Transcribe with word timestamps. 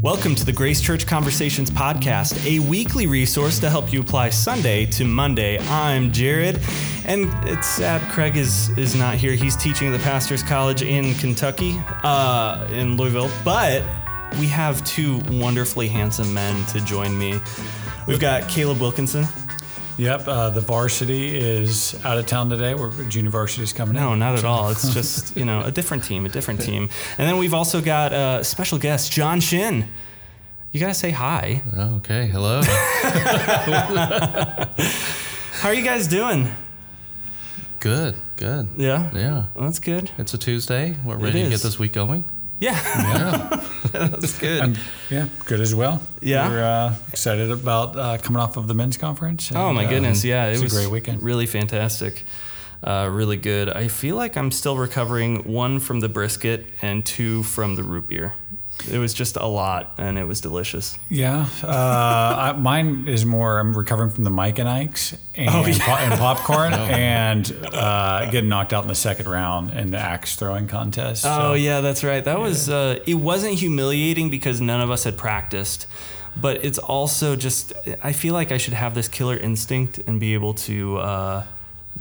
Welcome 0.00 0.36
to 0.36 0.44
the 0.44 0.52
Grace 0.52 0.80
Church 0.80 1.08
Conversations 1.08 1.72
podcast, 1.72 2.46
a 2.46 2.60
weekly 2.68 3.08
resource 3.08 3.58
to 3.58 3.68
help 3.68 3.92
you 3.92 4.00
apply 4.00 4.30
Sunday 4.30 4.86
to 4.86 5.04
Monday. 5.04 5.58
I'm 5.58 6.12
Jared, 6.12 6.60
and 7.04 7.28
it's 7.48 7.66
sad 7.66 8.08
Craig 8.08 8.36
is 8.36 8.68
is 8.78 8.94
not 8.94 9.16
here. 9.16 9.32
He's 9.32 9.56
teaching 9.56 9.88
at 9.88 9.98
the 9.98 10.04
Pastors 10.04 10.40
College 10.40 10.82
in 10.82 11.14
Kentucky, 11.14 11.80
uh, 12.04 12.68
in 12.70 12.96
Louisville. 12.96 13.28
But 13.44 13.82
we 14.38 14.46
have 14.46 14.84
two 14.84 15.18
wonderfully 15.30 15.88
handsome 15.88 16.32
men 16.32 16.64
to 16.66 16.80
join 16.84 17.18
me. 17.18 17.40
We've 18.06 18.20
got 18.20 18.48
Caleb 18.48 18.80
Wilkinson. 18.80 19.26
Yep, 19.98 20.28
uh, 20.28 20.50
the 20.50 20.60
varsity 20.60 21.36
is 21.36 21.98
out 22.04 22.18
of 22.18 22.26
town 22.26 22.50
today. 22.50 22.74
We're 22.74 22.92
junior 23.08 23.30
varsity's 23.30 23.72
coming 23.72 23.96
in. 23.96 24.02
No, 24.02 24.14
not 24.14 24.38
at 24.38 24.44
all. 24.44 24.70
It's 24.70 24.94
just 24.94 25.36
you 25.36 25.44
know 25.44 25.62
a 25.64 25.72
different 25.72 26.04
team, 26.04 26.24
a 26.24 26.28
different 26.28 26.60
team. 26.60 26.88
And 27.18 27.28
then 27.28 27.36
we've 27.36 27.52
also 27.52 27.80
got 27.80 28.12
a 28.12 28.44
special 28.44 28.78
guest, 28.78 29.10
John 29.10 29.40
Shin. 29.40 29.88
You 30.70 30.78
gotta 30.78 30.94
say 30.94 31.10
hi. 31.10 31.62
Okay, 31.76 32.28
hello. 32.28 32.62
How 35.58 35.68
are 35.68 35.74
you 35.74 35.82
guys 35.84 36.06
doing? 36.06 36.48
good, 37.80 38.14
good. 38.36 38.68
Yeah. 38.76 39.10
Yeah. 39.14 39.46
Well, 39.54 39.64
that's 39.64 39.78
good. 39.78 40.10
It's 40.18 40.34
a 40.34 40.38
Tuesday. 40.38 40.96
We're 41.04 41.16
ready 41.16 41.42
to 41.42 41.50
get 41.50 41.60
this 41.60 41.78
week 41.78 41.92
going. 41.92 42.24
Yeah. 42.58 42.72
Yeah. 42.72 43.66
that's 43.92 44.38
good. 44.38 44.60
Um, 44.60 44.76
yeah, 45.10 45.28
good 45.44 45.60
as 45.60 45.74
well. 45.74 46.02
Yeah? 46.20 46.48
We're 46.48 46.64
uh, 46.64 46.94
excited 47.08 47.50
about 47.50 47.96
uh, 47.96 48.18
coming 48.18 48.40
off 48.40 48.56
of 48.56 48.66
the 48.66 48.74
men's 48.74 48.96
conference. 48.96 49.52
oh 49.54 49.72
my 49.72 49.86
uh, 49.86 49.90
goodness. 49.90 50.24
Yeah. 50.24 50.46
It 50.46 50.60
was 50.60 50.72
a 50.72 50.76
great 50.76 50.90
weekend. 50.90 51.22
Really 51.22 51.46
fantastic. 51.46 52.24
Uh, 52.82 53.08
really 53.10 53.36
good. 53.36 53.68
I 53.68 53.88
feel 53.88 54.16
like 54.16 54.36
I'm 54.36 54.50
still 54.50 54.76
recovering 54.76 55.52
one 55.52 55.80
from 55.80 56.00
the 56.00 56.08
brisket 56.08 56.66
and 56.80 57.04
two 57.04 57.42
from 57.42 57.74
the 57.74 57.82
root 57.82 58.08
beer. 58.08 58.34
It 58.90 58.98
was 58.98 59.12
just 59.12 59.36
a 59.36 59.46
lot 59.46 59.92
and 59.98 60.18
it 60.18 60.24
was 60.24 60.40
delicious. 60.40 60.96
Yeah, 61.10 61.46
uh, 61.64 62.36
I, 62.38 62.52
mine 62.52 63.06
is 63.08 63.24
more. 63.26 63.58
I'm 63.58 63.76
recovering 63.76 64.10
from 64.10 64.24
the 64.24 64.30
Mike 64.30 64.58
and 64.58 64.68
Ike's 64.68 65.16
and, 65.34 65.48
Oh, 65.50 65.66
yeah. 65.66 65.78
po- 65.80 65.92
and 66.04 66.14
popcorn, 66.18 66.72
and 66.74 67.50
uh, 67.72 68.30
getting 68.30 68.48
knocked 68.48 68.72
out 68.72 68.84
in 68.84 68.88
the 68.88 68.94
second 68.94 69.28
round 69.28 69.72
in 69.72 69.90
the 69.90 69.98
axe 69.98 70.36
throwing 70.36 70.68
contest. 70.68 71.24
Oh 71.26 71.54
yeah, 71.54 71.80
that's 71.80 72.04
right. 72.04 72.24
That 72.24 72.38
was 72.38 72.68
uh, 72.70 72.98
it 73.06 73.14
wasn't 73.14 73.54
humiliating 73.54 74.30
because 74.30 74.60
none 74.60 74.80
of 74.80 74.90
us 74.90 75.04
had 75.04 75.18
practiced, 75.18 75.86
but 76.40 76.64
it's 76.64 76.78
also 76.78 77.34
just 77.36 77.72
I 78.02 78.12
feel 78.12 78.32
like 78.34 78.52
I 78.52 78.58
should 78.58 78.74
have 78.74 78.94
this 78.94 79.08
killer 79.08 79.36
instinct 79.36 79.98
and 80.06 80.20
be 80.20 80.34
able 80.34 80.54
to 80.54 80.98
uh, 80.98 81.44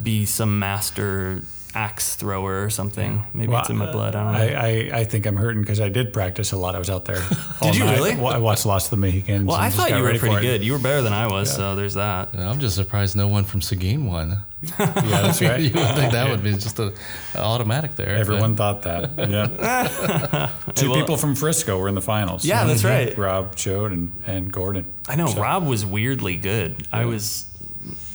be 0.02 0.25
some 0.25 0.59
master 0.59 1.41
axe 1.76 2.16
thrower 2.16 2.64
or 2.64 2.70
something. 2.70 3.23
Maybe 3.34 3.52
Well, 3.52 3.62
it's 3.62 3.70
in 3.70 3.78
my 3.78 3.92
blood. 3.92 4.16
I 4.16 4.23
don't 4.23 4.34
know. 4.52 4.58
I, 4.58 4.68
I, 4.96 5.00
I 5.00 5.04
think 5.04 5.26
I'm 5.26 5.36
hurting 5.36 5.62
because 5.62 5.80
I 5.80 5.90
did 5.90 6.14
practice 6.14 6.52
a 6.52 6.58
lot. 6.58 6.76
I 6.76 6.80
was 6.80 6.90
out 6.90 7.06
there. 7.06 7.22
all 7.62 7.74
you 7.74 7.84
night. 7.86 7.98
really? 7.98 8.16
Wa- 8.16 8.32
I 8.32 8.38
watched 8.38 8.66
Last 8.66 8.86
of 8.86 8.92
the 8.92 8.98
Mohicans. 8.98 9.46
well, 9.46 9.58
I 9.58 9.70
thought 9.70 9.90
you 9.92 10.02
were 10.02 10.18
pretty 10.18 10.42
good. 10.42 10.64
You 10.64 10.74
were 10.74 10.80
better 10.80 11.02
than 11.02 11.14
I 11.14 11.28
was, 11.28 11.54
so 11.54 11.76
there's 11.76 11.94
that. 11.96 12.34
And 12.34 12.44
I'm 12.44 12.59
just 12.59 12.76
surprised 12.76 13.16
no 13.16 13.28
one 13.28 13.44
from 13.44 13.62
Seguin 13.62 14.06
won. 14.06 14.38
Yeah, 14.80 15.22
that's 15.22 15.40
right. 15.42 15.59
you 15.62 15.72
would 15.72 15.96
think 15.96 16.12
that 16.14 16.30
would 16.32 16.42
be 16.44 16.54
just 16.54 16.80
a, 16.80 16.92
a 17.36 17.40
automatic 17.40 17.96
there. 17.96 18.16
Everyone 18.16 18.56
thought 18.56 18.81
that. 18.84 19.12
Yeah. 19.18 20.50
Two 20.74 20.90
Well- 20.92 21.00
people 21.00 21.18
from 21.18 21.36
Frisco 21.36 21.78
were 21.80 21.88
in 21.88 21.96
the 21.96 22.02
finals. 22.02 22.44
Yeah, 22.46 22.66
that's 22.66 22.84
right. 22.84 23.16
Rob 23.18 23.56
Chode 23.56 23.94
and, 23.94 24.12
and 24.26 24.52
Gordon. 24.52 24.92
I 25.08 25.16
know 25.16 25.31
Rob 25.34 25.66
was 25.66 25.86
weirdly 25.86 26.38
good. 26.38 26.88
I 26.92 27.06
was 27.06 27.47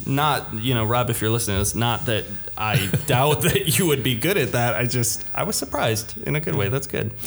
not, 0.06 0.54
you 0.54 0.74
know, 0.74 0.84
Rob, 0.84 1.10
if 1.10 1.20
you're 1.20 1.30
listening, 1.30 1.60
it's 1.60 1.74
not 1.74 2.06
that 2.06 2.24
I 2.56 2.86
doubt 3.06 3.42
that 3.42 3.78
you 3.78 3.86
would 3.86 4.02
be 4.02 4.14
good 4.14 4.36
at 4.36 4.52
that. 4.52 4.74
I 4.74 4.86
just, 4.86 5.24
I 5.34 5.44
was 5.44 5.56
surprised 5.56 6.18
in 6.26 6.36
a 6.36 6.40
good 6.40 6.54
way. 6.54 6.68
That's 6.68 6.86
good. 6.86 7.12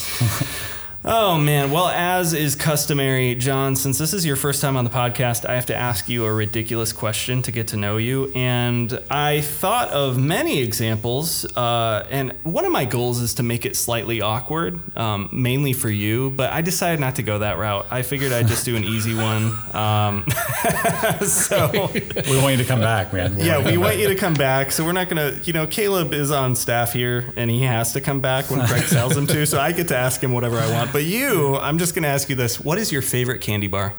Oh 1.08 1.38
man, 1.38 1.70
well 1.70 1.88
as 1.88 2.34
is 2.34 2.56
customary, 2.56 3.36
John, 3.36 3.76
since 3.76 4.00
this 4.00 4.12
is 4.12 4.26
your 4.26 4.36
first 4.36 4.60
time 4.60 4.76
on 4.76 4.86
the 4.86 4.90
podcast, 4.90 5.48
I 5.48 5.54
have 5.54 5.68
to 5.68 5.76
ask 5.76 6.10
you 6.10 6.26
a 6.26 6.34
ridiculous 6.34 6.92
question 6.92 7.44
to 7.44 7.52
get 7.52 7.68
to 7.68 7.78
know 7.78 7.98
you. 7.98 8.32
And 8.34 9.00
I 9.12 9.42
thought 9.42 9.90
of 9.90 10.18
many 10.18 10.64
examples, 10.64 11.46
uh, 11.56 12.08
and 12.10 12.32
one 12.42 12.66
of 12.66 12.72
my 12.72 12.86
goals 12.86 13.20
is 13.22 13.36
to 13.36 13.44
make 13.44 13.68
it 13.68 13.76
slightly 13.76 14.22
awkward, 14.22 14.80
um, 14.98 15.30
mainly 15.32 15.74
for 15.74 15.92
you. 15.92 16.32
But 16.32 16.52
I 16.52 16.62
decided 16.62 17.00
not 17.00 17.18
to 17.18 17.24
go 17.24 17.38
that 17.38 17.60
route. 17.60 17.86
I 17.92 18.02
figured 18.02 18.32
I'd 18.32 18.48
just 18.48 18.66
do 18.66 18.76
an 18.76 18.84
easy 18.84 19.14
one. 19.14 19.54
Um, 19.76 20.26
so 21.22 21.70
We 21.94 22.38
want 22.42 22.54
you 22.54 22.64
to 22.64 22.66
come 22.66 22.80
back, 22.80 23.14
man. 23.14 23.38
yeah, 23.38 23.64
we 23.64 23.78
want 23.78 24.00
you 24.00 24.08
to 24.08 24.16
come 24.16 24.34
back. 24.34 24.72
So 24.72 24.84
we're 24.84 24.92
not 24.94 25.10
gonna, 25.10 25.40
you 25.44 25.54
know, 25.54 25.68
Caleb 25.68 26.14
is 26.14 26.32
on 26.32 26.56
staff 26.56 26.94
here, 26.94 27.32
and 27.36 27.52
he 27.52 27.62
has 27.62 27.94
to 27.94 28.02
come 28.02 28.22
back 28.22 28.50
when 28.50 28.66
Craig 28.66 28.86
tells 28.86 29.16
him 29.16 29.28
to. 29.28 29.46
So 29.46 29.60
I 29.60 29.72
get 29.72 29.90
to 29.90 29.96
ask 29.96 30.24
him 30.24 30.32
whatever 30.32 30.58
I 30.58 30.72
want. 30.72 30.95
But 30.96 31.04
you, 31.04 31.58
I'm 31.58 31.78
just 31.78 31.94
gonna 31.94 32.08
ask 32.08 32.30
you 32.30 32.38
this: 32.38 32.58
What 32.58 32.78
is 32.78 32.90
your 32.90 33.02
favorite 33.02 33.42
candy 33.42 33.68
bar? 33.68 33.96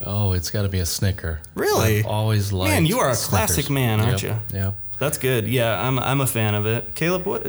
Oh, 0.00 0.32
it's 0.32 0.48
got 0.48 0.62
to 0.62 0.68
be 0.68 0.78
a 0.78 0.86
Snicker. 0.86 1.40
Really? 1.56 1.98
I've 1.98 2.06
always 2.06 2.52
liked. 2.52 2.70
Man, 2.70 2.86
you 2.86 3.00
are 3.00 3.10
a 3.10 3.16
Snickers. 3.16 3.28
classic 3.28 3.70
man, 3.70 4.00
aren't 4.00 4.22
Yep, 4.22 4.42
Yeah. 4.52 4.72
That's 5.00 5.18
good. 5.18 5.48
Yeah, 5.48 5.84
I'm, 5.84 5.98
I'm 5.98 6.20
a 6.20 6.26
fan 6.26 6.54
of 6.54 6.66
it. 6.66 6.94
Caleb, 6.94 7.26
what, 7.26 7.44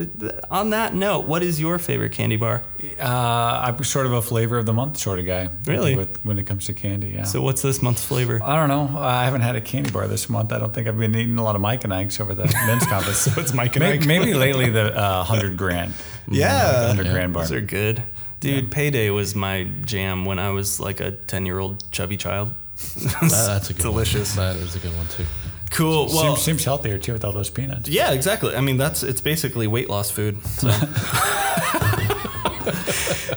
on 0.50 0.72
that 0.72 0.96
note, 0.96 1.28
what 1.28 1.44
is 1.44 1.62
your 1.62 1.78
favorite 1.78 2.12
candy 2.12 2.38
bar? 2.38 2.64
Uh, 3.00 3.62
I'm 3.64 3.84
sort 3.84 4.08
of 4.08 4.14
a 4.14 4.22
flavor 4.22 4.58
of 4.58 4.66
the 4.66 4.74
month 4.74 4.98
sort 4.98 5.20
of 5.20 5.26
guy. 5.26 5.50
Really? 5.66 5.96
With, 5.96 6.26
when 6.26 6.40
it 6.40 6.48
comes 6.48 6.66
to 6.66 6.74
candy, 6.74 7.10
yeah. 7.10 7.24
So 7.24 7.42
what's 7.42 7.62
this 7.62 7.82
month's 7.82 8.04
flavor? 8.04 8.42
I 8.44 8.56
don't 8.56 8.68
know. 8.68 9.00
I 9.00 9.26
haven't 9.26 9.42
had 9.42 9.56
a 9.56 9.62
candy 9.62 9.92
bar 9.92 10.08
this 10.08 10.28
month. 10.28 10.52
I 10.52 10.58
don't 10.58 10.74
think 10.74 10.88
I've 10.88 10.98
been 10.98 11.16
eating 11.16 11.38
a 11.38 11.44
lot 11.44 11.56
of 11.56 11.62
Mike 11.62 11.84
and 11.84 11.94
Ike's 11.94 12.20
over 12.20 12.34
the 12.34 12.46
men's 12.46 12.86
conference. 12.88 13.20
so 13.20 13.40
it's 13.40 13.54
Mike 13.54 13.76
and 13.76 13.84
maybe, 13.84 14.00
Ike. 14.00 14.08
maybe 14.08 14.34
lately 14.34 14.70
the 14.70 14.98
uh, 14.98 15.24
hundred 15.24 15.56
grand. 15.56 15.94
Yeah. 16.30 16.84
Mm, 16.84 16.88
hundred 16.88 17.08
grand 17.12 17.34
bar. 17.34 17.44
Those 17.44 17.52
are 17.54 17.62
good. 17.62 18.04
Dude, 18.40 18.70
payday 18.72 19.10
was 19.10 19.34
my 19.36 19.64
jam 19.86 20.26
when 20.26 20.38
I 20.40 20.52
was 20.52 20.80
like 20.80 21.00
a 21.00 21.12
10 21.12 21.46
year 21.46 21.60
old 21.60 21.90
chubby 21.92 22.18
child. 22.18 22.54
That- 22.96 23.30
that's 23.32 23.70
a 23.70 23.74
good 23.74 23.82
delicious. 23.82 24.38
One. 24.38 24.56
That 24.58 24.64
is 24.64 24.76
a 24.76 24.80
good 24.80 24.96
one 24.96 25.08
too. 25.08 25.26
Cool. 25.72 26.06
Well, 26.08 26.36
seems, 26.36 26.42
seems 26.42 26.64
healthier 26.64 26.98
too 26.98 27.14
with 27.14 27.26
all 27.26 27.32
those 27.34 27.50
peanuts. 27.50 27.90
Yeah, 27.90 28.12
exactly. 28.12 28.56
I 28.56 28.62
mean, 28.62 28.78
that's 28.78 29.04
it's 29.04 29.22
basically 29.22 29.68
weight 29.68 29.90
loss 29.90 30.10
food. 30.12 30.44
So. 30.46 30.68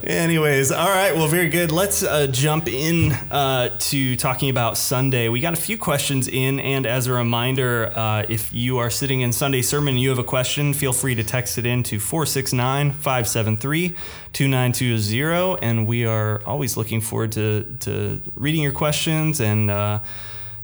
Anyways, 0.05 0.73
all 0.73 0.89
right. 0.89 1.15
Well, 1.15 1.29
very 1.29 1.49
good. 1.49 1.71
Let's 1.71 2.03
uh, 2.03 2.27
jump 2.27 2.69
in 2.69 3.13
uh, 3.13 3.77
to 3.79 4.17
talking 4.17 4.51
about 4.51 4.77
Sunday. 4.77 5.29
We 5.29 5.41
got 5.41 5.53
a 5.53 5.61
few 5.61 5.79
questions 5.79 6.29
in, 6.29 6.59
and 6.61 6.87
as 6.87 7.07
a 7.07 7.13
reminder, 7.13 7.93
uh, 7.95 8.25
if 8.29 8.53
you 8.53 8.79
are 8.79 8.91
sitting 8.91 9.21
in 9.21 9.33
Sunday 9.33 9.63
sermon 9.63 9.95
and 9.95 10.01
you 10.01 10.09
have 10.09 10.19
a 10.19 10.25
question, 10.25 10.75
feel 10.75 10.93
free 10.93 11.15
to 11.15 11.25
text 11.25 11.59
it 11.59 11.67
in 11.67 11.83
to 11.85 11.99
469 12.01 12.93
573 12.93 13.95
2920. 14.33 15.63
And 15.63 15.87
we 15.87 16.05
are 16.07 16.43
always 16.45 16.77
looking 16.77 17.01
forward 17.01 17.33
to, 17.33 17.77
to 17.81 18.23
reading 18.35 18.63
your 18.63 18.73
questions 18.73 19.41
and 19.41 19.71
uh, 19.71 20.01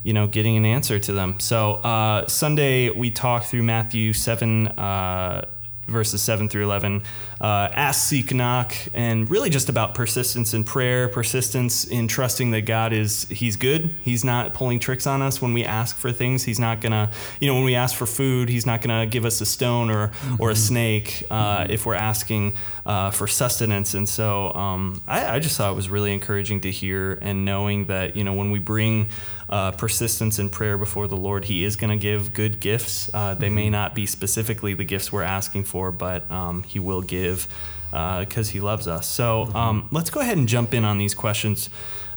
you 0.02 0.12
know, 0.12 0.28
getting 0.28 0.56
an 0.56 0.64
answer 0.64 0.98
to 1.00 1.12
them. 1.12 1.40
So 1.40 1.74
uh, 1.74 2.28
Sunday 2.28 2.90
we 2.90 3.10
talked 3.10 3.46
through 3.46 3.64
Matthew 3.64 4.12
seven. 4.12 4.68
Uh, 4.68 5.46
verses 5.86 6.22
7 6.22 6.48
through 6.48 6.64
11 6.64 7.02
uh, 7.40 7.44
ask 7.72 8.08
seek 8.08 8.32
knock 8.32 8.74
and 8.94 9.30
really 9.30 9.50
just 9.50 9.68
about 9.68 9.94
persistence 9.94 10.54
in 10.54 10.64
prayer 10.64 11.08
persistence 11.08 11.84
in 11.84 12.08
trusting 12.08 12.50
that 12.50 12.62
god 12.62 12.92
is 12.92 13.26
he's 13.28 13.56
good. 13.56 13.94
He's 14.02 14.24
not 14.24 14.54
pulling 14.54 14.78
tricks 14.78 15.06
on 15.06 15.22
us. 15.22 15.40
When 15.40 15.52
we 15.52 15.64
ask 15.64 15.96
for 15.96 16.12
things 16.12 16.44
he's 16.44 16.58
not 16.58 16.80
gonna 16.80 17.10
you 17.40 17.48
know 17.48 17.54
when 17.54 17.64
we 17.64 17.74
ask 17.74 17.94
for 17.94 18.06
food 18.06 18.48
he's 18.48 18.66
not 18.66 18.82
gonna 18.82 19.06
give 19.06 19.24
us 19.24 19.40
a 19.40 19.46
stone 19.46 19.90
or 19.90 20.12
or 20.38 20.50
a 20.50 20.56
snake 20.56 21.24
uh, 21.30 21.66
if 21.68 21.86
we're 21.86 21.94
asking 21.94 22.56
uh, 22.84 23.10
for 23.10 23.26
sustenance. 23.26 23.94
And 23.94 24.08
so 24.08 24.52
um, 24.54 25.02
I, 25.06 25.36
I 25.36 25.38
just 25.38 25.56
thought 25.56 25.72
it 25.72 25.76
was 25.76 25.88
really 25.88 26.12
encouraging 26.12 26.60
to 26.62 26.70
hear 26.70 27.18
and 27.20 27.44
knowing 27.44 27.86
that 27.86 28.16
you 28.16 28.24
know 28.24 28.32
when 28.32 28.50
we 28.50 28.58
bring 28.58 29.08
uh, 29.48 29.72
persistence 29.72 30.38
in 30.38 30.50
prayer 30.50 30.76
before 30.76 31.06
the 31.06 31.16
Lord, 31.16 31.44
He 31.44 31.64
is 31.64 31.76
going 31.76 31.90
to 31.90 31.96
give 31.96 32.32
good 32.32 32.60
gifts. 32.60 33.10
Uh, 33.14 33.34
they 33.34 33.48
may 33.48 33.70
not 33.70 33.94
be 33.94 34.06
specifically 34.06 34.74
the 34.74 34.84
gifts 34.84 35.12
we're 35.12 35.22
asking 35.22 35.64
for, 35.64 35.92
but 35.92 36.30
um, 36.30 36.62
He 36.64 36.78
will 36.78 37.02
give 37.02 37.46
because 37.90 38.50
He 38.50 38.60
loves 38.60 38.86
us. 38.86 39.06
So 39.06 39.44
um, 39.54 39.88
let's 39.90 40.10
go 40.10 40.20
ahead 40.20 40.36
and 40.36 40.48
jump 40.48 40.74
in 40.74 40.84
on 40.84 40.98
these 40.98 41.14
questions. 41.14 41.70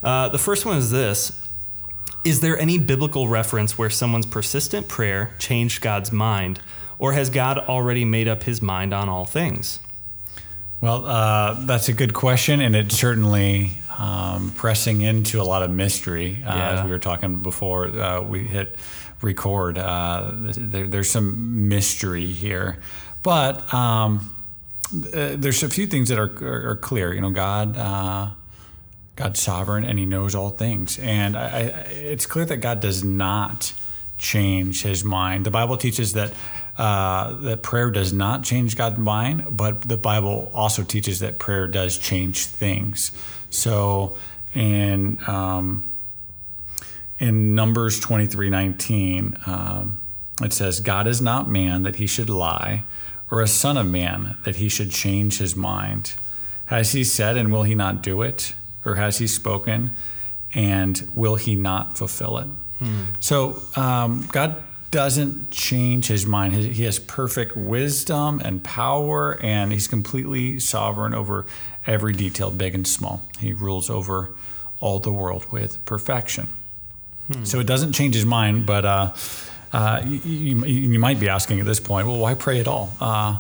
Uh, 0.04 0.30
the 0.30 0.38
first 0.38 0.66
one 0.66 0.78
is 0.78 0.92
this 0.92 1.46
Is 2.24 2.42
there 2.42 2.58
any 2.58 2.78
biblical 2.80 3.28
reference 3.28 3.78
where 3.78 3.90
someone's 3.90 4.26
persistent 4.26 4.88
prayer 4.88 5.36
changed 5.40 5.82
God's 5.82 6.12
mind, 6.12 6.60
or 6.98 7.14
has 7.14 7.30
God 7.30 7.58
already 7.58 8.06
made 8.06 8.28
up 8.28 8.44
His 8.44 8.62
mind 8.62 8.94
on 8.94 9.10
all 9.10 9.26
things? 9.26 9.80
Well, 10.82 11.06
uh, 11.06 11.66
that's 11.66 11.90
a 11.90 11.94
good 11.94 12.14
question, 12.14 12.62
and 12.62 12.76
it 12.76 12.92
certainly 12.92 13.82
um, 14.00 14.52
pressing 14.56 15.02
into 15.02 15.42
a 15.42 15.44
lot 15.44 15.62
of 15.62 15.70
mystery. 15.70 16.42
Uh, 16.46 16.56
Yeah. 16.56 16.70
As 16.72 16.86
we 16.86 16.90
were 16.90 17.00
talking 17.00 17.42
before, 17.42 17.88
uh, 17.88 18.22
we 18.22 18.46
hit 18.46 18.76
record. 19.22 19.78
Uh, 19.78 20.32
there, 20.34 20.88
there's 20.88 21.12
some 21.12 21.68
mystery 21.68 22.26
here, 22.26 22.80
but 23.24 23.72
um, 23.74 24.34
uh, 24.94 25.36
there's 25.36 25.62
a 25.64 25.70
few 25.70 25.86
things 25.86 26.08
that 26.10 26.18
are, 26.18 26.32
are, 26.42 26.70
are 26.72 26.76
clear. 26.76 27.14
You 27.14 27.22
know, 27.22 27.32
God. 27.32 27.78
Uh, 27.78 28.30
God's 29.16 29.42
sovereign 29.42 29.84
and 29.84 30.00
He 30.00 30.06
knows 30.06 30.34
all 30.34 30.50
things, 30.50 30.98
and 30.98 31.36
I, 31.36 31.44
I, 31.44 31.60
it's 32.14 32.26
clear 32.26 32.46
that 32.46 32.62
God 32.62 32.80
does 32.80 33.04
not 33.04 33.74
change 34.18 34.84
His 34.84 35.04
mind. 35.04 35.46
The 35.46 35.52
Bible 35.52 35.76
teaches 35.76 36.14
that 36.14 36.32
uh, 36.78 37.34
that 37.42 37.62
prayer 37.62 37.92
does 37.92 38.14
not 38.14 38.44
change 38.44 38.78
God's 38.78 38.98
mind, 38.98 39.58
but 39.58 39.82
the 39.82 39.98
Bible 39.98 40.50
also 40.54 40.84
teaches 40.84 41.20
that 41.20 41.38
prayer 41.38 41.68
does 41.68 41.98
change 41.98 42.46
things. 42.46 43.12
So 43.50 44.18
in 44.54 45.20
um, 45.28 45.92
in 47.20 47.56
Numbers 47.56 48.00
twenty 48.00 48.26
three 48.26 48.50
nineteen, 48.50 49.36
um, 49.46 50.02
it 50.42 50.54
says, 50.54 50.80
"God 50.80 51.08
is 51.08 51.22
not 51.22 51.50
man 51.50 51.84
that 51.84 51.98
he 51.98 52.08
should 52.08 52.30
lie, 52.30 52.84
or 53.30 53.42
a 53.42 53.48
son 53.48 53.78
of 53.78 53.88
man 53.88 54.38
that 54.46 54.58
he 54.58 54.70
should 54.70 54.92
change 54.92 55.38
his 55.38 55.56
mind. 55.56 56.14
Has 56.66 56.92
he 56.92 57.04
said, 57.04 57.36
and 57.38 57.52
will 57.52 57.64
he 57.64 57.76
not 57.76 58.02
do 58.02 58.22
it? 58.22 58.54
Or 58.86 58.96
has 58.96 59.18
he 59.18 59.28
spoken, 59.28 59.96
and 60.54 61.12
will 61.14 61.36
he 61.36 61.56
not 61.56 61.98
fulfill 61.98 62.38
it?" 62.38 62.48
Hmm. 62.80 63.04
So 63.20 63.62
um, 63.76 64.28
God 64.32 64.64
doesn't 64.92 65.52
change 65.52 66.08
his 66.08 66.26
mind. 66.26 66.54
He 66.54 66.84
has 66.84 66.98
perfect 66.98 67.56
wisdom 67.56 68.42
and 68.44 68.64
power, 68.64 69.38
and 69.44 69.72
he's 69.72 69.88
completely 69.88 70.60
sovereign 70.60 71.14
over 71.14 71.46
every 71.90 72.14
detail, 72.14 72.52
big 72.52 72.76
and 72.76 72.88
small. 72.88 73.28
He 73.40 73.52
rules 73.52 73.90
over 73.90 74.36
all 74.80 75.00
the 75.00 75.12
world 75.12 75.52
with 75.52 75.84
perfection. 75.86 76.48
Hmm. 77.28 77.44
So 77.44 77.60
it 77.60 77.68
doesn't 77.68 77.94
change 77.94 78.16
his 78.16 78.26
mind, 78.26 78.66
but 78.66 78.86
uh, 78.86 79.14
uh, 79.74 80.02
you, 80.06 80.64
you, 80.66 81.00
might 81.00 81.20
be 81.20 81.28
asking 81.28 81.60
at 81.60 81.66
this 81.66 81.80
point, 81.80 82.08
well, 82.08 82.18
why 82.18 82.36
pray 82.36 82.60
at 82.60 82.68
all? 82.68 82.96
Uh, 83.02 83.40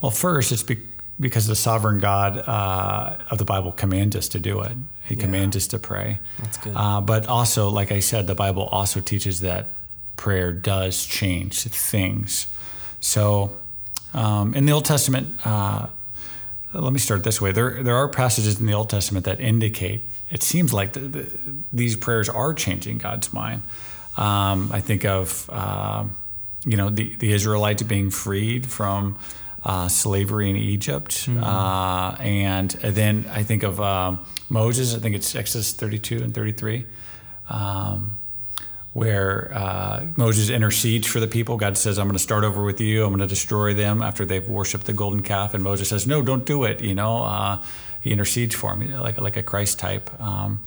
well, 0.00 0.10
first, 0.10 0.52
it's 0.52 0.62
be- 0.62 0.86
because 1.18 1.46
the 1.46 1.56
sovereign 1.56 1.98
God 1.98 2.38
uh, 2.38 3.16
of 3.30 3.38
the 3.38 3.44
Bible 3.44 3.72
commands 3.72 4.14
us 4.14 4.28
to 4.28 4.38
do 4.38 4.60
it. 4.60 4.72
He 5.04 5.14
yeah. 5.14 5.22
commands 5.22 5.56
us 5.56 5.66
to 5.68 5.78
pray. 5.78 6.20
That's 6.38 6.58
good. 6.58 6.74
Uh, 6.76 7.00
but 7.00 7.26
also, 7.26 7.68
like 7.70 7.90
I 7.90 8.00
said, 8.00 8.26
the 8.26 8.34
Bible 8.34 8.64
also 8.64 9.00
teaches 9.00 9.40
that 9.40 9.70
prayer 10.16 10.52
does 10.52 11.06
change 11.06 11.62
things. 11.62 12.46
So, 13.00 13.56
um, 14.14 14.54
in 14.54 14.66
the 14.66 14.72
Old 14.72 14.84
Testament, 14.84 15.40
uh, 15.44 15.88
let 16.72 16.92
me 16.92 16.98
start 16.98 17.24
this 17.24 17.40
way. 17.40 17.52
There, 17.52 17.82
there 17.82 17.96
are 17.96 18.08
passages 18.08 18.60
in 18.60 18.66
the 18.66 18.74
Old 18.74 18.90
Testament 18.90 19.24
that 19.24 19.40
indicate 19.40 20.02
it 20.30 20.42
seems 20.42 20.72
like 20.72 20.92
the, 20.92 21.00
the, 21.00 21.40
these 21.72 21.96
prayers 21.96 22.28
are 22.28 22.52
changing 22.52 22.98
God's 22.98 23.32
mind. 23.32 23.62
Um, 24.16 24.70
I 24.72 24.80
think 24.80 25.04
of 25.04 25.48
uh, 25.50 26.04
you 26.66 26.76
know 26.76 26.90
the, 26.90 27.14
the 27.16 27.32
Israelites 27.32 27.82
being 27.82 28.10
freed 28.10 28.66
from 28.66 29.18
uh, 29.64 29.88
slavery 29.88 30.50
in 30.50 30.56
Egypt, 30.56 31.12
mm-hmm. 31.26 31.42
uh, 31.42 32.16
and, 32.20 32.70
then 32.70 33.26
I 33.32 33.42
think 33.42 33.62
of 33.62 33.80
um, 33.80 34.24
Moses. 34.48 34.94
I 34.94 34.98
think 34.98 35.14
it's 35.16 35.34
Exodus 35.34 35.72
32 35.72 36.22
and 36.22 36.34
33. 36.34 36.84
Um, 37.48 38.17
where 38.92 39.52
uh, 39.54 40.06
Moses 40.16 40.50
intercedes 40.50 41.06
for 41.06 41.20
the 41.20 41.28
people. 41.28 41.56
God 41.56 41.76
says, 41.76 41.98
"I'm 41.98 42.06
going 42.06 42.16
to 42.16 42.22
start 42.22 42.44
over 42.44 42.64
with 42.64 42.80
you. 42.80 43.04
I'm 43.04 43.10
going 43.10 43.20
to 43.20 43.26
destroy 43.26 43.74
them 43.74 44.02
after 44.02 44.24
they've 44.24 44.46
worshipped 44.48 44.86
the 44.86 44.92
golden 44.92 45.22
calf." 45.22 45.54
And 45.54 45.62
Moses 45.62 45.88
says, 45.88 46.06
"No, 46.06 46.22
don't 46.22 46.44
do 46.44 46.64
it." 46.64 46.80
You 46.80 46.94
know, 46.94 47.22
uh, 47.22 47.62
he 48.00 48.10
intercedes 48.10 48.54
for 48.54 48.72
him, 48.74 48.90
like 49.00 49.20
like 49.20 49.36
a 49.36 49.42
Christ 49.42 49.78
type. 49.78 50.10
Um, 50.20 50.60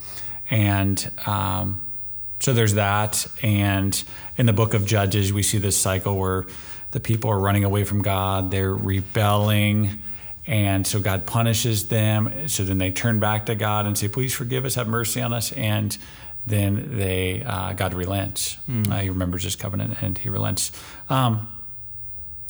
and 0.49 1.11
um, 1.25 1.91
so 2.39 2.53
there's 2.53 2.75
that. 2.75 3.25
And 3.41 4.01
in 4.37 4.45
the 4.45 4.53
book 4.53 4.73
of 4.73 4.85
Judges, 4.85 5.33
we 5.33 5.43
see 5.43 5.57
this 5.57 5.77
cycle 5.77 6.17
where 6.17 6.45
the 6.91 6.99
people 6.99 7.29
are 7.29 7.39
running 7.39 7.63
away 7.63 7.83
from 7.83 8.01
God. 8.01 8.51
They're 8.51 8.73
rebelling. 8.73 10.01
And 10.47 10.85
so 10.85 10.99
God 10.99 11.25
punishes 11.25 11.87
them. 11.87 12.47
So 12.47 12.63
then 12.63 12.79
they 12.79 12.91
turn 12.91 13.19
back 13.19 13.45
to 13.45 13.55
God 13.55 13.85
and 13.85 13.97
say, 13.97 14.07
"Please 14.07 14.33
forgive 14.33 14.65
us, 14.65 14.75
have 14.75 14.87
mercy 14.87 15.21
on 15.21 15.33
us." 15.33 15.51
And 15.51 15.97
then 16.45 16.97
they 16.97 17.43
uh, 17.43 17.73
God 17.73 17.93
relents. 17.93 18.57
Mm. 18.69 18.91
Uh, 18.91 18.97
he 18.97 19.09
remembers 19.09 19.43
his 19.43 19.55
covenant 19.55 20.01
and 20.01 20.17
he 20.17 20.29
relents. 20.29 20.71
Um, 21.09 21.47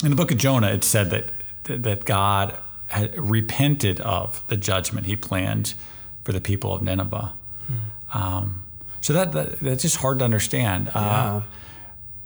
in 0.03 0.09
the 0.09 0.15
book 0.15 0.31
of 0.31 0.37
Jonah, 0.37 0.69
it 0.69 0.83
said 0.83 1.09
that 1.09 1.31
that 1.63 2.05
God 2.05 2.57
had 2.91 3.17
repented 3.17 4.01
of 4.01 4.45
the 4.47 4.57
judgment 4.57 5.05
He 5.07 5.15
planned 5.15 5.73
for 6.23 6.33
the 6.33 6.41
people 6.41 6.73
of 6.73 6.81
Nineveh. 6.81 7.33
Mm. 7.71 8.15
Um, 8.15 8.63
so 8.99 9.13
that, 9.13 9.31
that, 9.31 9.59
that's 9.59 9.81
just 9.81 9.97
hard 9.97 10.19
to 10.19 10.25
understand. 10.25 10.89
Uh, 10.89 11.41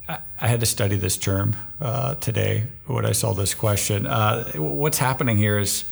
yeah. 0.08 0.16
I, 0.16 0.44
I, 0.44 0.48
had 0.48 0.60
to 0.60 0.66
study 0.66 0.96
this 0.96 1.16
term 1.16 1.56
uh, 1.80 2.16
today 2.16 2.64
when 2.86 3.06
I 3.06 3.12
saw 3.12 3.32
this 3.32 3.54
question. 3.54 4.06
Uh, 4.06 4.50
what's 4.54 4.98
happening 4.98 5.36
here 5.36 5.58
is 5.58 5.84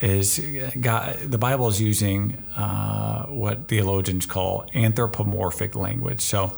is 0.00 0.38
God, 0.80 1.18
the 1.18 1.38
Bible 1.38 1.68
is 1.68 1.80
using 1.80 2.44
uh, 2.56 3.26
what 3.26 3.68
theologians 3.68 4.26
call 4.26 4.64
anthropomorphic 4.74 5.74
language. 5.74 6.20
So 6.20 6.56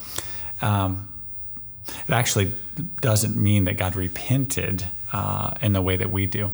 um, 0.61 1.09
it 2.07 2.13
actually 2.13 2.53
doesn't 3.01 3.37
mean 3.37 3.65
that 3.65 3.77
God 3.77 3.97
repented 3.97 4.87
uh, 5.13 5.53
in 5.61 5.73
the 5.73 5.83
way 5.83 5.97
that 5.97 6.11
we 6.11 6.27
do. 6.27 6.53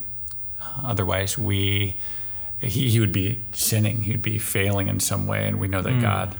Uh, 0.60 0.80
otherwise, 0.84 1.36
we 1.36 1.96
he, 2.58 2.88
he 2.88 3.00
would 3.00 3.12
be 3.12 3.44
sinning. 3.52 4.02
He'd 4.02 4.22
be 4.22 4.38
failing 4.38 4.88
in 4.88 4.98
some 4.98 5.26
way, 5.26 5.46
and 5.46 5.60
we 5.60 5.68
know 5.68 5.82
that 5.82 5.94
mm. 5.94 6.02
God. 6.02 6.36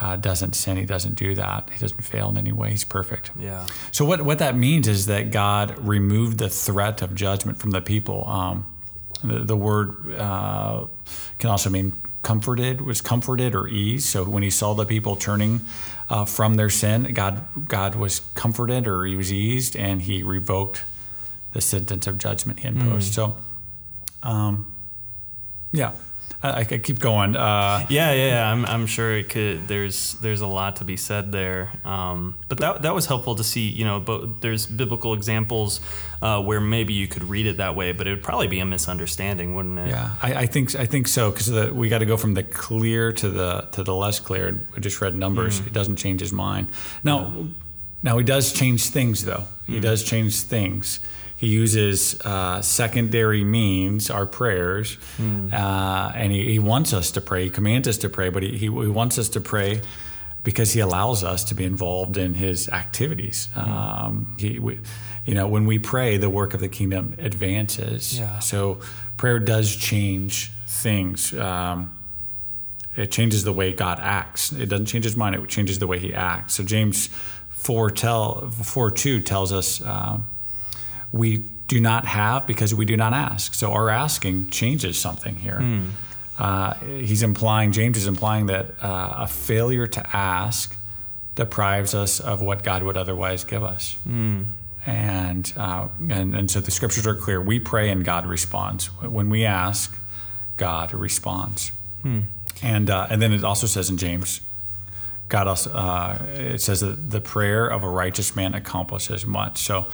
Uh, 0.00 0.16
doesn't 0.16 0.54
sin. 0.54 0.76
He 0.76 0.84
doesn't 0.84 1.14
do 1.14 1.36
that. 1.36 1.70
He 1.72 1.78
doesn't 1.78 2.00
fail 2.02 2.28
in 2.28 2.36
any 2.36 2.50
way. 2.50 2.70
He's 2.70 2.82
perfect. 2.82 3.30
Yeah. 3.38 3.64
So 3.92 4.04
what 4.04 4.22
what 4.22 4.40
that 4.40 4.56
means 4.56 4.88
is 4.88 5.06
that 5.06 5.30
God 5.30 5.78
removed 5.78 6.38
the 6.38 6.48
threat 6.48 7.00
of 7.00 7.14
judgment 7.14 7.58
from 7.58 7.70
the 7.70 7.80
people. 7.80 8.28
Um, 8.28 8.66
the, 9.24 9.40
the 9.40 9.56
word 9.56 10.14
uh, 10.16 10.86
can 11.38 11.50
also 11.50 11.70
mean 11.70 11.92
comforted, 12.22 12.80
was 12.80 13.00
comforted 13.00 13.54
or 13.54 13.68
ease. 13.68 14.04
So 14.04 14.24
when 14.24 14.42
he 14.42 14.50
saw 14.50 14.74
the 14.74 14.86
people 14.86 15.16
turning 15.16 15.60
uh, 16.08 16.24
from 16.24 16.54
their 16.54 16.70
sin, 16.70 17.12
God 17.12 17.42
God 17.68 17.94
was 17.94 18.20
comforted 18.34 18.86
or 18.86 19.04
he 19.04 19.16
was 19.16 19.32
eased, 19.32 19.76
and 19.76 20.02
he 20.02 20.22
revoked 20.22 20.84
the 21.52 21.60
sentence 21.60 22.06
of 22.06 22.18
judgment 22.18 22.60
he 22.60 22.68
imposed. 22.68 23.12
Mm. 23.12 23.14
So, 23.14 23.36
um, 24.22 24.72
yeah, 25.72 25.92
I, 26.44 26.60
I 26.60 26.64
keep 26.64 26.98
going. 26.98 27.36
Uh, 27.36 27.86
yeah, 27.88 28.12
yeah, 28.12 28.52
I'm, 28.52 28.66
I'm 28.66 28.86
sure 28.86 29.16
it 29.16 29.30
could. 29.30 29.66
There's 29.66 30.12
there's 30.14 30.42
a 30.42 30.46
lot 30.46 30.76
to 30.76 30.84
be 30.84 30.96
said 30.96 31.32
there. 31.32 31.72
Um, 31.84 32.36
but 32.48 32.58
that 32.58 32.82
that 32.82 32.94
was 32.94 33.06
helpful 33.06 33.34
to 33.36 33.44
see. 33.44 33.68
You 33.68 33.84
know, 33.84 33.98
but 33.98 34.42
there's 34.42 34.66
biblical 34.66 35.14
examples 35.14 35.80
uh, 36.20 36.42
where 36.42 36.60
maybe 36.60 36.92
you 36.92 37.08
could 37.08 37.24
read 37.24 37.46
it 37.46 37.56
that 37.56 37.74
way, 37.74 37.92
but 37.92 38.06
it 38.06 38.10
would 38.10 38.22
probably 38.22 38.48
be 38.48 38.60
a 38.60 38.66
misunderstanding, 38.66 39.54
wouldn't 39.54 39.78
it? 39.78 39.88
Yeah, 39.88 40.14
I, 40.22 40.34
I 40.34 40.46
think 40.46 40.74
I 40.74 40.84
think 40.84 41.08
so 41.08 41.30
because 41.30 41.72
we 41.72 41.88
got 41.88 42.00
to 42.00 42.06
go 42.06 42.18
from 42.18 42.34
the 42.34 42.42
clear 42.42 43.10
to 43.12 43.30
the 43.30 43.68
to 43.72 43.82
the 43.82 43.94
less 43.94 44.20
clear. 44.20 44.54
We 44.74 44.80
just 44.80 45.00
read 45.00 45.14
numbers. 45.14 45.60
Mm. 45.60 45.68
It 45.68 45.72
doesn't 45.72 45.96
change 45.96 46.20
his 46.20 46.32
mind. 46.32 46.68
Now, 47.02 47.32
now 48.02 48.18
he 48.18 48.24
does 48.24 48.52
change 48.52 48.90
things 48.90 49.24
though. 49.24 49.44
He 49.66 49.78
mm. 49.78 49.82
does 49.82 50.04
change 50.04 50.40
things. 50.40 51.00
He 51.44 51.50
uses 51.50 52.18
uh, 52.22 52.62
secondary 52.62 53.44
means, 53.44 54.08
our 54.08 54.24
prayers, 54.24 54.96
mm. 55.18 55.52
uh, 55.52 56.12
and 56.14 56.32
he, 56.32 56.52
he, 56.52 56.58
wants 56.58 56.94
us 56.94 57.10
to 57.10 57.20
pray. 57.20 57.44
He 57.44 57.50
commands 57.50 57.86
us 57.86 57.98
to 57.98 58.08
pray, 58.08 58.30
but 58.30 58.42
he, 58.42 58.52
he, 58.52 58.58
he, 58.66 58.68
wants 58.68 59.18
us 59.18 59.28
to 59.28 59.42
pray 59.42 59.82
because 60.42 60.72
he 60.72 60.80
allows 60.80 61.22
us 61.22 61.44
to 61.44 61.54
be 61.54 61.64
involved 61.64 62.16
in 62.16 62.32
his 62.32 62.70
activities. 62.70 63.48
Mm. 63.54 63.68
Um, 63.68 64.36
he, 64.38 64.58
we, 64.58 64.80
you 65.26 65.34
know, 65.34 65.46
when 65.46 65.66
we 65.66 65.78
pray, 65.78 66.16
the 66.16 66.30
work 66.30 66.54
of 66.54 66.60
the 66.60 66.68
kingdom 66.68 67.14
advances. 67.18 68.18
Yeah. 68.18 68.38
So 68.38 68.80
prayer 69.18 69.38
does 69.38 69.76
change 69.76 70.50
things. 70.66 71.34
Um, 71.34 71.94
it 72.96 73.10
changes 73.10 73.44
the 73.44 73.52
way 73.52 73.74
God 73.74 73.98
acts. 74.00 74.50
It 74.50 74.70
doesn't 74.70 74.86
change 74.86 75.04
his 75.04 75.16
mind. 75.16 75.34
It 75.34 75.46
changes 75.50 75.78
the 75.78 75.86
way 75.86 75.98
he 75.98 76.14
acts. 76.14 76.54
So 76.54 76.64
James 76.64 77.08
4, 77.50 77.90
tell, 77.90 78.48
4 78.48 78.90
2 78.90 79.20
tells 79.20 79.52
us 79.52 79.82
um, 79.82 80.30
we 81.14 81.44
do 81.68 81.80
not 81.80 82.04
have 82.04 82.44
because 82.46 82.74
we 82.74 82.84
do 82.84 82.96
not 82.96 83.12
ask. 83.12 83.54
So 83.54 83.72
our 83.72 83.88
asking 83.88 84.50
changes 84.50 84.98
something 84.98 85.36
here. 85.36 85.60
Mm. 85.60 85.90
Uh, 86.36 86.74
he's 86.74 87.22
implying, 87.22 87.70
James 87.70 87.96
is 87.96 88.08
implying 88.08 88.46
that 88.46 88.74
uh, 88.82 89.14
a 89.18 89.28
failure 89.28 89.86
to 89.86 90.16
ask 90.16 90.76
deprives 91.36 91.94
us 91.94 92.18
of 92.18 92.42
what 92.42 92.64
God 92.64 92.82
would 92.82 92.96
otherwise 92.96 93.44
give 93.44 93.62
us. 93.62 93.96
Mm. 94.06 94.46
And, 94.86 95.52
uh, 95.56 95.88
and, 96.10 96.34
and 96.34 96.50
so 96.50 96.60
the 96.60 96.72
scriptures 96.72 97.06
are 97.06 97.14
clear. 97.14 97.40
We 97.40 97.60
pray 97.60 97.90
and 97.90 98.04
God 98.04 98.26
responds. 98.26 98.86
When 99.00 99.30
we 99.30 99.44
ask, 99.44 99.96
God 100.56 100.92
responds. 100.92 101.70
Hmm. 102.02 102.20
And, 102.62 102.90
uh, 102.90 103.06
and 103.08 103.22
then 103.22 103.32
it 103.32 103.44
also 103.44 103.66
says 103.66 103.88
in 103.88 103.96
James, 103.96 104.40
God 105.28 105.48
also, 105.48 105.72
uh, 105.72 106.18
it 106.34 106.60
says 106.60 106.80
that 106.80 107.10
the 107.10 107.20
prayer 107.20 107.66
of 107.66 107.82
a 107.82 107.88
righteous 107.88 108.36
man 108.36 108.54
accomplishes 108.54 109.26
much. 109.26 109.58
So 109.58 109.86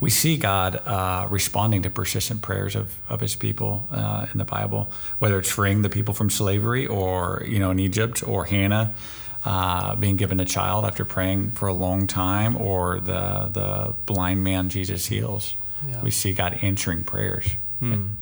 we 0.00 0.10
see 0.10 0.36
God 0.36 0.76
uh, 0.86 1.26
responding 1.30 1.82
to 1.82 1.90
persistent 1.90 2.42
prayers 2.42 2.76
of, 2.76 2.94
of 3.08 3.20
his 3.20 3.36
people 3.36 3.88
uh, 3.90 4.26
in 4.32 4.38
the 4.38 4.44
Bible, 4.44 4.90
whether 5.18 5.38
it's 5.38 5.50
freeing 5.50 5.82
the 5.82 5.88
people 5.88 6.12
from 6.12 6.30
slavery 6.30 6.86
or, 6.86 7.42
you 7.46 7.58
know, 7.58 7.70
in 7.70 7.78
Egypt 7.78 8.26
or 8.26 8.44
Hannah 8.44 8.94
uh, 9.44 9.94
being 9.96 10.16
given 10.16 10.40
a 10.40 10.44
child 10.44 10.84
after 10.84 11.04
praying 11.04 11.52
for 11.52 11.68
a 11.68 11.72
long 11.74 12.06
time 12.06 12.56
or 12.56 13.00
the, 13.00 13.50
the 13.52 13.94
blind 14.06 14.42
man 14.42 14.68
Jesus 14.68 15.06
heals. 15.06 15.54
Yeah. 15.86 16.02
We 16.02 16.10
see 16.10 16.32
God 16.32 16.58
answering 16.62 17.04
prayers. 17.04 17.56
Hmm. 17.78 18.14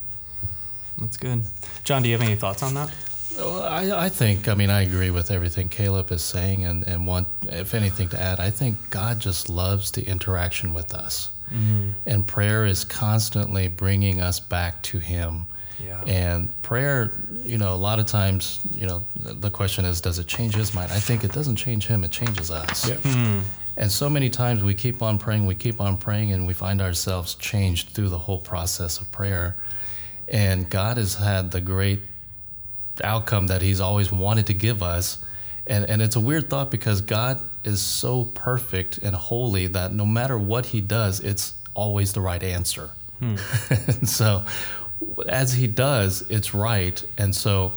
That's 0.99 1.17
good. 1.17 1.43
John, 1.85 2.03
do 2.03 2.09
you 2.09 2.15
have 2.17 2.27
any 2.27 2.37
thoughts 2.37 2.63
on 2.63 2.75
that? 2.75 2.93
I, 3.39 4.05
I, 4.05 4.09
think, 4.09 4.49
I 4.49 4.55
mean, 4.55 4.71
I 4.71 4.83
agree 4.83 5.11
with 5.11 5.31
everything 5.31 5.69
Caleb 5.69 6.11
is 6.11 6.23
saying, 6.23 6.65
and, 6.65 6.87
and 6.87 7.07
want, 7.07 7.29
if 7.43 7.75
anything, 7.75 8.09
to 8.09 8.21
add, 8.21 8.41
I 8.41 8.51
think 8.51 8.91
God 8.91 9.21
just 9.21 9.49
loves 9.49 9.91
the 9.91 10.07
interaction 10.07 10.75
with 10.75 10.95
us. 10.95 11.31
Mm-hmm. 11.53 11.91
And 12.07 12.27
prayer 12.27 12.65
is 12.65 12.85
constantly 12.85 13.69
bringing 13.69 14.21
us 14.21 14.41
back 14.41 14.83
to 14.85 14.99
Him. 14.99 15.47
Yeah. 15.85 16.03
And 16.07 16.63
prayer, 16.63 17.13
you 17.43 17.59
know, 17.59 17.75
a 17.75 17.77
lot 17.77 17.99
of 17.99 18.07
times, 18.07 18.61
you 18.75 18.87
know, 18.87 19.05
the 19.17 19.51
question 19.51 19.85
is, 19.85 20.01
does 20.01 20.19
it 20.19 20.27
change 20.27 20.55
His 20.55 20.75
mind? 20.75 20.93
I 20.93 20.99
think 20.99 21.25
it 21.25 21.33
doesn't 21.33 21.57
change 21.57 21.87
Him, 21.87 22.05
it 22.05 22.11
changes 22.11 22.51
us. 22.51 22.89
Yeah. 22.89 22.97
Hmm. 22.97 23.41
And 23.77 23.91
so 23.91 24.11
many 24.11 24.29
times 24.29 24.63
we 24.63 24.75
keep 24.75 25.03
on 25.03 25.19
praying, 25.19 25.47
we 25.47 25.55
keep 25.55 25.81
on 25.81 25.97
praying, 25.97 26.33
and 26.33 26.47
we 26.47 26.53
find 26.53 26.81
ourselves 26.81 27.35
changed 27.35 27.91
through 27.91 28.11
the 28.11 28.19
whole 28.19 28.39
process 28.39 29.01
of 29.01 29.11
prayer. 29.11 29.57
And 30.29 30.69
God 30.69 30.99
has 30.99 31.15
had 31.15 31.51
the 31.51 31.61
great 31.61 32.01
outcome 33.03 33.47
that 33.49 33.63
He's 33.63 33.81
always 33.81 34.13
wanted 34.13 34.47
to 34.47 34.55
give 34.55 34.83
us. 34.83 35.19
And, 35.67 35.89
and 35.89 36.03
it's 36.03 36.17
a 36.17 36.21
weird 36.21 36.51
thought 36.51 36.71
because 36.71 37.01
God 37.01 37.41
is 37.65 37.81
so 37.81 38.25
perfect 38.25 38.99
and 38.99 39.15
holy 39.15 39.67
that 39.69 39.93
no 39.93 40.05
matter 40.05 40.37
what 40.37 40.67
He 40.67 40.81
does, 40.81 41.21
it's 41.21 41.55
always 41.75 42.13
the 42.13 42.21
right 42.21 42.43
answer. 42.43 42.91
and 43.21 43.39
so, 44.09 44.45
as 45.29 45.55
He 45.55 45.67
does, 45.67 46.23
it's 46.29 46.55
right. 46.55 47.03
And 47.17 47.35
so, 47.35 47.73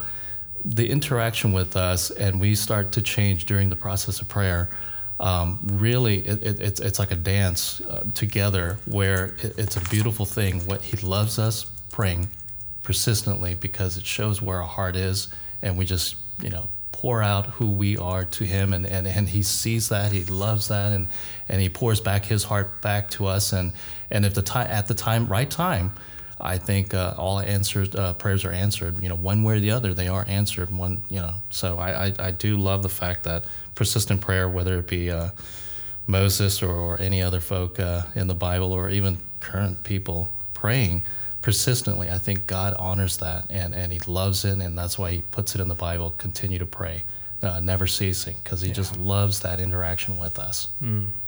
the 0.63 0.89
interaction 0.89 1.53
with 1.53 1.75
us, 1.75 2.09
and 2.09 2.39
we 2.39 2.55
start 2.55 2.91
to 2.93 3.01
change 3.01 3.45
during 3.45 3.69
the 3.69 3.75
process 3.75 4.19
of 4.19 4.27
prayer. 4.27 4.69
Um, 5.19 5.59
really, 5.63 6.27
it, 6.27 6.43
it, 6.43 6.59
it's 6.59 6.79
it's 6.79 6.99
like 6.99 7.11
a 7.11 7.15
dance 7.15 7.79
uh, 7.81 8.05
together, 8.15 8.79
where 8.85 9.35
it, 9.43 9.53
it's 9.57 9.77
a 9.77 9.81
beautiful 9.81 10.25
thing. 10.25 10.65
What 10.65 10.81
He 10.81 10.97
loves 10.97 11.37
us 11.37 11.65
praying 11.91 12.27
persistently 12.85 13.55
because 13.55 13.97
it 13.97 14.05
shows 14.05 14.41
where 14.41 14.61
our 14.61 14.67
heart 14.67 14.95
is, 14.95 15.27
and 15.61 15.77
we 15.77 15.83
just 15.83 16.15
you 16.41 16.49
know 16.49 16.69
pour 16.91 17.21
out 17.21 17.47
who 17.47 17.71
we 17.71 17.97
are 17.97 18.23
to 18.23 18.45
Him, 18.45 18.71
and, 18.71 18.85
and, 18.85 19.05
and 19.05 19.27
He 19.27 19.41
sees 19.41 19.89
that, 19.89 20.13
He 20.13 20.23
loves 20.23 20.69
that, 20.69 20.93
and 20.93 21.09
and 21.49 21.61
He 21.61 21.67
pours 21.67 21.99
back 21.99 22.25
His 22.25 22.45
heart 22.45 22.81
back 22.81 23.09
to 23.11 23.25
us, 23.25 23.51
and 23.51 23.73
and 24.09 24.23
if 24.23 24.33
the 24.33 24.41
time 24.41 24.67
at 24.69 24.87
the 24.87 24.93
time 24.93 25.27
right 25.27 25.49
time. 25.49 25.91
I 26.37 26.57
think 26.57 26.93
uh, 26.93 27.13
all 27.17 27.39
answered 27.39 27.95
uh, 27.95 28.11
prayers 28.13 28.43
are 28.43 28.51
answered. 28.51 29.01
You 29.01 29.07
know, 29.07 29.15
one 29.15 29.43
way 29.43 29.55
or 29.55 29.59
the 29.61 29.71
other, 29.71 29.93
they 29.93 30.09
are 30.09 30.25
answered. 30.27 30.69
One, 30.69 31.03
you 31.09 31.21
know, 31.21 31.33
so 31.49 31.79
I, 31.79 32.07
I, 32.07 32.13
I 32.19 32.31
do 32.31 32.57
love 32.57 32.83
the 32.83 32.89
fact 32.89 33.23
that 33.23 33.45
persistent 33.73 34.19
prayer, 34.19 34.49
whether 34.49 34.77
it 34.79 34.85
be 34.87 35.09
uh, 35.09 35.29
Moses 36.07 36.61
or, 36.61 36.73
or 36.73 36.99
any 36.99 37.21
other 37.21 37.39
folk 37.39 37.79
uh, 37.79 38.03
in 38.15 38.27
the 38.27 38.35
Bible, 38.35 38.73
or 38.73 38.89
even 38.89 39.17
current 39.39 39.85
people 39.85 40.29
praying 40.53 41.03
persistently, 41.45 42.09
I 42.09 42.17
think 42.17 42.47
God 42.47 42.73
honors 42.79 43.17
that 43.17 43.45
and, 43.51 43.75
and 43.75 43.93
He 43.93 43.99
loves 44.07 44.43
it, 44.43 44.57
and 44.57 44.75
that's 44.75 44.97
why 44.97 45.11
He 45.11 45.21
puts 45.21 45.53
it 45.53 45.61
in 45.61 45.67
the 45.67 45.75
Bible. 45.75 46.15
Continue 46.17 46.57
to 46.57 46.65
pray, 46.65 47.03
uh, 47.43 47.59
never 47.59 47.85
ceasing, 47.85 48.37
because 48.43 48.61
He 48.61 48.71
just 48.71 48.97
loves 48.97 49.41
that 49.41 49.59
interaction 49.59 50.17
with 50.17 50.39
us. 50.39 50.69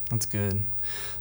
That's 0.10 0.26
good. 0.26 0.64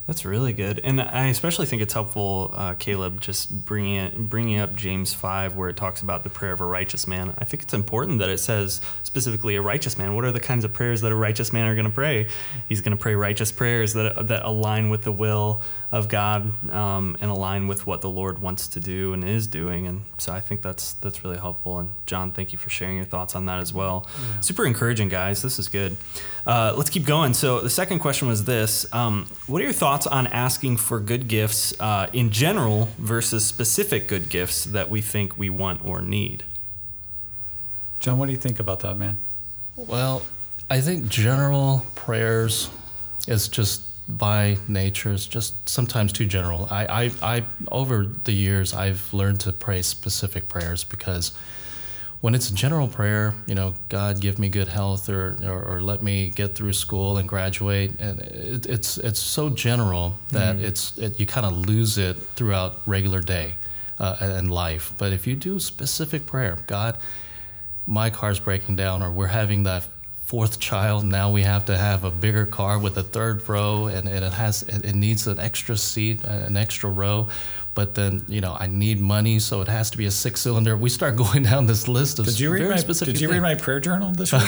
That's 0.07 0.25
really 0.25 0.53
good, 0.53 0.81
and 0.85 1.01
I 1.01 1.27
especially 1.27 1.67
think 1.67 1.83
it's 1.83 1.93
helpful, 1.93 2.55
uh, 2.57 2.75
Caleb, 2.75 3.21
just 3.21 3.65
bringing 3.65 3.97
it, 3.97 4.17
bringing 4.31 4.61
up 4.61 4.75
James 4.77 5.13
five, 5.13 5.57
where 5.57 5.69
it 5.69 5.77
talks 5.77 6.01
about 6.01 6.23
the 6.23 6.31
prayer 6.31 6.53
of 6.53 6.61
a 6.61 6.65
righteous 6.65 7.09
man. 7.09 7.35
I 7.39 7.45
think 7.45 7.65
it's 7.65 7.75
important 7.75 8.21
that 8.21 8.29
it 8.31 8.39
says 8.39 8.81
specifically 9.03 9.57
a 9.57 9.61
righteous 9.61 9.99
man. 9.99 10.15
What 10.15 10.25
are 10.25 10.31
the 10.31 10.39
kinds 10.39 10.65
of 10.65 10.73
prayers 10.73 11.01
that 11.01 11.11
a 11.11 11.17
righteous 11.17 11.53
man 11.53 11.67
are 11.67 11.75
going 11.75 11.89
to 11.89 11.93
pray? 11.93 12.29
He's 12.69 12.81
going 12.81 12.97
to 12.97 13.03
pray 13.03 13.17
righteous 13.17 13.51
prayers 13.51 13.95
that 13.95 14.29
that 14.29 14.45
align 14.45 14.91
with 14.91 15.03
the 15.03 15.13
will 15.13 15.63
of 15.93 16.09
God 16.09 16.71
um, 16.71 17.17
and 17.21 17.31
align 17.31 17.69
with 17.69 17.87
what 17.87 18.01
the 18.01 18.11
Lord 18.11 18.41
wants 18.41 18.67
to 18.69 18.81
do 18.81 19.13
and 19.13 19.23
is 19.23 19.47
doing. 19.47 19.87
And 19.87 20.03
so 20.19 20.33
I 20.33 20.41
think 20.41 20.63
that's 20.63 20.95
that's 20.95 21.23
really 21.23 21.39
helpful. 21.39 21.79
And 21.79 21.91
John, 22.07 22.33
thank 22.33 22.53
you 22.53 22.59
for 22.59 22.71
sharing 22.71 22.97
your 22.97 23.05
thoughts 23.05 23.37
on 23.37 23.47
that 23.47 23.61
as 23.61 23.73
well. 23.73 24.07
Super 24.41 24.67
encouraging, 24.67 25.09
guys. 25.09 25.43
This 25.43 25.59
is 25.59 25.69
good. 25.69 25.97
Uh, 26.45 26.75
let's 26.77 26.91
keep 26.91 27.05
going. 27.05 27.35
So 27.35 27.61
the 27.61 27.71
second 27.71 28.01
question 28.01 28.27
was 28.27 28.45
this: 28.45 28.93
um, 28.93 29.29
What 29.47 29.61
are 29.61 29.65
your 29.65 29.73
thoughts 29.73 30.07
on 30.07 30.27
asking 30.29 30.79
for 30.79 30.99
good 30.99 31.29
gifts 31.29 31.79
uh, 31.81 32.09
in 32.13 32.31
general 32.31 32.89
versus 32.99 33.45
specific 33.45 34.09
good 34.09 34.29
gifts 34.29 34.65
that 34.65 34.91
we 34.91 35.01
think 35.01 35.39
we 35.39 35.51
want 35.51 35.85
or 35.85 36.01
need? 36.01 36.45
John, 38.01 38.19
what 38.19 38.27
do 38.27 38.33
you 38.33 38.39
think 38.39 38.59
about 38.59 38.81
that, 38.81 38.97
man? 38.97 39.19
Well, 39.77 40.23
I 40.69 40.81
think 40.81 41.09
general 41.09 41.87
prayers 41.95 42.71
is 43.29 43.49
just 43.49 43.83
by 44.09 44.57
nature 44.69 45.13
is 45.13 45.27
just 45.27 45.69
sometimes 45.69 46.13
too 46.13 46.27
general. 46.27 46.69
I, 46.71 46.87
I, 47.05 47.37
I 47.37 47.45
over 47.71 48.05
the 48.05 48.33
years 48.33 48.73
I've 48.73 49.13
learned 49.13 49.41
to 49.41 49.53
pray 49.53 49.83
specific 49.83 50.49
prayers 50.49 50.85
because 50.85 51.33
when 52.21 52.35
it's 52.35 52.51
a 52.51 52.55
general 52.55 52.89
prayer, 52.89 53.35
you 53.47 53.55
know, 53.55 53.75
God 53.89 54.21
give 54.21 54.39
me 54.39 54.49
good 54.49 54.69
health 54.69 55.09
or, 55.09 55.37
or, 55.45 55.77
or 55.77 55.81
let 55.81 56.03
me 56.03 56.31
get 56.31 56.55
through 56.55 56.73
school 56.73 57.19
and 57.19 57.29
graduate, 57.29 58.01
and 58.01 58.21
it, 58.21 58.67
it's 58.67 58.99
it's 58.99 59.21
so 59.21 59.51
general 59.51 60.17
that 60.31 60.57
it's 60.57 60.97
it, 60.99 61.21
you 61.21 61.27
kind 61.27 61.47
of 61.47 61.57
lose 61.57 61.99
it 61.99 62.15
throughout 62.15 62.81
regular 62.87 63.21
day 63.21 63.55
uh, 63.99 64.17
and 64.21 64.51
life. 64.51 64.93
But 64.99 65.13
if 65.13 65.27
you 65.27 65.37
do 65.37 65.61
specific 65.61 66.27
prayer, 66.27 66.59
God, 66.67 66.97
my 67.87 68.11
car's 68.11 68.41
breaking 68.41 68.77
down 68.77 69.03
or 69.03 69.11
we're 69.11 69.29
having 69.29 69.65
that 69.65 69.87
fourth 70.27 70.59
child 70.59 71.05
now 71.05 71.31
we 71.31 71.43
have 71.43 71.65
to 71.65 71.77
have 71.77 72.03
a 72.03 72.11
bigger 72.11 72.45
car 72.45 72.81
with 72.81 72.99
a 72.99 73.03
third 73.03 73.49
row 73.49 73.87
and, 73.87 74.09
and 74.09 74.25
it 74.25 74.33
has 74.33 74.63
it, 74.65 74.93
needs 74.95 75.27
an 75.29 75.39
extra 75.39 75.77
seat 75.77 76.25
uh, 76.25 76.31
an 76.49 76.57
extra 76.57 76.91
row 76.91 77.29
but 77.75 77.95
then 77.95 78.25
you 78.27 78.41
know 78.41 78.57
i 78.59 78.67
need 78.67 79.01
money 79.01 79.39
so 79.39 79.61
it 79.61 79.69
has 79.69 79.89
to 79.89 79.97
be 79.97 80.05
a 80.05 80.11
six 80.11 80.41
cylinder 80.41 80.77
we 80.77 80.91
start 80.91 81.15
going 81.25 81.45
down 81.45 81.67
this 81.67 81.87
list 81.87 82.19
of 82.19 82.27
Did 82.27 82.41
you 82.41 82.53
read 82.53 82.69
my 82.69 82.77
specific 82.77 83.15
Did 83.15 83.21
you 83.21 83.29
things. 83.29 83.41
read 83.41 83.55
my 83.55 83.55
prayer 83.55 83.79
journal 83.79 84.11
this 84.11 84.33
week? 84.37 84.43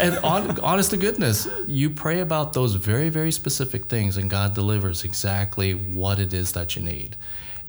and 0.00 0.18
on, 0.24 0.58
honest 0.60 0.90
to 0.90 0.96
goodness, 0.96 1.46
you 1.66 1.90
pray 1.90 2.20
about 2.20 2.52
those 2.54 2.74
very, 2.74 3.08
very 3.08 3.30
specific 3.30 3.86
things, 3.86 4.16
and 4.16 4.28
God 4.30 4.54
delivers 4.54 5.04
exactly 5.04 5.72
what 5.72 6.18
it 6.18 6.32
is 6.32 6.52
that 6.52 6.76
you 6.76 6.82
need. 6.82 7.16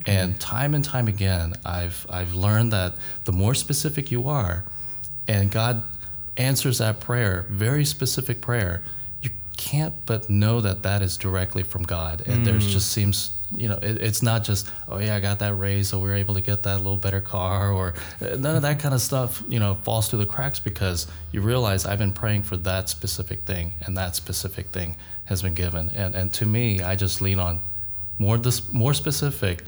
And 0.05 0.39
time 0.39 0.73
and 0.73 0.83
time 0.83 1.07
again, 1.07 1.53
I've 1.65 2.05
I've 2.09 2.33
learned 2.33 2.71
that 2.73 2.95
the 3.25 3.31
more 3.33 3.53
specific 3.53 4.09
you 4.11 4.27
are, 4.27 4.63
and 5.27 5.51
God 5.51 5.83
answers 6.39 6.77
that 6.79 6.99
prayer, 6.99 7.45
very 7.49 7.85
specific 7.85 8.41
prayer, 8.41 8.81
you 9.21 9.29
can't 9.57 9.93
but 10.05 10.29
know 10.29 10.61
that 10.61 10.81
that 10.83 11.01
is 11.01 11.17
directly 11.17 11.63
from 11.63 11.83
God. 11.83 12.25
And 12.25 12.47
there's 12.47 12.65
just 12.71 12.91
seems 12.91 13.31
you 13.55 13.67
know 13.67 13.79
it, 13.81 13.99
it's 13.99 14.21
not 14.21 14.43
just 14.43 14.69
oh 14.87 14.99
yeah 14.99 15.15
I 15.15 15.19
got 15.19 15.39
that 15.39 15.55
raise 15.55 15.89
so 15.89 15.97
we 15.97 16.07
were 16.07 16.15
able 16.15 16.35
to 16.35 16.41
get 16.41 16.61
that 16.63 16.77
little 16.77 16.97
better 16.97 17.19
car 17.19 17.71
or 17.71 17.95
uh, 18.21 18.35
none 18.35 18.55
of 18.55 18.61
that 18.61 18.79
kind 18.79 18.93
of 18.93 19.01
stuff 19.01 19.41
you 19.47 19.59
know 19.59 19.73
falls 19.73 20.07
through 20.07 20.19
the 20.19 20.27
cracks 20.27 20.59
because 20.59 21.07
you 21.31 21.41
realize 21.41 21.83
I've 21.83 21.97
been 21.97 22.13
praying 22.13 22.43
for 22.43 22.57
that 22.57 22.89
specific 22.89 23.41
thing 23.41 23.73
and 23.81 23.97
that 23.97 24.15
specific 24.15 24.67
thing 24.67 24.95
has 25.25 25.41
been 25.41 25.55
given. 25.55 25.89
And 25.89 26.15
and 26.15 26.31
to 26.33 26.45
me 26.45 26.81
I 26.81 26.95
just 26.95 27.21
lean 27.21 27.39
on 27.39 27.63
more 28.17 28.37
this 28.37 28.71
more 28.71 28.93
specific. 28.93 29.63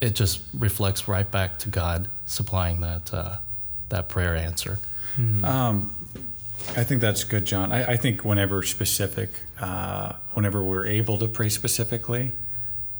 It 0.00 0.14
just 0.14 0.42
reflects 0.52 1.08
right 1.08 1.30
back 1.30 1.58
to 1.60 1.70
God 1.70 2.08
supplying 2.26 2.80
that 2.80 3.14
uh, 3.14 3.36
that 3.88 4.08
prayer 4.08 4.36
answer 4.36 4.78
Um, 5.44 5.94
I 6.76 6.84
think 6.84 7.00
that's 7.00 7.24
good, 7.24 7.44
John. 7.44 7.72
I, 7.72 7.92
I 7.92 7.96
think 7.96 8.24
whenever 8.24 8.62
specific, 8.62 9.30
uh, 9.60 10.14
whenever 10.32 10.62
we're 10.62 10.86
able 10.86 11.16
to 11.18 11.28
pray 11.28 11.48
specifically, 11.48 12.32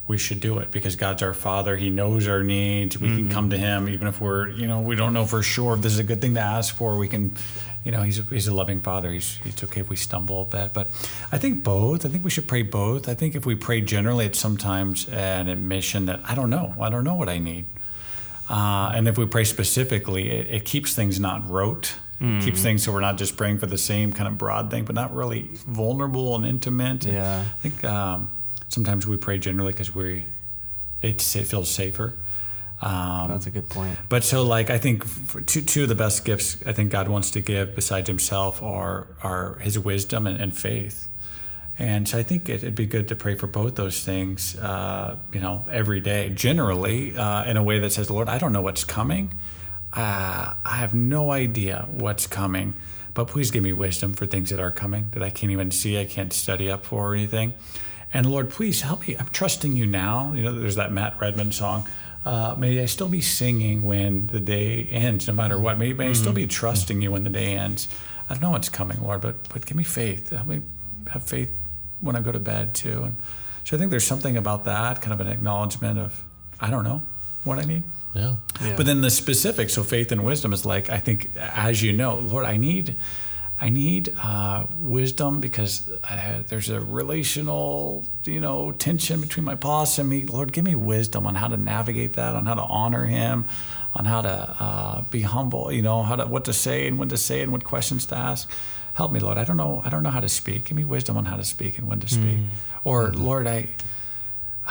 we 0.08 0.18
should 0.18 0.40
do 0.40 0.58
it 0.58 0.70
because 0.70 0.94
God's 0.94 1.22
our 1.22 1.34
Father. 1.34 1.76
He 1.76 1.90
knows 1.90 2.28
our 2.28 2.42
needs. 2.42 2.98
We 2.98 3.08
can 3.08 3.28
come 3.28 3.50
to 3.50 3.58
Him 3.58 3.88
even 3.88 4.06
if 4.06 4.20
we're, 4.20 4.48
you 4.50 4.66
know, 4.68 4.80
we 4.80 4.94
don't 4.94 5.12
know 5.12 5.24
for 5.24 5.42
sure 5.42 5.74
if 5.74 5.82
this 5.82 5.92
is 5.92 5.98
a 5.98 6.04
good 6.04 6.20
thing 6.20 6.34
to 6.34 6.40
ask 6.40 6.76
for. 6.76 6.96
We 6.96 7.08
can, 7.08 7.34
you 7.84 7.90
know, 7.90 8.02
He's 8.02 8.20
a, 8.20 8.22
He's 8.22 8.46
a 8.46 8.54
loving 8.54 8.80
Father. 8.80 9.10
He's 9.10 9.40
it's 9.44 9.64
okay 9.64 9.80
if 9.80 9.88
we 9.90 9.96
stumble 9.96 10.42
a 10.42 10.44
bit, 10.44 10.72
but 10.72 10.86
I 11.32 11.38
think 11.38 11.64
both. 11.64 12.06
I 12.06 12.08
think 12.08 12.22
we 12.22 12.30
should 12.30 12.46
pray 12.46 12.62
both. 12.62 13.08
I 13.08 13.14
think 13.14 13.34
if 13.34 13.44
we 13.44 13.56
pray 13.56 13.80
generally, 13.80 14.26
it's 14.26 14.38
sometimes 14.38 15.08
an 15.08 15.48
admission 15.48 16.06
that 16.06 16.20
I 16.24 16.36
don't 16.36 16.50
know. 16.50 16.76
I 16.80 16.88
don't 16.88 17.04
know 17.04 17.16
what 17.16 17.28
I 17.28 17.38
need. 17.38 17.64
Uh, 18.48 18.92
and 18.94 19.08
if 19.08 19.18
we 19.18 19.26
pray 19.26 19.42
specifically, 19.42 20.30
it, 20.30 20.46
it 20.46 20.64
keeps 20.64 20.94
things 20.94 21.18
not 21.18 21.48
rote. 21.50 21.96
It 22.18 22.42
keeps 22.42 22.62
things 22.62 22.82
so 22.82 22.92
we're 22.92 23.00
not 23.00 23.18
just 23.18 23.36
praying 23.36 23.58
for 23.58 23.66
the 23.66 23.76
same 23.76 24.12
kind 24.12 24.26
of 24.26 24.38
broad 24.38 24.70
thing, 24.70 24.84
but 24.84 24.94
not 24.94 25.14
really 25.14 25.50
vulnerable 25.66 26.34
and 26.34 26.46
intimate. 26.46 27.04
And 27.04 27.14
Yeah. 27.14 27.40
I 27.40 27.56
think 27.58 27.84
um, 27.84 28.30
sometimes 28.68 29.06
we 29.06 29.16
pray 29.18 29.36
generally 29.38 29.72
because 29.72 29.94
we 29.94 30.24
it, 31.02 31.20
feels 31.20 31.68
safer. 31.70 32.14
Um, 32.80 33.28
That's 33.28 33.46
a 33.46 33.50
good 33.50 33.68
point. 33.68 33.98
but 34.08 34.24
so, 34.24 34.44
like, 34.44 34.70
I 34.70 34.78
think 34.78 35.04
two 35.46 35.62
two 35.62 35.82
of 35.84 35.88
the 35.88 35.94
best 35.94 36.24
gifts 36.24 36.62
I 36.66 36.72
think 36.72 36.90
God 36.90 37.08
wants 37.08 37.30
to 37.32 37.40
give 37.40 37.74
besides 37.74 38.08
Himself 38.08 38.62
are 38.62 39.06
are 39.22 39.58
His 39.60 39.78
wisdom 39.78 40.26
and, 40.26 40.40
and 40.40 40.56
faith. 40.56 41.08
And 41.78 42.08
so 42.08 42.18
I 42.18 42.22
think 42.22 42.48
it, 42.48 42.62
it'd 42.62 42.74
be 42.74 42.86
good 42.86 43.08
to 43.08 43.16
pray 43.16 43.34
for 43.34 43.46
both 43.46 43.74
those 43.74 44.02
things, 44.02 44.56
uh, 44.56 45.16
you 45.32 45.40
know, 45.40 45.64
every 45.70 46.00
day, 46.00 46.30
generally, 46.30 47.16
uh, 47.16 47.44
in 47.44 47.58
a 47.58 47.62
way 47.62 47.78
that 47.78 47.92
says, 47.92 48.08
Lord, 48.10 48.28
I 48.30 48.38
don't 48.38 48.52
know 48.52 48.62
what's 48.62 48.84
coming. 48.84 49.34
Uh, 49.96 50.54
I 50.64 50.76
have 50.76 50.92
no 50.94 51.30
idea 51.32 51.88
what's 51.90 52.26
coming, 52.26 52.74
but 53.14 53.28
please 53.28 53.50
give 53.50 53.64
me 53.64 53.72
wisdom 53.72 54.12
for 54.12 54.26
things 54.26 54.50
that 54.50 54.60
are 54.60 54.70
coming 54.70 55.08
that 55.12 55.22
I 55.22 55.30
can't 55.30 55.50
even 55.50 55.70
see, 55.70 55.98
I 55.98 56.04
can't 56.04 56.32
study 56.32 56.70
up 56.70 56.84
for 56.84 57.12
or 57.12 57.14
anything. 57.14 57.54
And 58.12 58.26
Lord, 58.26 58.50
please 58.50 58.82
help 58.82 59.08
me. 59.08 59.16
I'm 59.16 59.28
trusting 59.30 59.74
you 59.74 59.86
now. 59.86 60.32
You 60.34 60.42
know, 60.42 60.52
there's 60.52 60.76
that 60.76 60.92
Matt 60.92 61.18
Redman 61.20 61.50
song. 61.50 61.88
Uh, 62.26 62.54
may 62.58 62.80
I 62.80 62.86
still 62.86 63.08
be 63.08 63.20
singing 63.20 63.82
when 63.84 64.26
the 64.26 64.40
day 64.40 64.82
ends, 64.90 65.26
no 65.28 65.32
matter 65.32 65.58
what. 65.58 65.78
May, 65.78 65.92
may 65.92 66.10
I 66.10 66.12
still 66.12 66.32
be 66.32 66.46
trusting 66.46 67.00
you 67.00 67.12
when 67.12 67.24
the 67.24 67.30
day 67.30 67.54
ends. 67.56 67.88
I 68.28 68.34
don't 68.34 68.42
know 68.42 68.50
what's 68.50 68.68
coming, 68.68 69.00
Lord, 69.02 69.20
but 69.20 69.48
but 69.48 69.64
give 69.64 69.76
me 69.76 69.84
faith. 69.84 70.30
Help 70.30 70.46
me 70.48 70.60
have 71.08 71.22
faith 71.22 71.52
when 72.00 72.16
I 72.16 72.20
go 72.20 72.32
to 72.32 72.40
bed 72.40 72.74
too. 72.74 73.04
And 73.04 73.16
So 73.64 73.76
I 73.76 73.78
think 73.78 73.90
there's 73.90 74.06
something 74.06 74.36
about 74.36 74.64
that, 74.64 75.00
kind 75.00 75.12
of 75.12 75.20
an 75.20 75.28
acknowledgement 75.32 75.98
of, 75.98 76.22
I 76.60 76.68
don't 76.70 76.84
know 76.84 77.02
what 77.44 77.58
I 77.58 77.62
need. 77.64 77.84
Yeah. 78.16 78.36
Yeah. 78.62 78.74
But 78.76 78.86
then 78.86 79.02
the 79.02 79.10
specific, 79.10 79.70
so 79.70 79.82
faith 79.82 80.10
and 80.10 80.24
wisdom 80.24 80.52
is 80.52 80.64
like 80.64 80.90
I 80.90 80.98
think, 80.98 81.30
as 81.36 81.82
you 81.82 81.92
know, 81.92 82.16
Lord, 82.16 82.46
I 82.46 82.56
need, 82.56 82.96
I 83.60 83.68
need 83.68 84.14
uh, 84.20 84.64
wisdom 84.80 85.40
because 85.40 85.88
uh, 86.04 86.42
there's 86.48 86.70
a 86.70 86.80
relational, 86.80 88.06
you 88.24 88.40
know, 88.40 88.72
tension 88.72 89.20
between 89.20 89.44
my 89.44 89.54
boss 89.54 89.98
and 89.98 90.08
me. 90.08 90.24
Lord, 90.24 90.52
give 90.52 90.64
me 90.64 90.74
wisdom 90.74 91.26
on 91.26 91.34
how 91.34 91.48
to 91.48 91.56
navigate 91.56 92.14
that, 92.14 92.34
on 92.34 92.46
how 92.46 92.54
to 92.54 92.62
honor 92.62 93.04
Him, 93.04 93.44
on 93.94 94.06
how 94.06 94.22
to 94.22 94.56
uh, 94.60 95.02
be 95.10 95.22
humble, 95.22 95.70
you 95.70 95.82
know, 95.82 96.02
how 96.02 96.16
to 96.16 96.26
what 96.26 96.44
to 96.46 96.52
say 96.52 96.86
and 96.86 96.98
when 96.98 97.08
to 97.10 97.16
say 97.16 97.42
and 97.42 97.52
what 97.52 97.64
questions 97.64 98.06
to 98.06 98.16
ask. 98.16 98.50
Help 98.94 99.12
me, 99.12 99.20
Lord. 99.20 99.36
I 99.36 99.44
don't 99.44 99.58
know. 99.58 99.82
I 99.84 99.90
don't 99.90 100.02
know 100.02 100.10
how 100.10 100.20
to 100.20 100.28
speak. 100.28 100.64
Give 100.64 100.76
me 100.76 100.84
wisdom 100.86 101.18
on 101.18 101.26
how 101.26 101.36
to 101.36 101.44
speak 101.44 101.76
and 101.76 101.86
when 101.86 102.00
to 102.00 102.08
speak. 102.08 102.38
Or 102.82 103.12
Lord, 103.12 103.46
I 103.46 103.68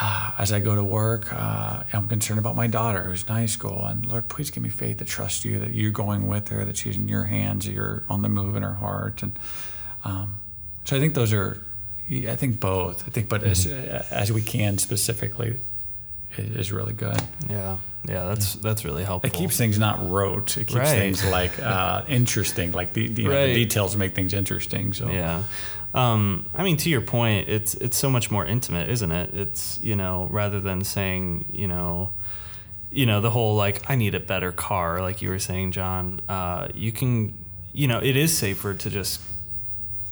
as 0.01 0.51
I 0.51 0.59
go 0.59 0.75
to 0.75 0.83
work, 0.83 1.31
uh, 1.33 1.83
I'm 1.93 2.07
concerned 2.07 2.39
about 2.39 2.55
my 2.55 2.67
daughter 2.67 3.03
who's 3.03 3.23
in 3.23 3.29
high 3.29 3.45
school. 3.45 3.85
And 3.85 4.05
Lord, 4.05 4.27
please 4.27 4.51
give 4.51 4.61
me 4.63 4.69
faith 4.69 4.97
to 4.97 5.05
trust 5.05 5.45
you, 5.45 5.59
that 5.59 5.73
you're 5.73 5.91
going 5.91 6.27
with 6.27 6.49
her, 6.49 6.65
that 6.65 6.77
she's 6.77 6.95
in 6.97 7.07
your 7.07 7.23
hands, 7.25 7.67
you're 7.67 8.03
on 8.09 8.21
the 8.21 8.29
move 8.29 8.55
in 8.55 8.63
her 8.63 8.73
heart. 8.75 9.23
And 9.23 9.37
um, 10.03 10.39
so 10.83 10.97
I 10.97 10.99
think 10.99 11.13
those 11.13 11.31
are, 11.33 11.61
I 12.11 12.35
think 12.35 12.59
both. 12.59 13.07
I 13.07 13.09
think, 13.09 13.29
but 13.29 13.43
as, 13.43 13.65
as 13.67 14.31
we 14.31 14.41
can 14.41 14.77
specifically, 14.77 15.59
is 16.37 16.55
is 16.55 16.71
really 16.71 16.93
good. 16.93 17.21
Yeah. 17.49 17.77
Yeah. 18.07 18.25
That's 18.25 18.55
that's 18.55 18.83
really 18.85 19.03
helpful. 19.05 19.29
It 19.29 19.33
keeps 19.33 19.57
things 19.57 19.79
not 19.79 20.07
rote. 20.09 20.57
It 20.57 20.65
keeps 20.67 20.75
Right. 20.79 20.87
things 20.99 21.25
like 21.25 21.57
uh, 21.59 22.03
interesting. 22.07 22.73
Like 22.73 22.93
the, 22.93 23.07
the, 23.07 23.23
you 23.23 23.29
know, 23.29 23.47
the 23.47 23.53
details 23.53 23.95
make 23.95 24.13
things 24.13 24.33
interesting. 24.33 24.93
So 24.93 25.09
Yeah. 25.09 25.43
Um, 25.95 26.49
I 26.53 26.63
mean, 26.63 26.75
to 26.77 26.89
your 26.89 27.01
point, 27.01 27.47
it's 27.47 27.73
it's 27.75 27.97
so 27.97 28.09
much 28.09 28.29
more 28.29 28.45
intimate, 28.45 28.89
isn't 28.89 29.11
it? 29.11 29.33
It's 29.33 29.79
you 29.81 29.95
know, 29.95 30.27
rather 30.29 30.59
than 30.59 30.83
saying 30.83 31.45
you 31.53 31.69
know, 31.69 32.11
you 32.91 33.05
know, 33.05 33.21
the 33.21 33.31
whole 33.31 33.55
like 33.55 33.89
I 33.89 33.95
need 33.95 34.13
a 34.13 34.19
better 34.19 34.51
car, 34.51 35.01
like 35.01 35.21
you 35.21 35.29
were 35.29 35.39
saying, 35.39 35.71
John. 35.71 36.19
Uh, 36.27 36.67
you 36.73 36.91
can, 36.91 37.33
you 37.71 37.87
know, 37.87 37.99
it 37.99 38.17
is 38.17 38.37
safer 38.37 38.73
to 38.73 38.89
just 38.89 39.21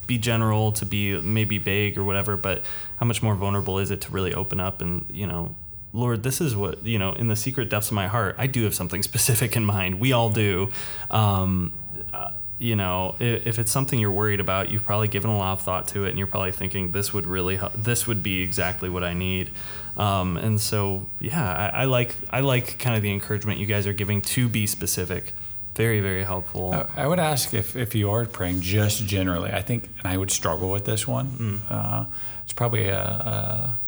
be 0.06 0.16
general, 0.16 0.72
to 0.72 0.86
be 0.86 1.20
maybe 1.20 1.58
vague 1.58 1.98
or 1.98 2.04
whatever. 2.04 2.38
But 2.38 2.64
how 2.96 3.04
much 3.04 3.22
more 3.22 3.34
vulnerable 3.34 3.78
is 3.78 3.90
it 3.90 4.00
to 4.02 4.10
really 4.10 4.32
open 4.32 4.60
up 4.60 4.80
and 4.80 5.04
you 5.10 5.26
know, 5.26 5.54
Lord, 5.92 6.22
this 6.22 6.40
is 6.40 6.56
what 6.56 6.82
you 6.82 6.98
know 6.98 7.12
in 7.12 7.28
the 7.28 7.36
secret 7.36 7.68
depths 7.68 7.88
of 7.88 7.94
my 7.94 8.06
heart. 8.06 8.36
I 8.38 8.46
do 8.46 8.64
have 8.64 8.74
something 8.74 9.02
specific 9.10 9.54
in 9.54 9.66
mind. 9.66 10.00
We 10.00 10.12
all 10.12 10.30
do. 10.30 10.70
Um, 11.10 11.74
uh, 12.14 12.30
you 12.58 12.76
know, 12.76 13.16
if, 13.18 13.46
if 13.46 13.58
it's 13.58 13.70
something 13.72 13.98
you're 13.98 14.10
worried 14.10 14.40
about, 14.40 14.70
you've 14.70 14.84
probably 14.84 15.08
given 15.08 15.30
a 15.30 15.36
lot 15.36 15.52
of 15.54 15.62
thought 15.62 15.88
to 15.88 16.04
it, 16.04 16.10
and 16.10 16.18
you're 16.18 16.26
probably 16.26 16.52
thinking 16.52 16.92
this 16.92 17.12
would 17.12 17.26
really 17.26 17.56
help. 17.56 17.72
This 17.74 18.06
would 18.06 18.22
be 18.22 18.42
exactly 18.42 18.88
what 18.88 19.02
I 19.02 19.12
need. 19.12 19.50
Um, 19.96 20.36
and 20.36 20.60
so, 20.60 21.06
yeah, 21.20 21.52
I, 21.52 21.82
I 21.82 21.84
like 21.84 22.14
I 22.30 22.40
like 22.40 22.78
kind 22.78 22.96
of 22.96 23.02
the 23.02 23.12
encouragement 23.12 23.58
you 23.58 23.66
guys 23.66 23.86
are 23.86 23.92
giving 23.92 24.22
to 24.22 24.48
be 24.48 24.66
specific. 24.66 25.34
Very 25.74 26.00
very 26.00 26.22
helpful. 26.22 26.72
I 26.96 27.06
would 27.06 27.18
ask 27.18 27.52
if, 27.52 27.74
if 27.74 27.96
you 27.96 28.10
are 28.10 28.24
praying 28.26 28.60
just 28.60 29.06
generally. 29.06 29.52
I 29.52 29.60
think, 29.60 29.90
and 29.98 30.06
I 30.06 30.16
would 30.16 30.30
struggle 30.30 30.70
with 30.70 30.84
this 30.84 31.06
one. 31.06 31.62
Uh, 31.68 32.06
it's 32.44 32.52
probably 32.52 32.88
a, 32.88 33.00
a 33.00 33.80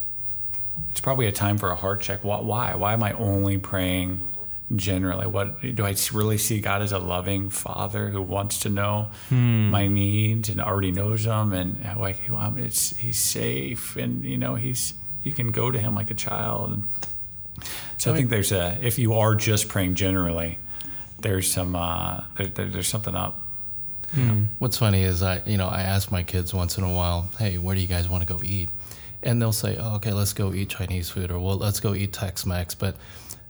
it's 0.90 1.00
probably 1.00 1.26
a 1.26 1.32
time 1.32 1.58
for 1.58 1.70
a 1.70 1.76
heart 1.76 2.00
check. 2.00 2.24
Why, 2.24 2.74
why 2.74 2.92
am 2.92 3.02
I 3.02 3.12
only 3.12 3.58
praying 3.58 4.22
generally? 4.74 5.26
What 5.26 5.60
do 5.60 5.84
I 5.84 5.94
really 6.12 6.38
see 6.38 6.60
God 6.60 6.82
as 6.82 6.92
a 6.92 6.98
loving 6.98 7.50
Father 7.50 8.08
who 8.08 8.20
wants 8.20 8.58
to 8.60 8.68
know 8.68 9.08
my 9.30 9.86
needs 9.86 10.48
and 10.48 10.60
already 10.60 10.90
knows 10.90 11.24
them, 11.24 11.52
and 11.52 11.78
like 11.98 12.20
it's 12.28 12.96
He's 12.96 13.18
safe, 13.18 13.96
and 13.96 14.24
you 14.24 14.38
know 14.38 14.54
He's 14.56 14.94
you 15.22 15.32
can 15.32 15.50
go 15.50 15.70
to 15.70 15.78
Him 15.78 15.94
like 15.94 16.10
a 16.10 16.14
child. 16.14 16.70
And 16.70 16.84
so 17.96 18.12
I 18.12 18.16
think 18.16 18.30
there's 18.30 18.52
a 18.52 18.78
if 18.82 18.98
you 18.98 19.14
are 19.14 19.34
just 19.34 19.68
praying 19.68 19.94
generally, 19.94 20.58
there's 21.20 21.50
some 21.50 21.76
uh, 21.76 22.24
there, 22.36 22.46
there, 22.46 22.66
there's 22.66 22.88
something 22.88 23.14
up. 23.14 23.42
What's 24.58 24.78
funny 24.78 25.02
is 25.02 25.22
I, 25.22 25.42
you 25.46 25.58
know, 25.58 25.68
I 25.68 25.82
ask 25.82 26.10
my 26.10 26.22
kids 26.22 26.54
once 26.54 26.78
in 26.78 26.84
a 26.84 26.92
while, 26.92 27.28
"Hey, 27.38 27.58
where 27.58 27.74
do 27.74 27.80
you 27.80 27.88
guys 27.88 28.08
want 28.08 28.26
to 28.26 28.32
go 28.32 28.40
eat?" 28.42 28.70
And 29.22 29.42
they'll 29.42 29.52
say, 29.52 29.76
oh, 29.78 29.96
"Okay, 29.96 30.12
let's 30.12 30.32
go 30.32 30.52
eat 30.54 30.68
Chinese 30.70 31.10
food," 31.10 31.30
or 31.30 31.38
"Well, 31.40 31.56
let's 31.56 31.80
go 31.80 31.94
eat 31.94 32.12
Tex-Mex." 32.12 32.74
But 32.76 32.96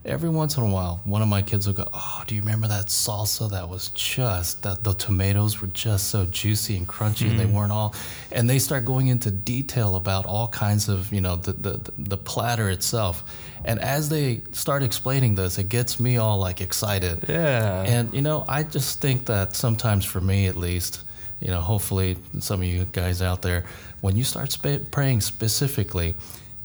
every 0.07 0.29
once 0.29 0.57
in 0.57 0.63
a 0.63 0.67
while, 0.67 1.01
one 1.05 1.21
of 1.21 1.29
my 1.29 1.43
kids 1.43 1.67
will 1.67 1.75
go, 1.75 1.89
"Oh, 1.93 2.23
do 2.27 2.35
you 2.35 2.41
remember 2.41 2.69
that 2.69 2.87
salsa 2.87 3.51
that 3.51 3.69
was 3.69 3.89
just 3.91 4.63
that 4.63 4.85
the 4.85 4.95
tomatoes 4.95 5.61
were 5.61 5.69
just 5.69 6.09
so 6.09 6.25
juicy 6.25 6.77
and 6.77 6.87
crunchy, 6.89 7.29
and 7.29 7.39
they 7.39 7.45
hmm. 7.45 7.55
weren't 7.55 7.73
all." 7.73 7.95
And 8.31 8.49
they 8.49 8.59
start 8.59 8.85
going 8.85 9.09
into 9.09 9.31
detail 9.31 9.97
about 9.97 10.25
all 10.25 10.49
kinds 10.49 10.89
of, 10.89 11.13
you 11.13 11.21
know, 11.21 11.37
the 11.37 11.53
the 11.53 11.93
the 11.99 12.17
platter 12.17 12.71
itself. 12.71 13.25
And 13.65 13.81
as 13.81 14.09
they 14.09 14.43
start 14.53 14.83
explaining 14.83 15.35
this, 15.35 15.59
it 15.59 15.69
gets 15.69 15.99
me 15.99 16.17
all 16.17 16.39
like 16.39 16.61
excited. 16.61 17.25
Yeah. 17.29 17.83
And 17.83 18.15
you 18.15 18.23
know, 18.23 18.45
I 18.49 18.63
just 18.63 19.01
think 19.01 19.27
that 19.27 19.55
sometimes 19.55 20.05
for 20.05 20.21
me 20.21 20.47
at 20.47 20.57
least, 20.57 21.03
you 21.41 21.49
know, 21.49 21.61
hopefully 21.61 22.17
some 22.39 22.61
of 22.61 22.67
you 22.67 22.87
guys 22.93 23.21
out 23.21 23.43
there, 23.43 23.65
when 24.01 24.17
you 24.17 24.25
start 24.25 24.53
sp- 24.55 24.87
praying 24.91 25.21
specifically, 25.21 26.15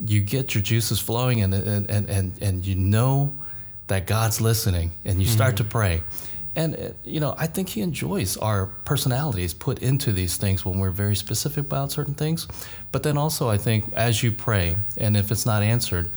you 0.06 0.22
get 0.22 0.54
your 0.56 0.64
juices 0.64 1.00
flowing 1.00 1.42
and 1.42 1.54
and, 1.54 1.90
and, 1.90 2.10
and 2.10 2.42
and 2.42 2.66
you 2.66 2.76
know 2.76 3.34
that 3.88 4.08
God's 4.08 4.40
listening 4.40 4.92
and 5.06 5.20
you 5.22 5.28
start 5.28 5.58
to 5.58 5.64
pray. 5.64 6.02
And 6.56 6.76
uh, 6.76 6.90
you 7.04 7.20
know, 7.20 7.36
I 7.38 7.48
think 7.48 7.70
he 7.70 7.82
enjoys 7.82 8.38
our 8.38 8.68
personalities 8.86 9.54
put 9.54 9.80
into 9.80 10.12
these 10.12 10.38
things 10.38 10.66
when 10.66 10.80
we're 10.80 10.92
very 10.92 11.16
specific 11.16 11.66
about 11.66 11.92
certain 11.92 12.14
things. 12.14 12.48
But 12.92 13.04
then 13.04 13.18
also 13.18 13.50
I 13.50 13.58
think 13.58 13.92
as 13.94 14.24
you 14.24 14.32
pray 14.32 14.76
and 14.98 15.16
if 15.18 15.32
it's 15.32 15.46
not 15.46 15.64
answered, 15.64 16.12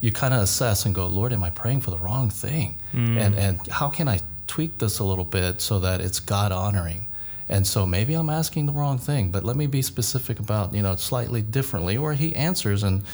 you 0.00 0.12
kind 0.12 0.34
of 0.34 0.40
assess 0.40 0.84
and 0.86 0.94
go, 0.94 1.06
Lord, 1.06 1.32
am 1.32 1.42
I 1.42 1.50
praying 1.50 1.80
for 1.80 1.90
the 1.90 1.98
wrong 1.98 2.30
thing? 2.30 2.78
And 3.18 3.34
and 3.34 3.58
how 3.68 3.88
can 3.88 4.08
I 4.08 4.20
tweak 4.46 4.78
this 4.78 4.98
a 5.00 5.04
little 5.04 5.24
bit 5.24 5.60
so 5.60 5.78
that 5.80 6.00
it's 6.00 6.20
God 6.20 6.52
honoring? 6.52 7.06
And 7.48 7.66
so 7.66 7.84
maybe 7.84 8.14
I'm 8.14 8.30
asking 8.30 8.66
the 8.66 8.72
wrong 8.72 8.98
thing, 8.98 9.30
but 9.30 9.44
let 9.44 9.56
me 9.56 9.66
be 9.66 9.82
specific 9.82 10.38
about, 10.40 10.74
you 10.74 10.82
know, 10.82 10.96
slightly 10.96 11.42
differently. 11.42 11.96
Or 11.96 12.14
he 12.14 12.34
answers 12.34 12.82
and 12.82 13.04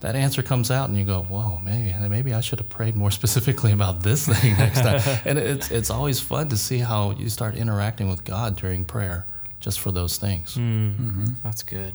that 0.00 0.16
answer 0.16 0.42
comes 0.42 0.70
out 0.70 0.88
and 0.88 0.98
you 0.98 1.04
go, 1.04 1.22
whoa, 1.22 1.58
maybe 1.62 1.94
maybe 2.08 2.32
I 2.32 2.40
should 2.40 2.58
have 2.58 2.68
prayed 2.68 2.96
more 2.96 3.10
specifically 3.20 3.72
about 3.72 4.02
this 4.02 4.26
thing 4.26 4.56
next 4.56 4.80
time. 4.80 5.20
and 5.24 5.38
it's 5.38 5.70
it's 5.70 5.90
always 5.90 6.20
fun 6.20 6.48
to 6.48 6.56
see 6.56 6.78
how 6.78 7.12
you 7.12 7.28
start 7.28 7.54
interacting 7.54 8.08
with 8.08 8.24
God 8.24 8.56
during 8.56 8.84
prayer 8.84 9.26
just 9.60 9.78
for 9.78 9.92
those 9.92 10.16
things. 10.16 10.54
That's 11.42 11.62
good. 11.62 11.92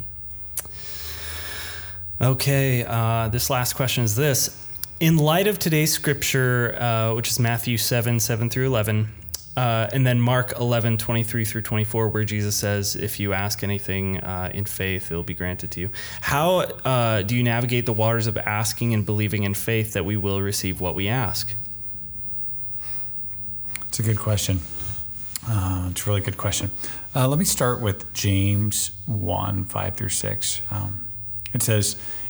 Okay, 2.21 2.85
uh, 2.85 3.27
this 3.27 3.49
last 3.49 3.73
question 3.73 4.03
is 4.03 4.15
this. 4.15 4.61
In 5.01 5.17
light 5.17 5.47
of 5.47 5.59
today's 5.59 5.91
scripture, 5.91 6.77
uh, 6.79 7.13
which 7.13 7.29
is 7.29 7.39
Matthew 7.39 7.77
7, 7.77 8.21
7 8.21 8.49
through 8.49 8.67
11, 8.67 9.09
uh, 9.55 9.87
and 9.93 10.05
then 10.05 10.19
Mark 10.19 10.53
11, 10.59 10.97
23 10.97 11.45
through 11.45 11.61
24, 11.61 12.09
where 12.09 12.23
Jesus 12.23 12.55
says, 12.55 12.95
if 12.95 13.19
you 13.19 13.33
ask 13.33 13.63
anything 13.63 14.19
uh, 14.19 14.51
in 14.53 14.65
faith, 14.65 15.11
it'll 15.11 15.23
be 15.23 15.33
granted 15.33 15.71
to 15.71 15.79
you. 15.79 15.89
How 16.21 16.59
uh, 16.59 17.21
do 17.21 17.35
you 17.35 17.43
navigate 17.43 17.85
the 17.85 17.93
waters 17.93 18.27
of 18.27 18.37
asking 18.37 18.93
and 18.93 19.05
believing 19.05 19.43
in 19.43 19.53
faith 19.53 19.93
that 19.93 20.03
we 20.03 20.17
will 20.17 20.41
receive 20.41 20.81
what 20.81 20.93
we 20.93 21.07
ask? 21.07 21.55
It's 23.87 23.99
a 23.99 24.03
good 24.03 24.19
question. 24.19 24.59
Uh, 25.47 25.87
it's 25.91 26.05
a 26.05 26.09
really 26.09 26.21
good 26.21 26.37
question. 26.37 26.71
Uh, 27.15 27.27
let 27.27 27.39
me 27.39 27.45
start 27.45 27.79
with 27.79 28.13
James 28.13 28.91
1 29.05 29.65
5 29.65 29.95
through 29.95 30.09
6. 30.09 30.61
Um, 30.69 31.07
it 31.53 31.61
says, 31.61 31.95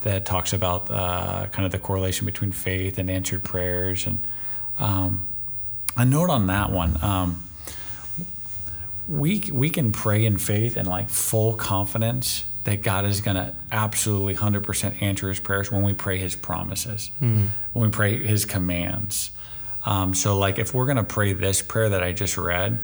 that 0.00 0.24
talks 0.24 0.52
about 0.52 0.90
uh, 0.90 1.46
kind 1.52 1.66
of 1.66 1.72
the 1.72 1.78
correlation 1.78 2.26
between 2.26 2.52
faith 2.52 2.98
and 2.98 3.10
answered 3.10 3.44
prayers. 3.44 4.06
And 4.06 4.26
um, 4.78 5.28
a 5.96 6.04
note 6.04 6.30
on 6.30 6.46
that 6.46 6.70
one: 6.70 6.96
um, 7.02 7.44
we 9.08 9.42
we 9.52 9.70
can 9.70 9.92
pray 9.92 10.24
in 10.24 10.38
faith 10.38 10.76
and 10.76 10.88
like 10.88 11.08
full 11.08 11.54
confidence 11.54 12.44
that 12.64 12.82
God 12.82 13.06
is 13.06 13.20
going 13.20 13.36
to 13.36 13.54
absolutely 13.72 14.34
100% 14.34 15.00
answer 15.00 15.28
his 15.28 15.40
prayers 15.40 15.72
when 15.72 15.82
we 15.82 15.94
pray 15.94 16.18
his 16.18 16.36
promises, 16.36 17.10
when 17.72 17.86
we 17.86 17.88
pray 17.88 18.18
his 18.18 18.44
commands. 18.44 19.30
Um, 19.86 20.12
so, 20.12 20.38
like, 20.38 20.58
if 20.58 20.74
we're 20.74 20.84
going 20.84 20.98
to 20.98 21.04
pray 21.04 21.32
this 21.32 21.62
prayer 21.62 21.88
that 21.88 22.02
I 22.02 22.12
just 22.12 22.36
read, 22.36 22.78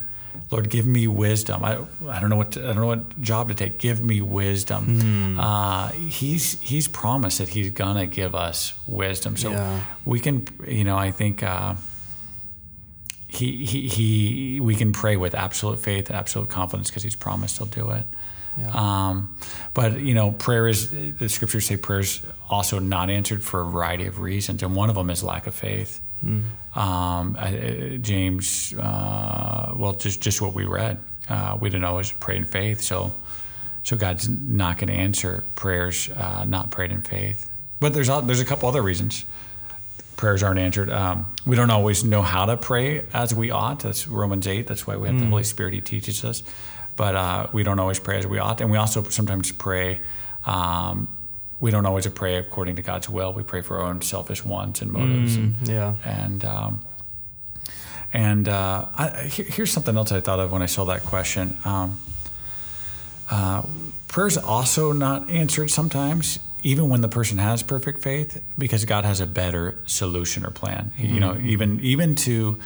Lord, 0.51 0.71
give 0.71 0.87
me 0.87 1.07
wisdom. 1.07 1.65
I, 1.65 1.79
I 2.09 2.21
don't 2.21 2.31
know 2.31 2.37
what 2.37 2.53
to, 2.53 2.61
I 2.63 2.67
don't 2.67 2.77
know 2.77 2.87
what 2.87 3.21
job 3.21 3.49
to 3.49 3.55
take. 3.55 3.79
Give 3.79 4.01
me 4.01 4.21
wisdom. 4.21 4.85
Hmm. 5.01 5.41
Uh, 5.41 5.89
he's 5.93 6.61
he's 6.61 6.89
promised 6.89 7.39
that 7.39 7.49
he's 7.51 7.71
gonna 7.71 8.07
give 8.07 8.35
us 8.35 8.75
wisdom. 8.87 9.37
So 9.37 9.51
Yeah. 9.51 9.81
we 10.05 10.21
can, 10.21 10.47
you 10.67 10.85
know, 10.85 10.97
I 10.97 11.11
think 11.11 11.43
uh, 11.43 11.75
he, 13.29 13.65
he 13.67 13.89
he 13.89 14.61
we 14.61 14.75
can 14.75 14.93
pray 14.93 15.17
with 15.17 15.35
absolute 15.35 15.79
faith 15.81 16.09
and 16.09 16.17
absolute 16.19 16.49
confidence 16.49 16.91
because 16.91 17.03
he's 17.03 17.17
promised 17.17 17.59
he'll 17.59 17.67
do 17.67 17.91
it. 17.91 18.07
Yeah. 18.57 18.71
Um, 18.73 19.37
but 19.75 20.01
you 20.01 20.15
know, 20.15 20.33
prayer 20.33 20.67
is 20.69 20.91
the 20.91 21.29
scriptures 21.29 21.67
say 21.67 21.77
prayer 21.77 22.01
is 22.01 22.23
also 22.49 22.79
not 22.79 23.11
answered 23.11 23.45
for 23.45 23.61
a 23.61 23.65
variety 23.65 24.07
of 24.07 24.21
reasons, 24.21 24.63
and 24.63 24.75
one 24.75 24.89
of 24.89 24.95
them 24.97 25.11
is 25.11 25.23
lack 25.23 25.47
of 25.47 25.55
faith. 25.55 26.01
Um, 26.25 27.37
I- 27.41 27.93
I- 27.95 27.99
James, 28.01 28.75
uh, 28.79 29.73
well, 29.77 29.93
just 29.95 30.21
just 30.21 30.41
what 30.43 30.53
we 30.55 30.65
read, 30.65 30.99
uh, 31.29 31.57
we 31.61 31.71
didn't 31.71 31.85
always 31.85 32.13
pray 32.13 32.37
in 32.37 32.45
faith, 32.45 32.81
so 32.81 33.13
so 33.83 33.97
God's 33.97 34.29
not 34.29 34.79
going 34.79 34.89
to 34.89 34.95
answer 34.95 35.45
prayers 35.55 36.09
uh, 36.11 36.45
not 36.47 36.71
prayed 36.71 36.91
in 36.93 37.03
faith. 37.03 37.49
But 37.81 37.95
there's 37.95 38.09
a- 38.09 38.23
there's 38.25 38.41
a 38.41 38.45
couple 38.45 38.69
other 38.69 38.83
reasons 38.83 39.25
prayers 40.17 40.43
aren't 40.43 40.59
answered. 40.59 40.89
Um, 40.91 41.27
we 41.45 41.57
don't 41.57 41.71
always 41.71 42.03
know 42.03 42.23
how 42.23 42.47
to 42.47 42.57
pray 42.57 43.05
as 43.13 43.35
we 43.35 43.51
ought. 43.51 43.81
That's 43.81 44.09
Romans 44.09 44.47
8. 44.47 44.67
That's 44.67 44.87
why 44.87 44.97
we 44.97 45.09
have 45.09 45.19
the 45.19 45.27
Holy 45.27 45.45
Spirit. 45.45 45.75
He 45.75 45.83
teaches 45.83 46.25
us. 46.25 46.43
But 46.97 47.15
uh, 47.15 47.47
we 47.53 47.63
don't 47.63 47.79
always 47.79 47.99
pray 47.99 48.19
as 48.19 48.27
we 48.27 48.39
ought. 48.39 48.63
And 48.63 48.71
we 48.71 48.79
also 48.79 49.03
sometimes 49.11 49.53
pray, 49.53 50.01
um, 50.47 51.09
we 51.61 51.71
don't 51.71 51.87
always 51.87 52.07
pray 52.09 52.37
according 52.37 52.77
to 52.77 52.83
God's 52.83 53.09
will. 53.09 53.33
We 53.33 53.43
pray 53.43 53.63
for 53.63 53.79
our 53.79 53.85
own 53.85 54.03
selfish 54.03 54.45
wants 54.45 54.83
and 54.83 54.93
motives. 54.93 55.37
and, 55.37 55.57
yeah. 55.69 55.95
and 56.05 56.45
um, 56.45 56.81
and 58.13 58.49
uh, 58.49 58.87
I, 58.97 59.23
here- 59.31 59.47
here's 59.49 59.71
something 59.73 59.97
else 59.97 60.13
I 60.13 60.21
thought 60.21 60.39
of 60.41 60.53
when 60.53 60.63
I 60.63 60.67
saw 60.67 60.85
that 60.85 61.03
question. 61.03 61.59
Um, 61.65 61.99
uh, 63.31 63.63
prayers 64.09 64.37
also 64.37 64.93
not 64.93 65.29
answered 65.29 65.71
sometimes, 65.71 66.39
even 66.63 66.89
when 66.89 67.01
the 67.01 67.09
person 67.09 67.39
has 67.39 67.63
perfect 67.63 68.01
faith, 68.01 68.43
because 68.57 68.85
God 68.85 69.05
has 69.05 69.21
a 69.21 69.27
better 69.27 69.79
solution 69.87 70.45
or 70.47 70.51
plan. 70.51 70.93
He- 70.97 71.09
You 71.09 71.21
know, 71.21 71.37
even 71.43 71.81
even 71.81 72.15
to 72.17 72.59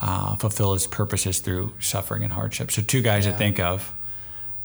uh, 0.00 0.36
fulfill 0.36 0.74
His 0.74 0.86
purposes 0.86 1.40
through 1.40 1.72
suffering 1.80 2.22
and 2.22 2.32
hardship. 2.32 2.70
So, 2.70 2.82
two 2.82 3.02
guys 3.02 3.26
I 3.26 3.32
think 3.32 3.58
of. 3.58 3.92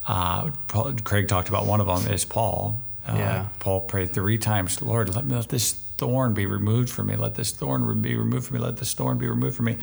Uh, 0.07 0.49
Paul, 0.67 0.93
Craig 1.03 1.27
talked 1.27 1.47
about 1.49 1.65
one 1.65 1.79
of 1.79 1.87
them 1.87 2.11
is 2.13 2.25
Paul. 2.25 2.81
Uh, 3.07 3.15
Yeah. 3.17 3.47
Paul 3.59 3.81
prayed 3.81 4.13
three 4.13 4.37
times, 4.37 4.81
Lord, 4.81 5.13
let, 5.15 5.25
me, 5.25 5.35
let 5.35 5.49
this 5.49 5.71
thorn 5.73 6.33
be 6.33 6.45
removed 6.45 6.89
from 6.89 7.07
me. 7.07 7.15
Let 7.15 7.35
this 7.35 7.51
thorn 7.51 8.01
be 8.01 8.15
removed 8.15 8.47
from 8.47 8.57
me. 8.57 8.63
Let 8.63 8.77
this 8.77 8.93
thorn 8.93 9.17
be 9.17 9.27
removed 9.27 9.55
from 9.55 9.65
me. 9.65 9.77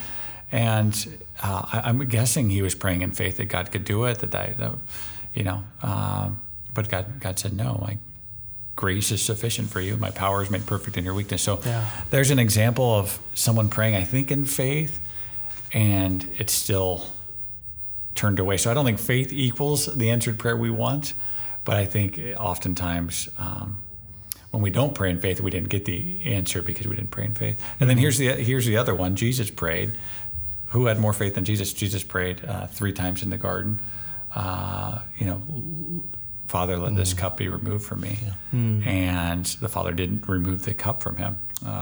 And 0.50 1.18
uh, 1.42 1.62
I, 1.72 1.80
I'm 1.88 1.98
guessing 2.06 2.50
he 2.50 2.62
was 2.62 2.74
praying 2.74 3.02
in 3.02 3.12
faith 3.12 3.36
that 3.36 3.46
God 3.46 3.70
could 3.70 3.84
do 3.84 4.04
it. 4.04 4.18
That 4.20 4.30
that, 4.30 4.56
that 4.58 4.72
you 5.34 5.44
know, 5.44 5.62
um, 5.82 6.40
but 6.72 6.88
God 6.88 7.20
God 7.20 7.38
said 7.38 7.52
no. 7.52 7.78
My 7.82 7.98
grace 8.76 9.10
is 9.10 9.20
sufficient 9.22 9.68
for 9.68 9.80
you. 9.80 9.96
My 9.96 10.10
power 10.10 10.42
is 10.42 10.50
made 10.50 10.64
perfect 10.64 10.96
in 10.96 11.04
your 11.04 11.12
weakness. 11.14 11.42
So 11.42 11.60
Yeah. 11.66 11.84
there's 12.10 12.30
an 12.30 12.38
example 12.38 12.94
of 12.94 13.18
someone 13.34 13.68
praying, 13.68 13.94
I 13.96 14.04
think, 14.04 14.30
in 14.30 14.44
faith, 14.44 15.00
and 15.72 16.26
it's 16.38 16.52
still 16.52 17.06
turned 18.14 18.38
away. 18.38 18.56
So 18.56 18.70
I 18.70 18.74
don't 18.74 18.84
think 18.84 18.98
faith 18.98 19.32
equals 19.32 19.86
the 19.86 20.08
answered 20.10 20.38
prayer 20.38 20.56
we 20.56 20.70
want, 20.70 21.12
but 21.68 21.76
I 21.76 21.84
think 21.84 22.18
oftentimes 22.38 23.28
um, 23.36 23.84
when 24.52 24.62
we 24.62 24.70
don't 24.70 24.94
pray 24.94 25.10
in 25.10 25.20
faith, 25.20 25.42
we 25.42 25.50
didn't 25.50 25.68
get 25.68 25.84
the 25.84 26.22
answer 26.24 26.62
because 26.62 26.86
we 26.88 26.96
didn't 26.96 27.10
pray 27.10 27.26
in 27.26 27.34
faith. 27.34 27.62
And 27.78 27.90
then 27.90 27.98
here's 27.98 28.16
the 28.16 28.28
here's 28.28 28.64
the 28.64 28.78
other 28.78 28.94
one. 28.94 29.16
Jesus 29.16 29.50
prayed. 29.50 29.90
Who 30.68 30.86
had 30.86 30.98
more 30.98 31.12
faith 31.12 31.34
than 31.34 31.44
Jesus? 31.44 31.74
Jesus 31.74 32.02
prayed 32.02 32.42
uh, 32.42 32.68
three 32.68 32.94
times 32.94 33.22
in 33.22 33.28
the 33.28 33.36
garden. 33.36 33.82
Uh, 34.34 35.00
you 35.18 35.26
know, 35.26 35.42
Father, 36.46 36.78
let 36.78 36.96
this 36.96 37.12
cup 37.12 37.36
be 37.36 37.48
removed 37.48 37.84
from 37.84 38.00
me. 38.00 38.18
And 38.88 39.44
the 39.44 39.68
Father 39.68 39.92
didn't 39.92 40.26
remove 40.26 40.64
the 40.64 40.72
cup 40.72 41.02
from 41.02 41.16
him 41.16 41.36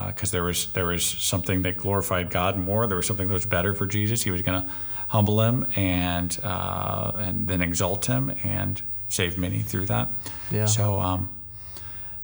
because 0.08 0.32
there 0.32 0.42
was 0.42 0.72
there 0.72 0.86
was 0.86 1.04
something 1.06 1.62
that 1.62 1.76
glorified 1.76 2.30
God 2.30 2.58
more. 2.58 2.88
There 2.88 2.96
was 2.96 3.06
something 3.06 3.28
that 3.28 3.34
was 3.34 3.46
better 3.46 3.72
for 3.72 3.86
Jesus. 3.86 4.24
He 4.24 4.32
was 4.32 4.42
going 4.42 4.62
to 4.62 4.68
humble 5.10 5.42
him 5.42 5.64
and 5.76 6.36
uh, 6.42 7.12
and 7.18 7.46
then 7.46 7.62
exalt 7.62 8.06
him 8.06 8.34
and 8.42 8.82
save 9.08 9.38
many 9.38 9.60
through 9.60 9.86
that. 9.86 10.08
Yeah. 10.50 10.66
So 10.66 11.00
um, 11.00 11.28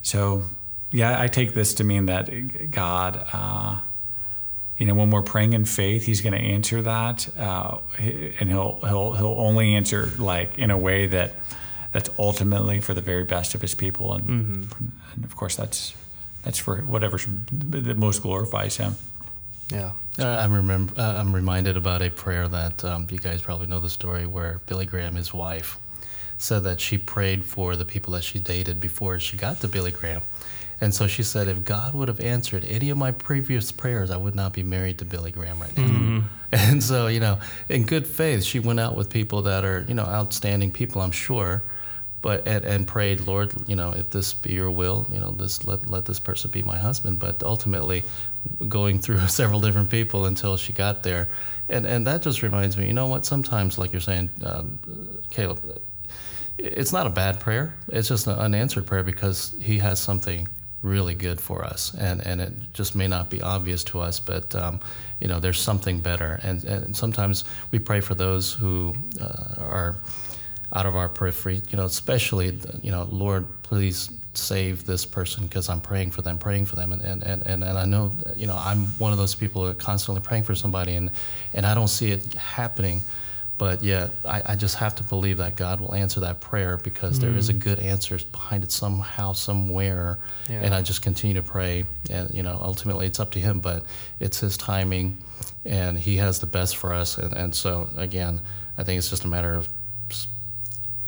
so 0.01 0.43
yeah, 0.91 1.19
I 1.19 1.27
take 1.27 1.53
this 1.53 1.73
to 1.75 1.83
mean 1.83 2.05
that 2.07 2.71
God. 2.71 3.27
Uh, 3.33 3.79
you 4.77 4.87
know, 4.87 4.95
when 4.95 5.11
we're 5.11 5.21
praying 5.21 5.53
in 5.53 5.65
faith, 5.65 6.05
He's 6.05 6.21
going 6.21 6.33
to 6.33 6.39
answer 6.41 6.81
that, 6.81 7.29
uh, 7.37 7.77
and 7.99 8.49
He'll 8.49 8.79
He'll 8.81 9.13
He'll 9.13 9.35
only 9.37 9.75
answer 9.75 10.09
like 10.17 10.57
in 10.57 10.71
a 10.71 10.77
way 10.77 11.07
that 11.07 11.35
that's 11.91 12.09
ultimately 12.17 12.81
for 12.81 12.93
the 12.93 13.01
very 13.01 13.23
best 13.23 13.53
of 13.53 13.61
His 13.61 13.75
people, 13.75 14.13
and, 14.13 14.27
and 15.13 15.23
of 15.23 15.35
course 15.35 15.55
that's 15.55 15.95
that's 16.41 16.57
for 16.57 16.77
whatever 16.77 17.17
that 17.51 17.97
most 17.97 18.23
glorifies 18.23 18.77
Him. 18.77 18.95
Yeah. 19.71 19.93
Uh, 20.19 20.27
I'm 20.27 20.53
remember. 20.53 20.99
Uh, 20.99 21.17
I'm 21.17 21.33
reminded 21.33 21.77
about 21.77 22.01
a 22.01 22.09
prayer 22.09 22.47
that 22.47 22.83
um, 22.83 23.07
you 23.09 23.17
guys 23.19 23.41
probably 23.41 23.67
know 23.67 23.79
the 23.79 23.89
story 23.89 24.25
where 24.25 24.61
Billy 24.67 24.85
Graham, 24.85 25.15
his 25.15 25.33
wife, 25.33 25.79
said 26.43 26.63
that 26.63 26.81
she 26.81 26.97
prayed 26.97 27.45
for 27.45 27.75
the 27.75 27.85
people 27.85 28.13
that 28.13 28.23
she 28.23 28.39
dated 28.39 28.79
before 28.79 29.19
she 29.19 29.37
got 29.37 29.59
to 29.61 29.67
Billy 29.67 29.91
Graham, 29.91 30.21
and 30.83 30.93
so 30.93 31.07
she 31.07 31.23
said, 31.23 31.47
if 31.47 31.63
God 31.63 31.93
would 31.93 32.09
have 32.09 32.19
answered 32.19 32.65
any 32.65 32.89
of 32.89 32.97
my 32.97 33.11
previous 33.11 33.71
prayers, 33.71 34.11
I 34.11 34.17
would 34.17 34.35
not 34.35 34.51
be 34.51 34.63
married 34.63 34.97
to 34.99 35.05
Billy 35.05 35.31
Graham 35.31 35.59
right 35.59 35.77
now. 35.77 36.23
And 36.51 36.83
so, 36.83 37.07
you 37.07 37.19
know, 37.19 37.39
in 37.67 37.83
good 37.83 38.05
faith, 38.05 38.43
she 38.43 38.59
went 38.59 38.79
out 38.79 38.95
with 38.95 39.09
people 39.09 39.41
that 39.43 39.65
are, 39.65 39.85
you 39.87 39.95
know, 39.95 40.03
outstanding 40.03 40.71
people, 40.71 41.01
I'm 41.01 41.11
sure. 41.11 41.63
But 42.21 42.47
and, 42.47 42.63
and 42.63 42.87
prayed, 42.87 43.21
Lord, 43.21 43.53
you 43.67 43.75
know, 43.75 43.91
if 43.91 44.11
this 44.11 44.35
be 44.35 44.53
your 44.53 44.69
will, 44.69 45.07
you 45.09 45.19
know, 45.19 45.31
this 45.31 45.65
let 45.65 45.89
let 45.89 46.05
this 46.05 46.19
person 46.19 46.51
be 46.51 46.61
my 46.61 46.77
husband. 46.77 47.19
But 47.19 47.41
ultimately, 47.41 48.03
going 48.67 48.99
through 48.99 49.27
several 49.27 49.61
different 49.61 49.89
people 49.89 50.25
until 50.25 50.55
she 50.55 50.73
got 50.73 51.01
there, 51.01 51.27
and 51.69 51.87
and 51.87 52.05
that 52.05 52.21
just 52.21 52.43
reminds 52.43 52.77
me, 52.77 52.85
you 52.85 52.93
know 52.93 53.07
what? 53.07 53.25
Sometimes, 53.25 53.79
like 53.79 53.91
you're 53.91 53.99
saying, 53.99 54.29
um, 54.43 54.77
Caleb, 55.31 55.59
it's 56.57 56.93
not 56.93 57.07
a 57.07 57.09
bad 57.09 57.39
prayer. 57.39 57.75
It's 57.87 58.07
just 58.07 58.27
an 58.27 58.37
unanswered 58.37 58.85
prayer 58.85 59.03
because 59.03 59.55
He 59.61 59.79
has 59.79 59.99
something 59.99 60.47
really 60.81 61.15
good 61.15 61.39
for 61.39 61.63
us, 61.63 61.93
and 61.97 62.25
and 62.25 62.41
it 62.41 62.53
just 62.73 62.95
may 62.95 63.07
not 63.07 63.29
be 63.29 63.41
obvious 63.41 63.83
to 63.85 63.99
us, 63.99 64.19
but 64.19 64.53
um, 64.55 64.79
you 65.19 65.27
know, 65.27 65.39
there's 65.39 65.59
something 65.59 65.99
better. 65.99 66.39
And 66.43 66.63
and 66.65 66.95
sometimes 66.95 67.43
we 67.71 67.79
pray 67.79 68.01
for 68.01 68.15
those 68.15 68.53
who 68.53 68.95
uh, 69.21 69.55
are 69.59 69.95
out 70.73 70.85
of 70.85 70.95
our 70.95 71.07
periphery, 71.07 71.61
you 71.69 71.77
know, 71.77 71.85
especially, 71.85 72.57
you 72.81 72.91
know, 72.91 73.07
Lord, 73.11 73.45
please 73.61 74.09
save 74.33 74.85
this 74.85 75.05
person 75.05 75.45
because 75.45 75.69
I'm 75.69 75.79
praying 75.79 76.11
for 76.11 76.23
them, 76.23 76.37
praying 76.39 76.65
for 76.65 76.75
them. 76.75 76.91
And, 76.91 77.01
and, 77.03 77.23
and, 77.23 77.45
and, 77.45 77.63
I 77.63 77.85
know, 77.85 78.11
you 78.35 78.47
know, 78.47 78.59
I'm 78.59 78.85
one 78.97 79.11
of 79.11 79.19
those 79.19 79.35
people 79.35 79.63
that 79.63 79.71
are 79.71 79.73
constantly 79.75 80.21
praying 80.21 80.43
for 80.43 80.55
somebody 80.55 80.95
and, 80.95 81.11
and 81.53 81.65
I 81.65 81.75
don't 81.75 81.89
see 81.89 82.11
it 82.11 82.33
happening. 82.33 83.01
But 83.57 83.83
yet, 83.83 84.11
I, 84.25 84.41
I 84.45 84.55
just 84.55 84.77
have 84.77 84.95
to 84.95 85.03
believe 85.03 85.37
that 85.37 85.55
God 85.55 85.79
will 85.79 85.93
answer 85.93 86.19
that 86.21 86.39
prayer 86.39 86.77
because 86.77 87.19
there 87.19 87.29
is 87.31 87.49
a 87.49 87.53
hmm. 87.53 87.59
good 87.59 87.79
answer 87.79 88.17
behind 88.31 88.63
it 88.63 88.71
somehow, 88.71 89.33
somewhere. 89.33 90.17
Yeah. 90.49 90.61
And 90.63 90.73
I 90.73 90.81
just 90.81 91.01
continue 91.01 91.35
to 91.35 91.43
pray. 91.43 91.85
And, 92.09 92.33
you 92.33 92.41
know, 92.41 92.57
ultimately 92.61 93.05
it's 93.05 93.19
up 93.19 93.31
to 93.31 93.39
Him, 93.39 93.59
but 93.59 93.83
it's 94.19 94.39
His 94.39 94.57
timing 94.57 95.17
and 95.65 95.97
He 95.97 96.17
has 96.17 96.39
the 96.39 96.47
best 96.47 96.77
for 96.77 96.93
us. 96.93 97.17
And, 97.17 97.33
and 97.33 97.55
so, 97.55 97.89
again, 97.95 98.41
I 98.77 98.83
think 98.83 98.97
it's 98.97 99.09
just 99.09 99.23
a 99.23 99.27
matter 99.27 99.53
of 99.53 99.69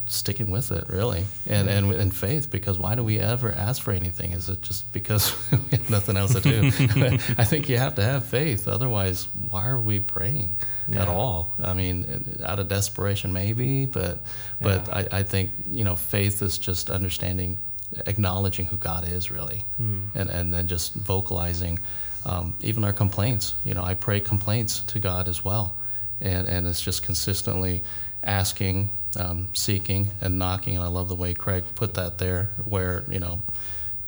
sticking 0.07 0.51
with 0.51 0.71
it, 0.71 0.87
really, 0.87 1.25
and 1.47 1.69
and 1.69 1.87
mm-hmm. 1.87 1.99
in 1.99 2.11
faith. 2.11 2.49
Because 2.51 2.77
why 2.77 2.95
do 2.95 3.03
we 3.03 3.19
ever 3.19 3.51
ask 3.51 3.81
for 3.81 3.91
anything? 3.91 4.31
Is 4.31 4.49
it 4.49 4.61
just 4.61 4.91
because 4.93 5.35
we 5.51 5.77
have 5.77 5.89
nothing 5.89 6.17
else 6.17 6.33
to 6.33 6.41
do? 6.41 6.65
I 7.37 7.43
think 7.43 7.69
you 7.69 7.77
have 7.77 7.95
to 7.95 8.03
have 8.03 8.25
faith. 8.25 8.67
Otherwise, 8.67 9.27
why 9.49 9.67
are 9.67 9.79
we 9.79 9.99
praying 9.99 10.57
at 10.93 11.07
all? 11.07 11.55
I 11.61 11.73
mean, 11.73 12.37
uh, 12.39 12.45
out 12.45 12.59
of 12.59 12.67
desperation, 12.67 13.33
maybe, 13.33 13.85
but 13.85 14.19
but 14.61 14.91
I, 14.93 15.19
I 15.19 15.23
think 15.23 15.51
you 15.69 15.83
know, 15.83 15.95
faith 15.95 16.41
is 16.41 16.57
just 16.57 16.89
understanding, 16.89 17.59
acknowledging 18.05 18.67
who 18.67 18.77
God 18.77 19.07
is, 19.07 19.31
really, 19.31 19.65
hmm. 19.77 20.07
and 20.13 20.29
and 20.29 20.53
then 20.53 20.67
just 20.67 20.93
vocalizing. 20.93 21.79
Um, 22.27 22.55
even 22.61 22.83
our 22.83 22.93
complaints, 22.93 23.53
you 23.63 23.75
know, 23.75 23.83
I 23.83 23.93
pray 23.93 24.19
complaints 24.19 24.79
to 24.79 24.99
God 24.99 25.27
as 25.27 25.45
well, 25.45 25.75
and 26.21 26.47
and 26.47 26.67
it's 26.67 26.81
just 26.81 27.03
consistently 27.03 27.83
asking, 28.25 28.89
um, 29.17 29.49
seeking, 29.53 30.09
and 30.21 30.37
knocking. 30.37 30.75
And 30.75 30.83
I 30.83 30.87
love 30.87 31.09
the 31.09 31.15
way 31.15 31.33
Craig 31.33 31.63
put 31.75 31.93
that 31.95 32.17
there, 32.17 32.51
where 32.65 33.03
you 33.09 33.19
know, 33.19 33.41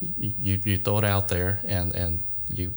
you 0.01 0.59
you 0.63 0.77
throw 0.77 0.99
it 0.99 1.03
out 1.03 1.27
there 1.27 1.59
and 1.65 1.93
and 1.95 2.23
you 2.49 2.73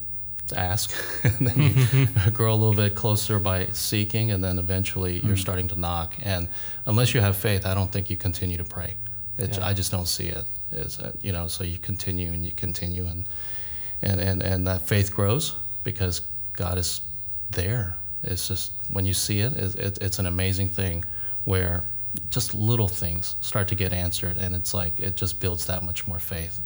ask, 0.52 0.92
and 1.24 1.46
then 1.46 2.08
you 2.24 2.30
grow 2.30 2.52
a 2.52 2.56
little 2.56 2.74
bit 2.74 2.94
closer 2.94 3.38
by 3.38 3.66
seeking, 3.72 4.30
and 4.30 4.42
then 4.42 4.58
eventually 4.58 5.20
you're 5.20 5.36
starting 5.36 5.68
to 5.68 5.78
knock. 5.78 6.14
And 6.22 6.48
unless 6.86 7.14
you 7.14 7.20
have 7.20 7.36
faith, 7.36 7.66
I 7.66 7.74
don't 7.74 7.92
think 7.92 8.10
you 8.10 8.16
continue 8.16 8.56
to 8.56 8.64
pray. 8.64 8.94
Yeah. 9.38 9.64
I 9.64 9.72
just 9.72 9.90
don't 9.90 10.08
see 10.08 10.28
it. 10.28 10.44
It's, 10.70 11.00
you 11.22 11.32
know, 11.32 11.46
so 11.46 11.64
you 11.64 11.78
continue 11.78 12.32
and 12.32 12.44
you 12.44 12.52
continue, 12.52 13.06
and 13.06 13.26
and 14.02 14.20
and 14.20 14.42
and 14.42 14.66
that 14.66 14.82
faith 14.82 15.14
grows 15.14 15.56
because 15.82 16.22
God 16.52 16.78
is 16.78 17.00
there. 17.50 17.96
It's 18.22 18.48
just 18.48 18.72
when 18.90 19.06
you 19.06 19.14
see 19.14 19.40
it, 19.40 19.52
it, 19.54 19.74
it 19.76 19.98
it's 20.00 20.18
an 20.18 20.26
amazing 20.26 20.68
thing 20.68 21.04
where 21.44 21.84
just 22.30 22.54
little 22.54 22.88
things 22.88 23.36
start 23.40 23.68
to 23.68 23.74
get 23.74 23.92
answered, 23.92 24.36
and 24.36 24.54
it's 24.54 24.74
like 24.74 24.98
it 25.00 25.16
just 25.16 25.40
builds 25.40 25.66
that 25.66 25.82
much 25.82 26.06
more 26.06 26.18
faith. 26.18 26.60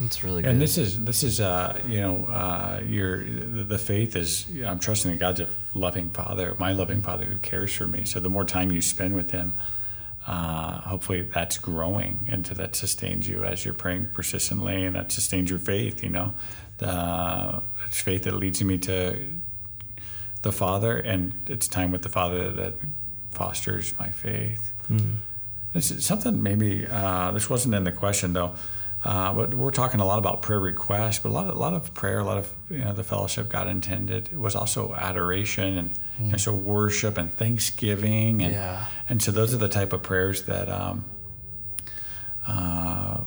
It's 0.00 0.24
really 0.24 0.42
good. 0.42 0.50
And 0.50 0.60
this 0.60 0.78
is 0.78 1.04
this 1.04 1.22
is 1.22 1.40
uh, 1.40 1.80
you 1.86 2.00
know 2.00 2.26
uh, 2.26 2.80
your 2.86 3.24
the 3.24 3.64
the 3.64 3.78
faith 3.78 4.16
is 4.16 4.46
I'm 4.66 4.78
trusting 4.78 5.10
that 5.10 5.18
God's 5.18 5.40
a 5.40 5.48
loving 5.74 6.10
Father, 6.10 6.54
my 6.58 6.72
loving 6.72 7.02
Father 7.02 7.24
who 7.24 7.38
cares 7.38 7.72
for 7.72 7.86
me. 7.86 8.04
So 8.04 8.18
the 8.20 8.28
more 8.28 8.44
time 8.44 8.72
you 8.72 8.80
spend 8.80 9.14
with 9.14 9.30
Him, 9.30 9.56
uh, 10.26 10.80
hopefully 10.80 11.22
that's 11.22 11.58
growing, 11.58 12.26
and 12.28 12.46
so 12.46 12.54
that 12.54 12.74
sustains 12.74 13.28
you 13.28 13.44
as 13.44 13.64
you're 13.64 13.74
praying 13.74 14.08
persistently, 14.12 14.84
and 14.84 14.96
that 14.96 15.12
sustains 15.12 15.50
your 15.50 15.60
faith. 15.60 16.02
You 16.02 16.10
know, 16.10 16.34
the 16.78 17.62
it's 17.86 18.00
faith 18.00 18.24
that 18.24 18.34
leads 18.34 18.62
me 18.64 18.78
to 18.78 19.28
the 20.42 20.52
Father, 20.52 20.96
and 20.96 21.34
it's 21.48 21.68
time 21.68 21.92
with 21.92 22.02
the 22.02 22.08
Father 22.08 22.50
that 22.50 22.74
fosters 23.32 23.98
my 23.98 24.10
faith. 24.10 24.72
This 25.72 25.90
is 25.90 26.04
something 26.04 26.42
maybe 26.42 26.86
uh, 26.86 27.30
this 27.32 27.48
wasn't 27.48 27.74
in 27.74 27.84
the 27.84 27.92
question 27.92 28.34
though, 28.34 28.54
uh, 29.04 29.32
but 29.32 29.54
we're 29.54 29.70
talking 29.70 30.00
a 30.00 30.04
lot 30.04 30.18
about 30.18 30.42
prayer 30.42 30.60
requests. 30.60 31.18
But 31.20 31.30
a 31.30 31.32
lot, 31.32 31.48
of, 31.48 31.56
a 31.56 31.58
lot 31.58 31.72
of 31.74 31.94
prayer, 31.94 32.18
a 32.18 32.24
lot 32.24 32.36
of 32.38 32.52
you 32.70 32.78
know, 32.84 32.92
the 32.92 33.02
fellowship 33.04 33.48
God 33.48 33.68
intended 33.68 34.36
was 34.38 34.54
also 34.54 34.94
adoration 34.94 35.78
and 35.78 35.98
you 36.20 36.30
know, 36.32 36.36
so 36.36 36.52
worship 36.54 37.16
and 37.16 37.32
thanksgiving 37.32 38.42
and 38.42 38.52
Yeah. 38.52 38.86
and 39.08 39.22
so 39.22 39.32
those 39.32 39.54
are 39.54 39.58
the 39.58 39.68
type 39.70 39.92
of 39.94 40.02
prayers 40.02 40.42
that 40.42 40.68
um, 40.68 41.04
uh, 42.46 43.20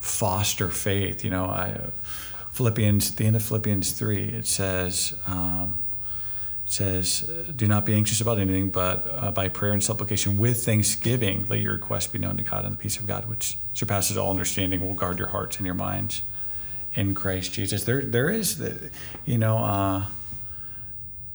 foster 0.00 0.68
faith. 0.68 1.24
You 1.24 1.30
know, 1.30 1.44
I, 1.44 1.78
Philippians 2.52 3.10
at 3.10 3.16
the 3.18 3.26
end 3.26 3.36
of 3.36 3.42
Philippians 3.42 3.92
three, 3.92 4.24
it 4.24 4.46
says. 4.46 5.14
Um, 5.26 5.82
it 5.85 5.85
says, 6.68 7.20
"Do 7.54 7.66
not 7.68 7.84
be 7.86 7.94
anxious 7.94 8.20
about 8.20 8.38
anything, 8.38 8.70
but 8.70 9.06
uh, 9.10 9.30
by 9.32 9.48
prayer 9.48 9.72
and 9.72 9.82
supplication 9.82 10.36
with 10.36 10.64
thanksgiving, 10.64 11.46
let 11.48 11.60
your 11.60 11.72
requests 11.74 12.08
be 12.08 12.18
known 12.18 12.36
to 12.36 12.42
God, 12.42 12.64
and 12.64 12.74
the 12.74 12.78
peace 12.78 12.98
of 12.98 13.06
God, 13.06 13.28
which 13.28 13.56
surpasses 13.72 14.16
all 14.16 14.30
understanding, 14.30 14.80
will 14.80 14.94
guard 14.94 15.18
your 15.18 15.28
hearts 15.28 15.56
and 15.58 15.66
your 15.66 15.74
minds 15.76 16.22
in 16.94 17.14
Christ 17.14 17.52
Jesus." 17.52 17.84
There, 17.84 18.02
there 18.02 18.28
is, 18.30 18.58
the, 18.58 18.90
you 19.24 19.38
know, 19.38 19.58
uh, 19.58 20.04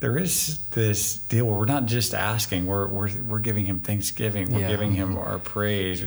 there 0.01 0.17
is 0.17 0.67
this 0.69 1.17
deal 1.17 1.45
where 1.45 1.57
we're 1.57 1.65
not 1.65 1.85
just 1.85 2.13
asking; 2.13 2.65
we're 2.65 2.87
we're, 2.87 3.09
we're 3.23 3.39
giving 3.39 3.65
Him 3.65 3.79
thanksgiving, 3.79 4.51
we're 4.51 4.61
Yeah. 4.61 4.67
giving 4.67 4.91
Him 4.93 5.17
our 5.17 5.39
praise, 5.39 6.03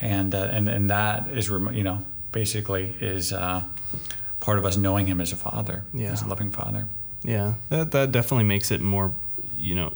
and 0.00 0.34
uh, 0.34 0.48
and 0.50 0.68
and 0.68 0.90
that 0.90 1.28
is, 1.28 1.48
you 1.48 1.84
know, 1.84 2.04
basically 2.32 2.96
is 3.00 3.32
uh, 3.32 3.62
part 4.40 4.58
of 4.58 4.64
us 4.64 4.76
knowing 4.76 5.06
Him 5.06 5.20
as 5.20 5.30
a 5.32 5.36
Father, 5.36 5.84
Yeah. 5.94 6.10
as 6.12 6.22
a 6.22 6.26
loving 6.26 6.50
Father. 6.50 6.88
Yeah, 7.22 7.54
that 7.68 7.92
that 7.92 8.12
definitely 8.12 8.44
makes 8.44 8.70
it 8.70 8.80
more, 8.80 9.12
you 9.56 9.74
know, 9.74 9.92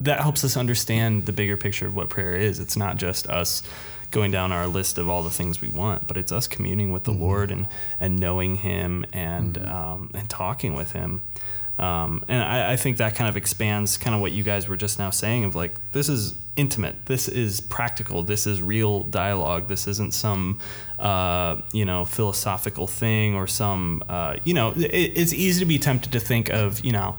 that 0.00 0.20
helps 0.20 0.44
us 0.44 0.56
understand 0.56 1.26
the 1.26 1.32
bigger 1.32 1.56
picture 1.56 1.86
of 1.86 1.96
what 1.96 2.08
prayer 2.08 2.34
is. 2.34 2.58
It's 2.60 2.76
not 2.76 2.96
just 2.96 3.26
us 3.28 3.62
going 4.10 4.30
down 4.30 4.52
our 4.52 4.66
list 4.66 4.98
of 4.98 5.08
all 5.08 5.22
the 5.22 5.30
things 5.30 5.60
we 5.60 5.68
want, 5.68 6.06
but 6.06 6.16
it's 6.16 6.30
us 6.30 6.46
communing 6.46 6.92
with 6.92 7.04
the 7.04 7.12
Lord 7.12 7.50
and 7.50 7.66
and 7.98 8.18
knowing 8.18 8.56
Him 8.56 9.04
and 9.12 9.58
um, 9.66 10.10
and 10.14 10.28
talking 10.28 10.74
with 10.74 10.92
Him. 10.92 11.22
Um, 11.78 12.24
and 12.28 12.42
I, 12.42 12.72
I 12.72 12.76
think 12.76 12.98
that 12.98 13.14
kind 13.14 13.28
of 13.28 13.36
expands 13.36 13.96
kind 13.96 14.14
of 14.14 14.20
what 14.20 14.32
you 14.32 14.42
guys 14.42 14.68
were 14.68 14.76
just 14.76 14.98
now 14.98 15.10
saying 15.10 15.44
of 15.44 15.54
like 15.54 15.92
this 15.92 16.08
is 16.08 16.34
intimate, 16.56 17.06
this 17.06 17.28
is 17.28 17.60
practical, 17.60 18.22
this 18.22 18.46
is 18.46 18.60
real 18.60 19.04
dialogue. 19.04 19.68
This 19.68 19.86
isn't 19.86 20.12
some 20.12 20.58
uh, 20.98 21.60
you 21.72 21.84
know 21.84 22.04
philosophical 22.04 22.86
thing 22.86 23.34
or 23.34 23.46
some 23.46 24.02
uh, 24.08 24.36
you 24.44 24.54
know 24.54 24.72
it, 24.72 25.12
it's 25.16 25.32
easy 25.32 25.60
to 25.60 25.66
be 25.66 25.78
tempted 25.78 26.12
to 26.12 26.20
think 26.20 26.50
of 26.50 26.84
you 26.84 26.92
know 26.92 27.16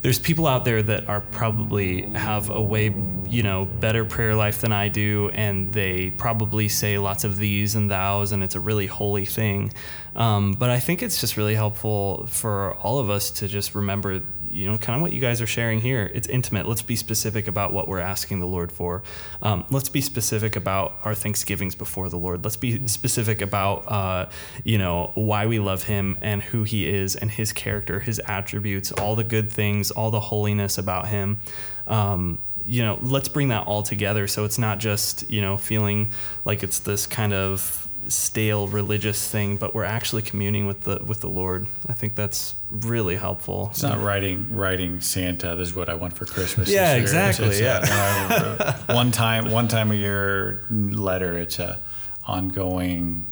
there's 0.00 0.18
people 0.18 0.46
out 0.46 0.64
there 0.64 0.82
that 0.82 1.08
are 1.08 1.20
probably 1.20 2.02
have 2.10 2.50
a 2.50 2.62
way 2.62 2.94
you 3.26 3.42
know 3.42 3.64
better 3.64 4.04
prayer 4.04 4.34
life 4.34 4.60
than 4.60 4.72
I 4.72 4.88
do, 4.88 5.28
and 5.30 5.72
they 5.72 6.10
probably 6.10 6.68
say 6.68 6.98
lots 6.98 7.24
of 7.24 7.36
these 7.36 7.74
and 7.74 7.90
thous, 7.90 8.32
and 8.32 8.42
it's 8.42 8.54
a 8.54 8.60
really 8.60 8.86
holy 8.86 9.24
thing. 9.24 9.72
Um, 10.16 10.52
but 10.52 10.70
I 10.70 10.80
think 10.80 11.02
it's 11.02 11.20
just 11.20 11.36
really 11.36 11.54
helpful 11.54 12.26
for 12.26 12.74
all 12.74 12.98
of 12.98 13.10
us 13.10 13.30
to 13.32 13.48
just 13.48 13.74
remember, 13.74 14.22
you 14.50 14.70
know, 14.70 14.78
kind 14.78 14.96
of 14.96 15.02
what 15.02 15.12
you 15.12 15.20
guys 15.20 15.40
are 15.40 15.46
sharing 15.46 15.80
here. 15.80 16.10
It's 16.14 16.26
intimate. 16.28 16.66
Let's 16.66 16.82
be 16.82 16.96
specific 16.96 17.46
about 17.46 17.72
what 17.72 17.88
we're 17.88 18.00
asking 18.00 18.40
the 18.40 18.46
Lord 18.46 18.72
for. 18.72 19.02
Um, 19.42 19.64
let's 19.70 19.88
be 19.88 20.00
specific 20.00 20.56
about 20.56 20.98
our 21.04 21.14
thanksgivings 21.14 21.74
before 21.74 22.08
the 22.08 22.18
Lord. 22.18 22.44
Let's 22.44 22.56
be 22.56 22.86
specific 22.88 23.40
about, 23.40 23.90
uh, 23.90 24.28
you 24.64 24.78
know, 24.78 25.12
why 25.14 25.46
we 25.46 25.58
love 25.58 25.84
Him 25.84 26.18
and 26.20 26.42
who 26.42 26.64
He 26.64 26.88
is 26.88 27.14
and 27.14 27.30
His 27.30 27.52
character, 27.52 28.00
His 28.00 28.20
attributes, 28.26 28.90
all 28.92 29.14
the 29.14 29.24
good 29.24 29.52
things, 29.52 29.90
all 29.90 30.10
the 30.10 30.20
holiness 30.20 30.78
about 30.78 31.08
Him. 31.08 31.40
Um, 31.86 32.38
you 32.64 32.82
know, 32.82 32.98
let's 33.00 33.28
bring 33.28 33.48
that 33.48 33.66
all 33.66 33.82
together 33.82 34.26
so 34.26 34.44
it's 34.44 34.58
not 34.58 34.78
just, 34.78 35.30
you 35.30 35.40
know, 35.40 35.56
feeling 35.56 36.12
like 36.44 36.62
it's 36.62 36.80
this 36.80 37.06
kind 37.06 37.32
of 37.32 37.87
stale 38.08 38.66
religious 38.68 39.28
thing, 39.30 39.56
but 39.58 39.74
we're 39.74 39.84
actually 39.84 40.22
communing 40.22 40.66
with 40.66 40.80
the 40.82 40.98
with 41.04 41.20
the 41.20 41.28
Lord. 41.28 41.66
I 41.88 41.92
think 41.92 42.14
that's 42.16 42.54
really 42.70 43.16
helpful. 43.16 43.68
It's 43.70 43.82
not 43.82 44.00
writing 44.00 44.54
writing 44.56 45.00
Santa. 45.00 45.54
This 45.56 45.68
is 45.68 45.74
what 45.74 45.88
I 45.88 45.94
want 45.94 46.14
for 46.14 46.24
Christmas. 46.24 46.70
Yeah, 46.70 46.98
this 46.98 47.12
year. 47.12 47.20
It's- 47.22 47.38
exactly, 47.38 47.48
it's 47.48 47.90
a- 47.90 48.84
uh, 48.88 48.94
one 48.94 49.10
time, 49.10 49.50
one 49.50 49.68
time 49.68 49.90
a 49.92 49.94
year 49.94 50.66
letter. 50.70 51.36
It's 51.38 51.58
a 51.58 51.78
ongoing, 52.26 53.26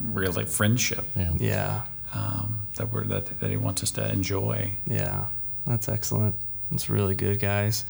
real 0.00 0.32
like 0.32 0.48
friendship 0.48 1.04
Yeah. 1.16 1.32
Yeah. 1.38 1.82
um, 2.14 2.66
that 2.76 2.90
we're 2.90 3.04
that, 3.04 3.38
that 3.40 3.50
he 3.50 3.56
wants 3.56 3.82
us 3.82 3.90
to 3.92 4.10
enjoy. 4.10 4.72
Yeah, 4.86 5.26
that's 5.66 5.88
excellent. 5.88 6.34
That's 6.72 6.88
really 6.90 7.14
good, 7.14 7.38
guys. 7.38 7.84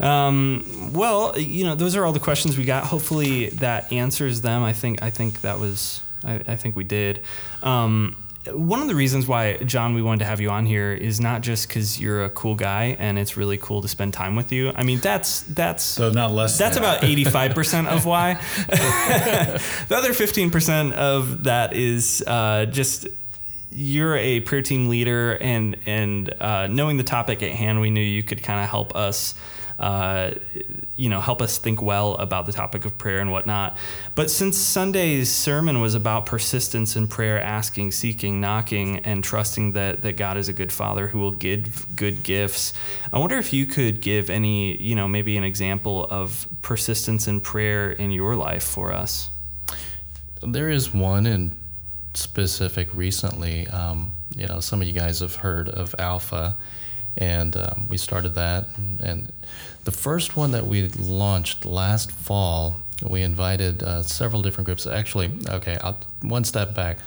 Um, 0.00 0.92
well, 0.92 1.36
you 1.38 1.64
know, 1.64 1.74
those 1.74 1.96
are 1.96 2.04
all 2.04 2.12
the 2.12 2.20
questions 2.20 2.56
we 2.56 2.64
got. 2.64 2.84
Hopefully, 2.84 3.48
that 3.50 3.92
answers 3.92 4.40
them. 4.40 4.62
I 4.62 4.72
think. 4.72 5.02
I 5.02 5.10
think 5.10 5.40
that 5.42 5.58
was. 5.58 6.00
I, 6.24 6.34
I 6.46 6.56
think 6.56 6.76
we 6.76 6.84
did. 6.84 7.20
Um, 7.62 8.16
one 8.52 8.80
of 8.80 8.88
the 8.88 8.94
reasons 8.96 9.28
why 9.28 9.56
John 9.58 9.94
we 9.94 10.02
wanted 10.02 10.20
to 10.20 10.24
have 10.24 10.40
you 10.40 10.50
on 10.50 10.66
here 10.66 10.92
is 10.92 11.20
not 11.20 11.42
just 11.42 11.68
because 11.68 12.00
you're 12.00 12.24
a 12.24 12.30
cool 12.30 12.56
guy 12.56 12.96
and 12.98 13.16
it's 13.16 13.36
really 13.36 13.56
cool 13.56 13.82
to 13.82 13.88
spend 13.88 14.12
time 14.14 14.34
with 14.34 14.50
you. 14.50 14.72
I 14.74 14.82
mean, 14.82 14.98
that's 14.98 15.42
that's 15.42 15.84
So 15.84 16.10
not 16.10 16.32
less. 16.32 16.58
that's 16.58 16.76
about 16.76 17.02
85% 17.02 17.86
of 17.96 18.04
why. 18.04 18.34
the 18.66 19.96
other 19.96 20.10
15% 20.10 20.92
of 20.92 21.44
that 21.44 21.74
is 21.76 22.22
uh, 22.26 22.66
just 22.66 23.06
you're 23.72 24.16
a 24.16 24.40
prayer 24.40 24.62
team 24.62 24.88
leader, 24.88 25.36
and 25.40 25.76
and 25.86 26.32
uh, 26.40 26.66
knowing 26.66 26.96
the 26.96 27.04
topic 27.04 27.42
at 27.42 27.52
hand, 27.52 27.80
we 27.80 27.90
knew 27.90 28.00
you 28.00 28.22
could 28.22 28.42
kind 28.42 28.62
of 28.62 28.68
help 28.68 28.94
us. 28.94 29.34
Uh, 29.78 30.34
you 30.94 31.08
know, 31.08 31.20
help 31.20 31.42
us 31.42 31.58
think 31.58 31.82
well 31.82 32.14
about 32.16 32.46
the 32.46 32.52
topic 32.52 32.84
of 32.84 32.96
prayer 32.98 33.18
and 33.18 33.32
whatnot. 33.32 33.76
But 34.14 34.30
since 34.30 34.56
Sunday's 34.56 35.32
sermon 35.32 35.80
was 35.80 35.96
about 35.96 36.24
persistence 36.24 36.94
in 36.94 37.08
prayer, 37.08 37.40
asking, 37.42 37.90
seeking, 37.90 38.40
knocking, 38.40 38.98
and 38.98 39.24
trusting 39.24 39.72
that 39.72 40.02
that 40.02 40.16
God 40.16 40.36
is 40.36 40.48
a 40.48 40.52
good 40.52 40.70
Father 40.70 41.08
who 41.08 41.18
will 41.18 41.32
give 41.32 41.96
good 41.96 42.22
gifts, 42.22 42.74
I 43.12 43.18
wonder 43.18 43.38
if 43.38 43.52
you 43.52 43.66
could 43.66 44.00
give 44.00 44.30
any, 44.30 44.76
you 44.76 44.94
know, 44.94 45.08
maybe 45.08 45.36
an 45.36 45.42
example 45.42 46.06
of 46.10 46.46
persistence 46.60 47.26
in 47.26 47.40
prayer 47.40 47.90
in 47.90 48.12
your 48.12 48.36
life 48.36 48.62
for 48.62 48.92
us. 48.92 49.30
There 50.42 50.68
is 50.68 50.94
one 50.94 51.26
in 51.26 51.61
specific 52.14 52.88
recently. 52.94 53.66
Um, 53.68 54.12
you 54.36 54.46
know, 54.46 54.60
some 54.60 54.80
of 54.80 54.86
you 54.86 54.92
guys 54.92 55.20
have 55.20 55.36
heard 55.36 55.68
of 55.68 55.94
Alpha, 55.98 56.56
and 57.16 57.56
um, 57.56 57.88
we 57.88 57.96
started 57.96 58.34
that. 58.34 58.66
And 58.76 59.32
the 59.84 59.92
first 59.92 60.36
one 60.36 60.52
that 60.52 60.66
we 60.66 60.88
launched 60.88 61.64
last 61.64 62.10
fall, 62.10 62.76
we 63.02 63.22
invited 63.22 63.82
uh, 63.82 64.02
several 64.02 64.42
different 64.42 64.66
groups. 64.66 64.86
Actually, 64.86 65.30
okay, 65.48 65.78
I'll, 65.82 65.98
one 66.22 66.44
step 66.44 66.74
back. 66.74 66.98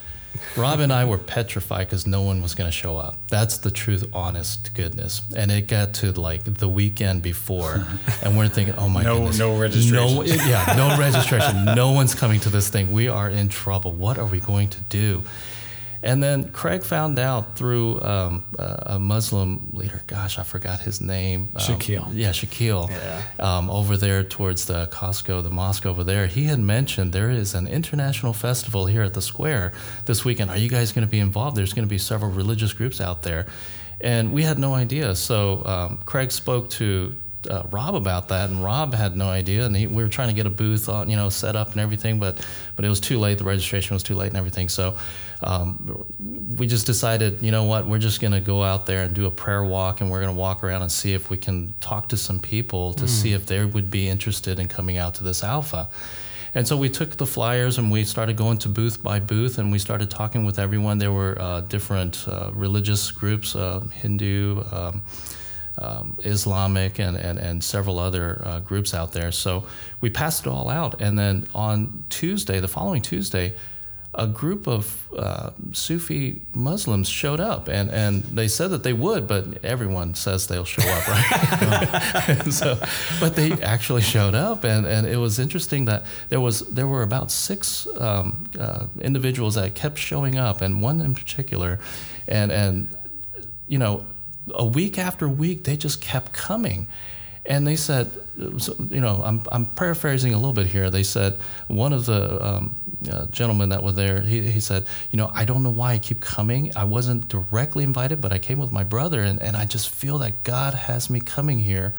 Rob 0.58 0.80
and 0.80 0.91
I 0.93 1.06
were 1.06 1.17
petrified 1.17 1.88
because 1.88 2.06
no 2.08 2.21
one 2.21 2.41
was 2.41 2.56
going 2.56 2.67
to 2.67 2.71
show 2.76 2.98
up. 2.98 3.15
That's 3.30 3.58
the 3.58 3.71
truth, 3.71 4.10
honest 4.13 4.65
to 4.65 4.71
goodness. 4.71 5.21
And 5.36 5.52
it 5.52 5.67
got 5.67 5.93
to 5.95 6.12
like 6.12 6.43
the 6.43 6.69
weekend 6.69 7.21
before, 7.21 7.86
and 8.24 8.38
we're 8.38 8.48
thinking, 8.50 8.76
"Oh 8.76 8.89
my 8.89 9.04
No- 9.04 9.17
goodness, 9.19 9.39
no 9.39 9.58
registration. 9.58 10.15
No, 10.15 10.24
yeah, 10.24 10.74
no 10.78 10.98
registration. 11.00 11.65
No 11.65 11.91
one's 11.91 12.15
coming 12.15 12.39
to 12.41 12.50
this 12.50 12.69
thing. 12.69 12.91
We 12.91 13.08
are 13.08 13.30
in 13.30 13.50
trouble. 13.50 13.91
What 13.91 14.17
are 14.17 14.26
we 14.26 14.39
going 14.39 14.69
to 14.69 14.82
do? 14.82 15.24
And 16.06 16.22
then 16.22 16.50
Craig 16.50 16.84
found 16.84 17.18
out 17.18 17.58
through 17.58 18.00
um, 18.02 18.44
a 18.60 18.96
a 18.96 19.00
Muslim 19.00 19.72
leader. 19.74 20.04
Gosh, 20.06 20.38
I 20.38 20.44
forgot 20.44 20.80
his 20.82 21.02
name. 21.02 21.50
Um, 21.56 21.62
Shaquille. 21.62 22.10
Yeah, 22.13 22.30
Shaquille. 22.30 22.91
Yeah. 22.91 23.24
Um, 23.39 23.72
over 23.72 23.98
there 23.98 24.24
towards 24.24 24.65
the 24.65 24.86
Costco, 24.88 25.41
the 25.41 25.50
mosque 25.50 25.86
over 25.86 26.04
there, 26.04 26.28
he 26.28 26.44
had 26.44 26.60
mentioned 26.60 27.12
there 27.12 27.32
is 27.32 27.56
an 27.56 27.68
international 27.68 28.34
festival 28.34 28.86
here 28.86 29.02
at 29.02 29.15
the 29.15 29.22
square 29.22 29.74
this 30.06 30.24
weekend. 30.24 30.52
Are 30.52 30.58
you 30.58 30.70
guys 30.70 30.91
going 30.91 31.08
to 31.08 31.12
be 31.12 31.20
involved? 31.20 31.58
There's 31.58 31.74
going 31.74 31.88
to 31.88 31.89
be 31.89 31.98
several 31.98 32.30
religious 32.30 32.72
groups 32.72 33.02
out 33.02 33.24
there, 33.24 33.48
and 34.00 34.32
we 34.32 34.44
had 34.44 34.60
no 34.60 34.76
idea. 34.76 35.15
So 35.15 35.65
um, 35.65 35.98
Craig 36.06 36.32
spoke 36.32 36.70
to 36.72 37.15
uh, 37.47 37.67
Rob 37.71 37.95
about 37.95 38.29
that, 38.29 38.49
and 38.49 38.63
Rob 38.63 38.93
had 38.93 39.15
no 39.15 39.27
idea, 39.27 39.65
and 39.65 39.75
he, 39.75 39.88
we 39.88 40.03
were 40.03 40.10
trying 40.10 40.29
to 40.29 40.34
get 40.34 40.45
a 40.45 40.49
booth 40.49 40.89
on, 40.89 41.10
you 41.10 41.15
know, 41.15 41.29
set 41.29 41.55
up 41.55 41.71
and 41.71 41.81
everything, 41.81 42.19
but 42.19 42.45
but 42.75 42.86
it 42.86 42.89
was 42.89 42.99
too 42.99 43.19
late. 43.19 43.38
The 43.38 43.43
registration 43.43 43.93
was 43.93 44.03
too 44.03 44.15
late 44.15 44.27
and 44.27 44.38
everything. 44.38 44.69
So 44.69 44.97
um, 45.41 46.05
we 46.58 46.67
just 46.67 46.86
decided, 46.86 47.41
you 47.41 47.51
know 47.51 47.63
what, 47.63 47.86
we're 47.86 47.99
just 47.99 48.21
going 48.21 48.34
to 48.34 48.39
go 48.39 48.63
out 48.63 48.86
there 48.86 49.03
and 49.03 49.13
do 49.13 49.25
a 49.25 49.31
prayer 49.31 49.63
walk, 49.63 50.01
and 50.01 50.12
we're 50.12 50.21
going 50.21 50.34
to 50.34 50.39
walk 50.39 50.63
around 50.63 50.81
and 50.81 50.91
see 50.91 51.13
if 51.13 51.29
we 51.29 51.38
can 51.38 51.73
talk 51.79 52.10
to 52.10 52.17
some 52.17 52.39
people 52.39 52.93
to 52.93 53.05
mm. 53.05 53.10
see 53.10 53.34
if 53.34 53.45
they 53.45 53.63
would 53.63 53.89
be 53.89 54.08
interested 54.08 54.60
in 54.60 54.67
coming 54.67 54.97
out 54.97 55.15
to 55.15 55.23
this 55.23 55.43
alpha. 55.43 55.89
And 56.55 56.65
so 56.65 56.77
we 56.77 56.88
took 56.88 57.17
the 57.17 57.25
flyers 57.25 57.77
and 57.77 57.91
we 57.91 58.05
started 58.05 58.38
going 58.38 58.58
to 58.60 58.69
booth 58.69 59.03
by 59.03 59.19
booth 59.19 59.58
and 59.58 59.73
we 59.73 59.77
started 59.77 60.10
talking 60.10 60.45
with 60.45 60.58
everyone. 60.58 60.99
There 60.99 61.12
were 61.12 61.38
uh, 61.38 61.62
different 61.62 62.25
uh, 62.29 62.51
religious 62.53 63.12
groups, 63.12 63.58
uh, 63.58 63.81
Hindu, 63.91 64.63
um, 64.71 65.01
um, 65.77 66.17
Islamic, 66.23 66.99
and, 66.99 67.17
and, 67.17 67.39
and 67.39 67.63
several 67.63 67.99
other 67.99 68.41
uh, 68.43 68.59
groups 68.59 68.93
out 68.93 69.13
there. 69.13 69.31
So 69.31 69.65
we 70.01 70.09
passed 70.09 70.45
it 70.45 70.49
all 70.49 70.69
out. 70.69 71.01
And 71.01 71.17
then 71.17 71.47
on 71.53 72.05
Tuesday, 72.09 72.59
the 72.59 72.67
following 72.67 73.01
Tuesday, 73.01 73.53
a 74.17 74.27
group 74.27 74.67
of 74.67 75.07
uh, 75.17 75.51
Sufi 75.73 76.41
Muslims 76.53 77.09
showed 77.09 77.39
up, 77.39 77.67
and, 77.67 77.89
and 77.91 78.23
they 78.23 78.47
said 78.47 78.71
that 78.71 78.83
they 78.83 78.93
would, 78.93 79.27
but 79.27 79.63
everyone 79.63 80.13
says 80.15 80.47
they'll 80.47 80.63
show 80.63 80.88
up, 80.88 81.07
right? 81.07 82.43
so, 82.49 82.79
but 83.19 83.35
they 83.35 83.51
actually 83.61 84.01
showed 84.01 84.33
up, 84.33 84.63
and, 84.63 84.85
and 84.85 85.05
it 85.05 85.17
was 85.17 85.38
interesting 85.38 85.85
that 85.85 86.05
there 86.29 86.39
was 86.39 86.61
there 86.61 86.88
were 86.88 87.03
about 87.03 87.29
six 87.29 87.88
um, 87.99 88.49
uh, 88.57 88.88
individuals 89.01 89.55
that 89.55 89.75
kept 89.75 89.97
showing 89.97 90.38
up, 90.38 90.61
and 90.61 90.81
one 90.81 91.01
in 91.01 91.13
particular, 91.13 91.79
and 92.27 92.51
and 92.51 92.95
you 93.67 93.79
know, 93.79 94.05
a 94.53 94.65
week 94.65 94.97
after 94.97 95.27
week 95.27 95.63
they 95.63 95.77
just 95.77 96.01
kept 96.01 96.34
coming, 96.34 96.88
and 97.45 97.65
they 97.65 97.75
said, 97.75 98.12
you 98.38 99.01
know, 99.01 99.21
I'm, 99.23 99.43
I'm 99.51 99.65
paraphrasing 99.65 100.34
a 100.34 100.38
little 100.38 100.53
bit 100.53 100.67
here. 100.67 100.89
They 100.89 101.03
said, 101.03 101.39
one 101.67 101.93
of 101.93 102.05
the 102.05 102.43
um, 102.45 102.75
uh, 103.10 103.27
gentlemen 103.27 103.69
that 103.69 103.84
were 103.84 103.91
there, 103.91 104.21
he, 104.21 104.41
he 104.41 104.60
said, 104.60 104.88
you 105.12 105.17
know, 105.17 105.31
I 105.34 105.45
don't 105.45 105.63
know 105.63 105.69
why 105.69 105.93
I 105.93 105.99
keep 105.99 106.21
coming. 106.21 106.71
I 106.75 106.84
wasn't 106.84 107.27
directly 107.29 107.84
invited, 107.84 108.19
but 108.19 108.34
I 108.34 108.39
came 108.39 108.60
with 108.60 108.71
my 108.71 108.84
brother, 108.84 109.21
and, 109.21 109.41
and 109.41 109.55
I 109.55 109.65
just 109.65 109.89
feel 109.89 110.17
that 110.19 110.43
God 110.43 110.73
has 110.73 111.10
me 111.10 111.19
coming 111.19 111.60
here 111.60 111.93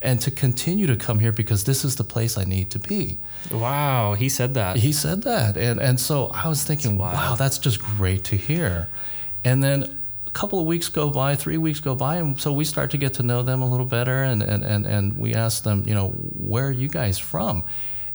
and 0.00 0.20
to 0.20 0.30
continue 0.30 0.86
to 0.86 0.96
come 0.96 1.18
here 1.18 1.32
because 1.32 1.64
this 1.64 1.84
is 1.84 1.96
the 1.96 2.04
place 2.04 2.38
I 2.38 2.44
need 2.44 2.70
to 2.72 2.78
be. 2.78 3.20
Wow, 3.50 4.14
he 4.14 4.28
said 4.28 4.54
that. 4.54 4.76
He 4.76 4.92
said 4.92 5.22
that. 5.22 5.56
And 5.56 5.80
and 5.80 5.98
so 5.98 6.28
I 6.28 6.48
was 6.48 6.62
thinking, 6.62 6.98
wow, 6.98 7.34
that's 7.34 7.58
just 7.58 7.80
great 7.80 8.24
to 8.24 8.36
hear. 8.36 8.88
And 9.44 9.62
then 9.62 9.97
couple 10.38 10.60
of 10.60 10.66
weeks 10.66 10.88
go 10.88 11.10
by, 11.10 11.34
three 11.34 11.58
weeks 11.58 11.80
go 11.80 11.96
by, 11.96 12.16
and 12.16 12.40
so 12.40 12.52
we 12.52 12.64
start 12.64 12.92
to 12.92 12.96
get 12.96 13.14
to 13.14 13.24
know 13.24 13.42
them 13.42 13.60
a 13.60 13.68
little 13.68 13.84
better. 13.84 14.22
And, 14.22 14.40
and, 14.40 14.62
and, 14.62 14.86
and 14.86 15.18
we 15.18 15.34
ask 15.34 15.64
them, 15.64 15.82
you 15.84 15.94
know, 15.94 16.10
where 16.10 16.68
are 16.68 16.72
you 16.72 16.86
guys 16.86 17.18
from? 17.18 17.64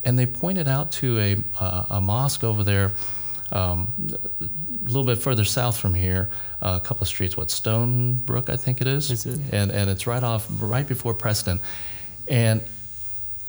And 0.05 0.17
they 0.17 0.25
pointed 0.25 0.69
out 0.69 0.93
to 0.93 1.19
a, 1.19 1.35
uh, 1.59 1.85
a 1.89 2.01
mosque 2.01 2.45
over 2.45 2.63
there, 2.63 2.91
um, 3.51 4.07
a 4.39 4.85
little 4.85 5.03
bit 5.03 5.17
further 5.17 5.43
south 5.43 5.77
from 5.77 5.93
here, 5.93 6.29
uh, 6.61 6.79
a 6.81 6.85
couple 6.85 7.01
of 7.01 7.09
streets, 7.09 7.35
what, 7.35 7.49
Stonebrook, 7.49 8.49
I 8.49 8.55
think 8.55 8.79
it 8.79 8.87
is? 8.87 9.11
Is 9.11 9.25
it? 9.25 9.41
And, 9.51 9.69
and 9.69 9.89
it's 9.89 10.07
right 10.07 10.23
off, 10.23 10.47
right 10.61 10.87
before 10.87 11.13
Preston. 11.13 11.59
And 12.29 12.61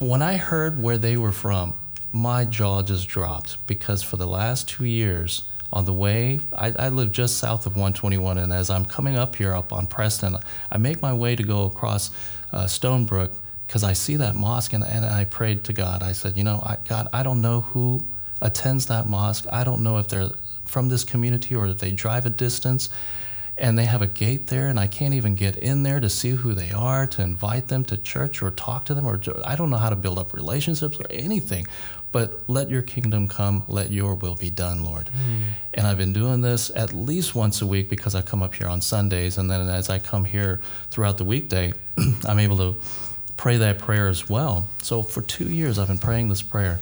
when 0.01 0.21
I 0.21 0.37
heard 0.37 0.83
where 0.83 0.99
they 0.99 1.17
were 1.17 1.33
from, 1.33 1.75
my 2.11 2.45
jaw 2.45 2.83
just 2.83 3.07
dropped 3.07 3.65
because 3.69 4.03
for 4.03 4.17
the 4.17 4.27
last 4.27 4.69
two 4.69 4.85
years, 4.85 5.45
on 5.75 5.87
the 5.87 5.93
way, 5.93 6.39
I, 6.57 6.73
I, 6.79 6.89
live 6.89 7.11
just 7.11 7.39
south 7.39 7.67
of 7.67 7.73
121, 7.73 8.39
and 8.39 8.53
as 8.53 8.71
I'm 8.71 8.85
coming 8.85 9.17
up 9.17 9.35
here 9.35 9.53
up 9.53 9.73
on 9.73 9.89
Preston, 9.89 10.37
I 10.71 10.79
make 10.79 11.03
my 11.03 11.13
way 11.13 11.35
to 11.35 11.43
go 11.43 11.67
across 11.67 12.13
uh, 12.53 12.67
Stonebrook 12.67 13.33
because 13.67 13.83
I 13.83 13.93
see 13.93 14.15
that 14.17 14.37
mosque, 14.37 14.73
and, 14.73 14.85
and 14.85 15.05
I 15.05 15.25
prayed 15.25 15.65
to 15.65 15.73
God. 15.73 16.01
I 16.01 16.13
said, 16.13 16.37
you 16.39 16.45
know, 16.45 16.63
I, 16.65 16.77
God, 16.89 17.09
I 17.13 17.25
don't 17.25 17.41
know 17.41 17.63
who 17.63 18.07
attends 18.41 18.87
that 18.87 19.09
mosque. 19.09 19.47
I 19.51 19.65
don't 19.65 19.83
know 19.83 19.99
if 19.99 20.07
they're 20.07 20.31
from 20.65 20.91
this 20.91 21.03
community 21.03 21.57
or 21.57 21.67
if 21.67 21.79
they 21.79 21.91
drive 21.91 22.25
a 22.25 22.31
distance 22.31 22.89
and 23.57 23.79
they 23.79 23.85
have 23.85 24.03
a 24.03 24.07
gate 24.07 24.49
there 24.49 24.69
and 24.69 24.79
i 24.81 24.87
can't 24.87 25.15
even 25.15 25.35
get 25.35 25.57
in 25.57 25.83
there 25.83 26.01
to 26.01 26.09
see 26.09 26.31
who 26.31 26.53
they 26.53 26.71
are 26.71 27.07
to 27.07 27.23
invite 27.23 27.69
them 27.69 27.85
to 27.85 27.97
church 27.97 28.43
or 28.43 28.51
talk 28.51 28.85
to 28.85 28.95
them 28.95 29.07
or 29.07 29.21
i 29.45 29.55
don't 29.55 29.71
know 29.71 29.77
how 29.77 29.91
to 29.91 29.97
build 29.97 30.19
up 30.19 30.33
relationships 30.33 30.99
or 30.99 31.07
anything 31.11 31.67
but 32.15 32.49
let 32.49 32.71
your 32.71 32.83
kingdom 32.83 33.27
come, 33.27 33.65
let 33.67 33.91
your 33.91 34.15
will 34.15 34.37
be 34.37 34.49
done, 34.49 34.85
Lord. 34.85 35.07
Mm. 35.07 35.43
And 35.75 35.85
I've 35.85 35.99
been 35.99 36.13
doing 36.13 36.43
this 36.43 36.71
at 36.77 36.93
least 36.93 37.35
once 37.35 37.61
a 37.61 37.67
week 37.67 37.89
because 37.89 38.15
I 38.15 38.23
come 38.23 38.41
up 38.41 38.55
here 38.55 38.69
on 38.69 38.81
Sundays. 38.81 39.37
And 39.37 39.51
then 39.51 39.69
as 39.69 39.91
I 39.91 39.99
come 39.99 40.25
here 40.25 40.61
throughout 40.93 41.19
the 41.19 41.25
weekday, 41.25 41.73
I'm 42.25 42.39
able 42.39 42.57
to 42.59 42.77
pray 43.37 43.57
that 43.57 43.81
prayer 43.81 44.07
as 44.07 44.29
well. 44.29 44.69
So 44.81 45.03
for 45.03 45.23
two 45.23 45.53
years, 45.53 45.77
I've 45.77 45.89
been 45.89 45.99
praying 45.99 46.29
this 46.29 46.41
prayer. 46.41 46.79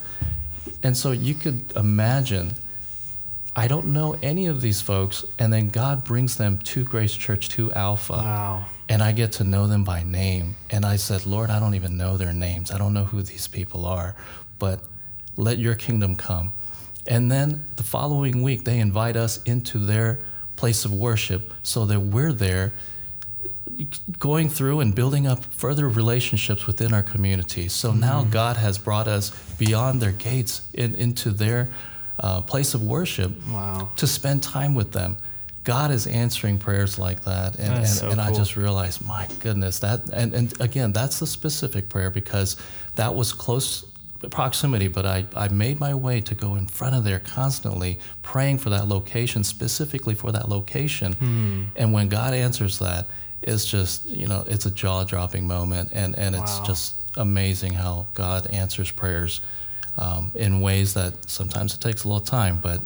And 0.83 0.95
so 0.95 1.09
you 1.09 1.33
could 1.33 1.75
imagine, 1.75 2.53
I 3.55 3.67
don't 3.67 3.87
know 3.87 4.15
any 4.21 4.47
of 4.47 4.61
these 4.61 4.81
folks, 4.81 5.25
and 5.37 5.53
then 5.53 5.69
God 5.69 6.03
brings 6.03 6.37
them 6.37 6.57
to 6.59 6.83
Grace 6.83 7.13
Church, 7.13 7.49
to 7.49 7.71
Alpha. 7.73 8.13
Wow. 8.13 8.65
And 8.89 9.03
I 9.03 9.11
get 9.11 9.33
to 9.33 9.43
know 9.43 9.67
them 9.67 9.83
by 9.83 10.03
name. 10.03 10.55
And 10.71 10.85
I 10.85 10.95
said, 10.95 11.25
Lord, 11.25 11.49
I 11.49 11.59
don't 11.59 11.75
even 11.75 11.95
know 11.95 12.17
their 12.17 12.33
names. 12.33 12.71
I 12.71 12.77
don't 12.77 12.93
know 12.93 13.05
who 13.05 13.21
these 13.21 13.47
people 13.47 13.85
are. 13.85 14.15
But 14.57 14.79
let 15.37 15.59
your 15.59 15.75
kingdom 15.75 16.15
come. 16.15 16.53
And 17.05 17.31
then 17.31 17.67
the 17.75 17.83
following 17.83 18.41
week, 18.41 18.63
they 18.63 18.79
invite 18.79 19.15
us 19.15 19.41
into 19.43 19.77
their 19.77 20.19
place 20.55 20.85
of 20.85 20.93
worship 20.93 21.53
so 21.61 21.85
that 21.85 21.99
we're 21.99 22.33
there 22.33 22.73
going 24.19 24.49
through 24.49 24.79
and 24.79 24.93
building 24.93 25.27
up 25.27 25.43
further 25.45 25.89
relationships 25.89 26.67
within 26.67 26.93
our 26.93 27.03
community. 27.03 27.67
So 27.67 27.89
mm-hmm. 27.89 27.99
now 27.99 28.23
God 28.23 28.57
has 28.57 28.77
brought 28.77 29.07
us 29.07 29.31
beyond 29.57 30.01
their 30.01 30.11
gates 30.11 30.61
and 30.75 30.95
into 30.95 31.31
their 31.31 31.69
uh, 32.19 32.41
place 32.41 32.73
of 32.73 32.83
worship 32.83 33.31
wow. 33.47 33.91
to 33.97 34.07
spend 34.07 34.43
time 34.43 34.75
with 34.75 34.91
them. 34.91 35.17
God 35.63 35.91
is 35.91 36.07
answering 36.07 36.57
prayers 36.57 36.99
like 36.99 37.21
that. 37.21 37.55
And, 37.55 37.73
and, 37.75 37.87
so 37.87 38.09
and 38.09 38.19
cool. 38.19 38.33
I 38.33 38.37
just 38.37 38.57
realized, 38.57 39.05
my 39.05 39.27
goodness, 39.39 39.79
that, 39.79 40.09
and, 40.09 40.33
and 40.33 40.61
again, 40.61 40.91
that's 40.91 41.19
the 41.19 41.27
specific 41.27 41.87
prayer 41.87 42.09
because 42.09 42.57
that 42.95 43.15
was 43.15 43.31
close 43.31 43.85
proximity, 44.29 44.87
but 44.87 45.05
I, 45.05 45.25
I 45.35 45.47
made 45.49 45.79
my 45.79 45.93
way 45.93 46.21
to 46.21 46.35
go 46.35 46.55
in 46.55 46.67
front 46.67 46.95
of 46.95 47.03
there 47.03 47.19
constantly, 47.19 47.99
praying 48.21 48.59
for 48.59 48.69
that 48.69 48.87
location, 48.87 49.43
specifically 49.43 50.15
for 50.15 50.31
that 50.31 50.49
location. 50.49 51.13
Hmm. 51.13 51.63
And 51.75 51.93
when 51.93 52.09
God 52.09 52.33
answers 52.33 52.79
that, 52.79 53.07
it's 53.41 53.65
just, 53.65 54.05
you 54.07 54.27
know, 54.27 54.45
it's 54.47 54.65
a 54.65 54.71
jaw 54.71 55.03
dropping 55.03 55.45
moment. 55.47 55.89
And, 55.91 56.17
and 56.17 56.35
it's 56.35 56.59
wow. 56.59 56.65
just 56.65 57.01
amazing 57.17 57.73
how 57.73 58.07
God 58.13 58.47
answers 58.47 58.91
prayers 58.91 59.41
um, 59.97 60.31
in 60.35 60.61
ways 60.61 60.93
that 60.93 61.29
sometimes 61.29 61.73
it 61.73 61.81
takes 61.81 62.03
a 62.03 62.07
little 62.07 62.25
time, 62.25 62.59
but 62.61 62.81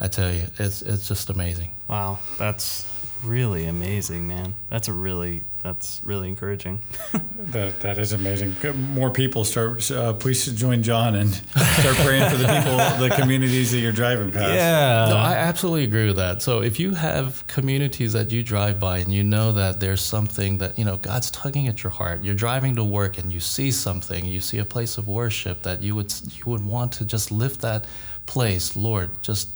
I 0.00 0.08
tell 0.08 0.32
you, 0.32 0.46
it's, 0.58 0.82
it's 0.82 1.08
just 1.08 1.30
amazing. 1.30 1.70
Wow. 1.88 2.18
That's 2.38 2.91
really 3.24 3.66
amazing, 3.66 4.26
man. 4.26 4.54
That's 4.68 4.88
a 4.88 4.92
really 4.92 5.42
that's 5.62 6.00
really 6.04 6.28
encouraging. 6.28 6.80
that 7.38 7.80
that 7.80 7.98
is 7.98 8.12
amazing. 8.12 8.54
More 8.94 9.10
people 9.10 9.44
start. 9.44 9.88
Uh, 9.90 10.12
please 10.12 10.44
join 10.52 10.82
John 10.82 11.14
and 11.14 11.32
start 11.32 11.96
praying 11.96 12.28
for 12.30 12.36
the 12.36 12.48
people, 12.48 12.76
the 13.08 13.14
communities 13.16 13.70
that 13.72 13.78
you're 13.78 13.92
driving 13.92 14.32
past. 14.32 14.54
Yeah, 14.54 15.06
no, 15.08 15.16
I 15.16 15.34
absolutely 15.34 15.84
agree 15.84 16.06
with 16.06 16.16
that. 16.16 16.42
So 16.42 16.62
if 16.62 16.80
you 16.80 16.94
have 16.94 17.46
communities 17.46 18.12
that 18.12 18.32
you 18.32 18.42
drive 18.42 18.80
by 18.80 18.98
and 18.98 19.12
you 19.12 19.22
know 19.22 19.52
that 19.52 19.80
there's 19.80 20.00
something 20.00 20.58
that 20.58 20.78
you 20.78 20.84
know 20.84 20.96
God's 20.96 21.30
tugging 21.30 21.68
at 21.68 21.82
your 21.82 21.92
heart, 21.92 22.24
you're 22.24 22.34
driving 22.34 22.74
to 22.76 22.84
work 22.84 23.18
and 23.18 23.32
you 23.32 23.40
see 23.40 23.70
something, 23.70 24.24
you 24.24 24.40
see 24.40 24.58
a 24.58 24.64
place 24.64 24.98
of 24.98 25.06
worship 25.06 25.62
that 25.62 25.82
you 25.82 25.94
would 25.94 26.12
you 26.34 26.44
would 26.46 26.66
want 26.66 26.92
to 26.94 27.04
just 27.04 27.30
lift 27.30 27.60
that 27.60 27.86
place, 28.26 28.76
Lord, 28.76 29.22
just 29.22 29.48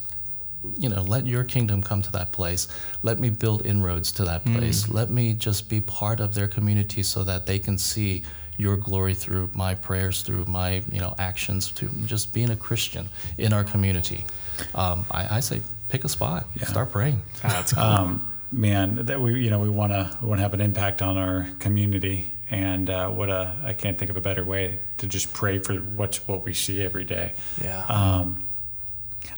you 0.76 0.88
know, 0.88 1.02
let 1.02 1.26
your 1.26 1.44
kingdom 1.44 1.83
come 1.83 2.02
to 2.02 2.12
that 2.12 2.33
place. 2.33 2.68
Let 3.02 3.18
me 3.18 3.31
build 3.31 3.64
inroads 3.66 4.12
to 4.12 4.24
that 4.24 4.44
place. 4.44 4.87
Mm. 4.87 4.94
Let 4.94 5.11
me 5.11 5.35
just 5.35 5.68
be 5.68 5.81
part 5.81 6.20
of 6.20 6.35
their 6.35 6.48
community 6.48 7.02
so 7.02 7.24
that 7.24 7.46
they 7.46 7.59
can 7.59 7.79
see 7.79 8.24
your 8.59 8.76
glory 8.76 9.14
through 9.14 9.50
my 9.55 9.74
prayers, 9.74 10.22
through 10.22 10.44
my 10.46 10.83
you 10.90 11.00
know 11.00 11.14
actions, 11.18 11.70
to 11.72 11.88
just 12.07 12.33
being 12.33 12.50
a 12.50 12.57
Christian 12.57 13.09
in 13.38 13.52
our 13.52 13.64
community. 13.64 14.24
Um, 14.74 15.05
I, 15.11 15.37
I, 15.37 15.40
say 15.40 15.61
pick 15.88 16.05
a 16.05 16.09
spot, 16.09 16.46
yeah. 16.55 16.64
start 16.64 16.90
praying. 16.90 17.20
Ah, 17.44 17.48
that's 17.48 17.72
cool. 17.74 17.83
Um, 17.83 18.33
man, 18.50 19.07
that 19.07 19.20
we 19.20 19.40
you 19.40 19.50
know 19.50 19.59
we 19.59 19.68
want 19.68 19.92
to 19.92 20.16
we 20.20 20.29
want 20.29 20.38
to 20.38 20.42
have 20.42 20.55
an 20.55 20.61
impact 20.61 21.02
on 21.02 21.16
our 21.18 21.48
community, 21.59 22.33
and 22.50 22.88
uh, 22.88 23.09
what 23.11 23.29
a 23.29 23.57
I 23.64 23.72
can't 23.72 23.98
think 23.98 24.11
of 24.11 24.16
a 24.16 24.22
better 24.22 24.44
way 24.44 24.81
to 24.98 25.07
just 25.07 25.33
pray 25.33 25.59
for 25.59 25.74
what's 25.74 26.26
what 26.26 26.44
we 26.44 26.55
see 26.55 26.83
every 26.83 27.05
day. 27.05 27.35
Yeah. 27.62 27.85
Um, 27.88 28.46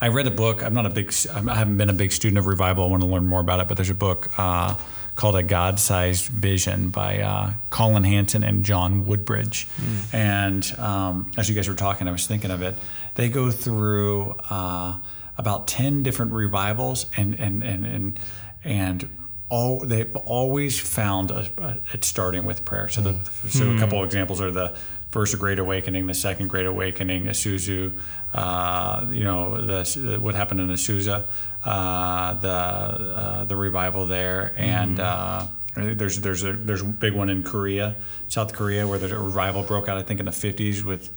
I 0.01 0.09
read 0.09 0.27
a 0.27 0.31
book. 0.31 0.63
I'm 0.63 0.75
not 0.75 0.87
a 0.87 0.91
big. 0.91 1.13
I 1.33 1.55
haven't 1.55 1.77
been 1.77 1.91
a 1.91 1.95
big 1.95 2.13
student 2.13 2.39
of 2.39 2.47
revival. 2.47 2.85
I 2.85 2.87
want 2.89 3.03
to 3.03 3.09
learn 3.09 3.27
more 3.27 3.41
about 3.41 3.61
it. 3.61 3.69
But 3.69 3.77
there's 3.77 3.91
a 3.91 3.95
book 3.95 4.31
uh, 4.39 4.77
called 5.15 5.37
A 5.37 5.43
God-Sized 5.43 6.27
Vision 6.27 6.91
by 6.91 7.21
uh, 7.21 7.53
Collin 7.71 8.05
Hansen 8.05 8.45
and 8.45 8.65
John 8.65 9.05
Woodbridge. 9.07 9.67
Mm. 9.77 10.15
And 10.15 10.79
um, 10.79 11.31
as 11.37 11.49
you 11.49 11.55
guys 11.55 11.69
were 11.69 11.75
talking, 11.75 12.07
I 12.07 12.13
was 12.13 12.27
thinking 12.27 12.51
of 12.51 12.63
it. 12.63 12.75
They 13.15 13.29
go 13.29 13.51
through 13.51 14.37
uh, 14.49 14.99
about 15.37 15.67
ten 15.67 16.03
different 16.03 16.33
revivals 16.33 17.07
and 17.17 17.35
and 17.35 17.65
and 17.65 17.85
and 17.85 18.21
and 18.65 19.11
all 19.49 19.81
they've 19.81 20.15
always 20.17 20.79
found 20.79 21.31
a, 21.31 21.49
a, 21.59 21.79
it 21.95 22.05
starting 22.05 22.45
with 22.45 22.65
prayer. 22.65 22.89
So, 22.89 23.01
the, 23.01 23.31
so 23.49 23.71
a 23.71 23.79
couple 23.79 23.99
of 23.99 24.05
examples 24.05 24.41
are 24.41 24.51
the 24.51 24.77
first 25.09 25.39
Great 25.39 25.59
Awakening, 25.59 26.07
the 26.07 26.15
second 26.15 26.49
Great 26.49 26.67
Awakening, 26.67 27.25
Isuzu, 27.25 27.99
uh, 28.35 29.07
you 29.11 29.25
know, 29.25 29.61
the, 29.61 30.19
what 30.21 30.35
happened 30.35 30.61
in 30.61 30.69
Azusa, 30.69 31.27
uh, 31.65 32.35
the 32.35 32.49
uh, 32.49 33.45
the 33.45 33.57
revival 33.57 34.07
there, 34.07 34.55
and 34.57 35.01
uh, 35.01 35.47
there's 35.75 36.21
there's 36.21 36.45
a 36.45 36.53
there's 36.53 36.83
a 36.83 36.87
big 36.87 37.15
one 37.15 37.29
in 37.31 37.43
Korea, 37.43 37.97
South 38.29 38.53
Korea, 38.53 38.87
where 38.87 38.99
the 38.99 39.09
revival 39.19 39.63
broke 39.63 39.89
out. 39.89 39.97
I 39.97 40.03
think 40.03 40.21
in 40.21 40.27
the 40.27 40.33
50s 40.33 40.83
with 40.83 41.11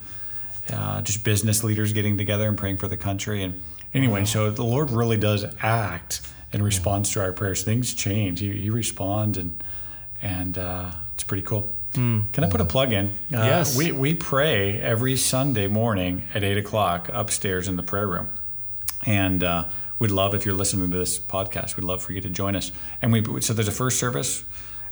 uh, 0.72 1.02
just 1.02 1.24
business 1.24 1.64
leaders 1.64 1.94
getting 1.94 2.18
together 2.18 2.48
and 2.48 2.58
praying 2.58 2.78
for 2.78 2.88
the 2.88 2.98
country. 2.98 3.44
And 3.44 3.62
anyway, 3.94 4.26
so 4.26 4.50
the 4.50 4.64
Lord 4.64 4.90
really 4.90 5.18
does 5.18 5.46
act 5.62 6.22
in 6.54 6.64
response 6.64 7.12
to 7.14 7.22
our 7.22 7.34
prayers. 7.34 7.64
Things 7.64 7.94
change. 7.94 8.40
He, 8.40 8.52
he 8.54 8.70
responds, 8.70 9.38
and 9.38 9.64
and 10.22 10.58
uh, 10.58 10.92
it's 11.14 11.24
pretty 11.24 11.44
cool. 11.44 11.72
Mm. 11.94 12.32
Can 12.32 12.44
I 12.44 12.50
put 12.50 12.62
a 12.62 12.66
plug 12.66 12.94
in? 12.94 13.08
Uh, 13.08 13.44
yes. 13.44 13.78
We, 13.78 13.92
we 13.92 14.14
pray 14.14 14.80
every 14.80 15.16
Sunday 15.18 15.68
morning 15.68 16.28
at 16.34 16.44
8 16.44 16.58
o'clock 16.58 17.10
upstairs 17.12 17.68
in 17.68 17.76
the 17.76 17.84
prayer 17.84 18.08
room. 18.08 18.30
And 19.06 19.44
uh, 19.44 19.66
we'd 20.00 20.12
love, 20.12 20.34
if 20.34 20.46
you're 20.46 20.56
listening 20.56 20.90
to 20.92 20.98
this 20.98 21.20
podcast, 21.20 21.76
we'd 21.76 21.84
love 21.84 22.02
for 22.02 22.14
you 22.14 22.22
to 22.22 22.30
join 22.30 22.56
us. 22.56 22.72
And 23.02 23.12
we 23.12 23.42
so 23.42 23.54
there's 23.54 23.68
a 23.68 23.74
first 23.74 24.00
service. 24.00 24.44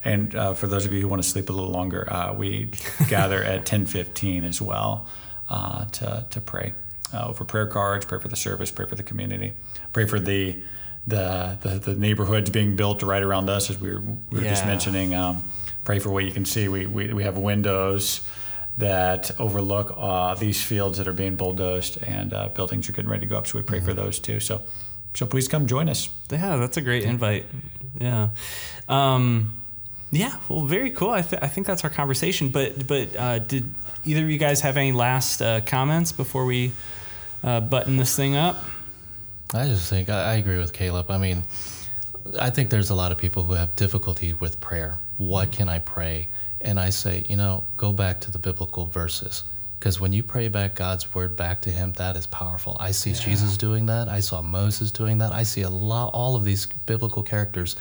And 0.04 0.36
uh, 0.36 0.54
for 0.54 0.68
those 0.68 0.86
of 0.86 0.94
you 0.94 1.02
who 1.02 1.08
want 1.08 1.22
to 1.22 1.28
sleep 1.28 1.50
a 1.50 1.54
little 1.54 1.72
longer, 1.72 2.12
uh, 2.12 2.34
we 2.34 2.72
gather 3.10 3.44
at 3.44 3.66
10:15 3.66 4.44
as 4.44 4.62
well 4.62 5.08
uh, 5.50 5.86
to, 5.86 6.26
to 6.30 6.42
pray 6.42 6.74
uh, 7.14 7.28
over 7.28 7.44
prayer 7.44 7.68
cards, 7.68 8.06
pray 8.06 8.20
for 8.20 8.30
the 8.30 8.36
service, 8.36 8.72
pray 8.72 8.86
for 8.86 8.96
the 8.96 9.04
community, 9.04 9.54
pray 9.94 10.06
for 10.06 10.20
the 10.20 10.62
the, 11.08 11.58
the, 11.62 11.70
the 11.80 11.96
neighborhoods 11.96 12.52
being 12.52 12.76
built 12.76 13.02
right 13.02 13.24
around 13.24 13.50
us, 13.50 13.72
as 13.72 13.80
we 13.80 13.92
were, 13.92 14.02
we 14.02 14.38
were 14.38 14.44
yeah. 14.44 14.50
just 14.50 14.66
mentioning. 14.66 15.16
Um, 15.16 15.44
pray 15.90 15.98
for 15.98 16.12
what 16.12 16.24
you 16.24 16.32
can 16.32 16.46
see. 16.46 16.68
We, 16.68 16.86
we, 16.86 17.12
we 17.14 17.24
have 17.24 17.36
windows 17.36 18.22
that 18.78 19.32
overlook 19.40 19.92
uh, 19.98 20.36
these 20.36 20.64
fields 20.64 21.00
that 21.00 21.08
are 21.08 21.14
being 21.14 21.36
bulldozed, 21.36 22.04
and 22.04 22.32
uh, 22.32 22.50
buildings 22.50 22.88
are 22.88 22.92
getting 22.92 23.10
ready 23.10 23.22
to 23.22 23.26
go 23.26 23.40
up. 23.40 23.48
So 23.48 23.58
we 23.58 23.64
pray 23.64 23.80
mm-hmm. 23.80 23.88
for 23.88 23.94
those 23.96 24.20
too. 24.20 24.40
So, 24.40 24.62
so 25.16 25.26
please 25.26 25.48
come 25.48 25.66
join 25.66 25.90
us. 25.90 26.08
Yeah, 26.30 26.58
that's 26.58 26.78
a 26.78 26.82
great 26.82 27.06
invite. 27.06 27.48
Yeah. 28.00 28.30
Um, 28.88 29.64
yeah, 30.12 30.38
well, 30.48 30.64
very 30.64 30.92
cool. 30.92 31.10
I, 31.10 31.24
th- 31.24 31.42
I 31.42 31.48
think 31.48 31.66
that's 31.66 31.84
our 31.84 31.90
conversation. 31.90 32.50
But 32.50 32.86
but 32.86 33.16
uh, 33.16 33.40
did 33.40 33.74
either 34.06 34.24
of 34.24 34.30
you 34.30 34.38
guys 34.38 34.62
have 34.62 34.78
any 34.78 34.92
last 34.92 35.42
uh, 35.42 35.62
comments 35.62 36.12
before 36.12 36.46
we 36.46 36.72
uh, 37.44 37.62
button 37.62 37.98
this 37.98 38.16
thing 38.16 38.36
up? 38.36 38.64
I 39.56 39.66
just 39.66 39.90
think 39.90 40.08
I, 40.10 40.34
I 40.34 40.36
agree 40.36 40.60
with 40.60 40.72
Caleb. 40.72 41.10
I 41.10 41.18
mean, 41.18 41.46
I 42.40 42.52
think 42.52 42.70
there's 42.70 42.92
a 42.92 42.96
lot 42.96 43.12
of 43.12 43.18
people 43.18 43.46
who 43.46 43.54
have 43.54 43.76
difficulty 43.76 44.34
with 44.34 44.60
prayer. 44.60 45.00
What 45.20 45.52
can 45.52 45.68
I 45.68 45.80
pray? 45.80 46.30
And 46.62 46.80
I 46.80 46.92
say, 46.92 47.26
you 47.28 47.36
know, 47.36 47.66
go 47.76 47.92
back 47.92 48.22
to 48.22 48.32
the 48.32 48.40
biblical 48.40 48.86
verses. 48.86 49.44
Because 49.78 50.00
when 50.00 50.14
you 50.14 50.24
pray 50.24 50.48
back 50.48 50.76
God's 50.76 51.14
word 51.14 51.36
back 51.36 51.62
to 51.64 51.72
Him, 51.72 51.92
that 51.94 52.16
is 52.16 52.26
powerful. 52.26 52.78
I 52.80 52.92
see 52.92 53.10
yeah. 53.10 53.20
Jesus 53.20 53.58
doing 53.58 53.88
that. 53.88 54.08
I 54.08 54.22
saw 54.22 54.42
Moses 54.42 54.92
doing 54.92 55.18
that. 55.18 55.34
I 55.34 55.44
see 55.44 55.62
a 55.62 55.70
lot, 55.70 56.14
all 56.14 56.38
of 56.38 56.46
these 56.46 56.68
biblical 56.68 57.22
characters 57.22 57.76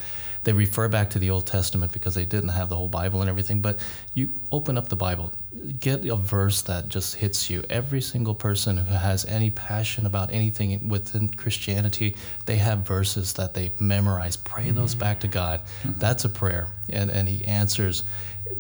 they 0.49 0.55
refer 0.55 0.89
back 0.89 1.11
to 1.11 1.19
the 1.19 1.29
Old 1.29 1.47
Testament 1.47 1.93
because 1.93 2.15
they 2.15 2.25
didn't 2.25 2.49
have 2.49 2.71
the 2.71 2.77
whole 2.77 2.89
Bible 2.89 3.21
and 3.21 3.29
everything. 3.29 3.61
But 3.61 3.85
you 4.15 4.31
open 4.51 4.79
up 4.79 4.89
the 4.89 4.97
Bible, 4.97 5.31
get 5.79 6.07
a 6.07 6.17
verse 6.17 6.63
that 6.63 6.89
just 6.89 7.17
hits 7.17 7.51
you. 7.51 7.65
Every 7.69 8.01
single 8.01 8.35
person 8.35 8.79
who 8.79 8.95
has 8.95 9.27
any 9.27 9.51
passion 9.51 10.07
about 10.07 10.33
anything 10.33 10.89
within 10.89 11.29
Christianity, 11.29 12.17
they 12.47 12.57
have 12.57 12.79
verses 12.79 13.35
that 13.35 13.53
they 13.53 13.73
memorize. 13.79 14.39
Pray 14.39 14.69
mm-hmm. 14.69 14.77
those 14.77 14.95
back 14.95 15.21
to 15.21 15.29
God. 15.29 15.61
Mm-hmm. 15.83 15.99
That's 15.99 16.25
a 16.25 16.31
prayer, 16.31 16.69
and 16.89 17.11
and 17.11 17.29
He 17.29 17.45
answers. 17.45 18.05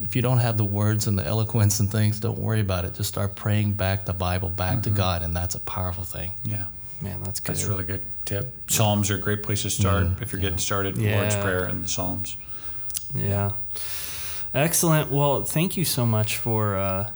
If 0.03 0.14
you 0.14 0.20
don't 0.20 0.41
have 0.41 0.59
the 0.59 0.66
words 0.66 1.07
and 1.07 1.18
the 1.18 1.24
eloquence 1.24 1.80
and 1.80 1.91
things, 1.91 2.20
don't 2.20 2.39
worry 2.39 2.61
about 2.61 2.84
it. 2.84 2.93
Just 2.97 3.09
start 3.09 3.34
praying 3.34 3.72
back 3.72 4.05
the 4.05 4.12
Bible 4.12 4.51
back 4.51 4.72
mm-hmm. 4.72 4.82
to 4.82 4.91
God, 4.91 5.22
and 5.22 5.34
that's 5.34 5.55
a 5.55 5.61
powerful 5.61 6.05
thing. 6.05 6.32
Yeah. 6.45 6.66
Man, 7.01 7.23
that's 7.23 7.41
good. 7.41 7.55
That's 7.55 7.65
a 7.65 7.69
really 7.69 7.85
good 7.85 8.05
tip. 8.25 8.53
Psalms 8.71 9.11
are 9.11 9.15
a 9.15 9.21
great 9.21 9.43
place 9.43 9.63
to 9.63 9.71
start 9.71 10.05
mm, 10.05 10.23
if 10.23 10.33
you're 10.33 10.41
yeah. 10.41 10.47
getting 10.47 10.59
started. 10.59 10.97
Yeah. 10.97 11.21
Lord's 11.21 11.37
Prayer 11.37 11.65
and 11.65 11.85
the 11.85 11.89
Psalms. 11.89 12.37
Yeah. 13.15 13.53
Excellent. 14.55 15.11
Well, 15.11 15.43
thank 15.45 15.77
you 15.77 15.85
so 15.85 16.05
much 16.07 16.37
for 16.37 16.77
uh, 16.77 17.11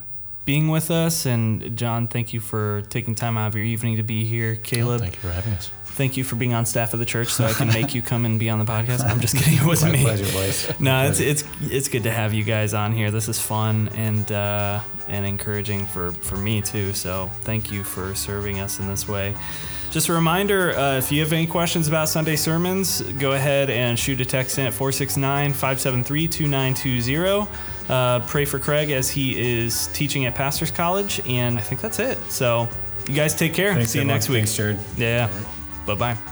being 0.45 0.68
with 0.68 0.91
us. 0.91 1.26
And 1.26 1.76
John, 1.76 2.07
thank 2.07 2.33
you 2.33 2.41
for 2.41 2.83
taking 2.91 3.14
time 3.14 3.37
out 3.37 3.49
of 3.49 3.55
your 3.57 3.64
evening 3.64 3.97
to 3.97 4.03
be 4.03 4.24
here. 4.24 4.57
Caleb. 4.57 5.01
Oh, 5.01 5.05
thank 5.05 5.14
you 5.14 5.20
for 5.20 5.33
having 5.33 5.53
us. 5.55 5.70
Thank 5.85 6.16
you 6.16 6.24
for 6.24 6.37
being 6.37 6.55
on 6.55 6.64
staff 6.64 6.95
of 6.95 7.01
the 7.01 7.05
church, 7.05 7.28
so 7.28 7.45
I 7.45 7.53
can 7.53 7.68
make 7.68 7.95
you 7.95 8.01
come 8.01 8.24
and 8.24 8.39
be 8.39 8.49
on 8.49 8.59
the 8.59 8.64
podcast. 8.64 9.05
I'm 9.05 9.20
just 9.20 9.37
kidding. 9.37 9.59
It 9.59 9.62
wasn't 9.66 9.93
me. 9.93 10.03
Pleasure, 10.03 10.33
boys. 10.33 10.80
no, 10.80 11.07
it's 11.07 11.20
it's 11.20 11.45
it's 11.61 11.89
good 11.89 12.05
to 12.05 12.11
have 12.11 12.33
you 12.33 12.45
guys 12.45 12.72
on 12.72 12.93
here. 12.93 13.11
This 13.11 13.28
is 13.28 13.39
fun 13.39 13.91
and 13.95 14.33
uh, 14.33 14.80
and 15.09 15.26
encouraging 15.26 15.86
for 15.86 16.12
for 16.12 16.36
me 16.36 16.61
too. 16.62 16.92
So 16.92 17.30
thank 17.42 17.70
you 17.70 17.84
for 17.84 18.14
serving 18.14 18.61
us 18.61 18.78
in 18.80 18.88
this 18.88 19.09
way. 19.09 19.34
Just 19.90 20.09
a 20.09 20.12
reminder 20.14 20.70
uh, 20.72 20.96
if 20.96 21.12
you 21.12 21.20
have 21.20 21.32
any 21.34 21.46
questions 21.46 21.86
about 21.86 22.09
Sunday 22.09 22.36
sermons, 22.36 23.03
go 23.03 23.32
ahead 23.32 23.68
and 23.68 23.98
shoot 23.98 24.20
a 24.20 24.24
text 24.24 24.59
in 24.59 24.64
at 24.66 24.72
469 24.72 25.53
573 25.53 26.28
2920. 26.28 27.46
Uh, 27.88 28.20
pray 28.20 28.44
for 28.46 28.59
Craig 28.59 28.90
as 28.90 29.11
he 29.11 29.38
is 29.61 29.88
teaching 29.88 30.24
at 30.24 30.34
Pastor's 30.34 30.70
College. 30.70 31.20
And 31.26 31.59
I 31.59 31.61
think 31.61 31.80
that's 31.82 31.98
it. 31.98 32.18
So 32.30 32.68
you 33.07 33.14
guys 33.14 33.34
take 33.34 33.53
care. 33.53 33.74
Thanks, 33.74 33.90
See 33.90 33.98
you 33.98 34.03
everyone. 34.03 34.14
next 34.16 34.28
week. 34.30 34.38
Thanks, 34.38 34.57
Jared. 34.57 34.78
Yeah. 34.96 35.28
Bye 35.86 35.94
bye. 35.96 36.32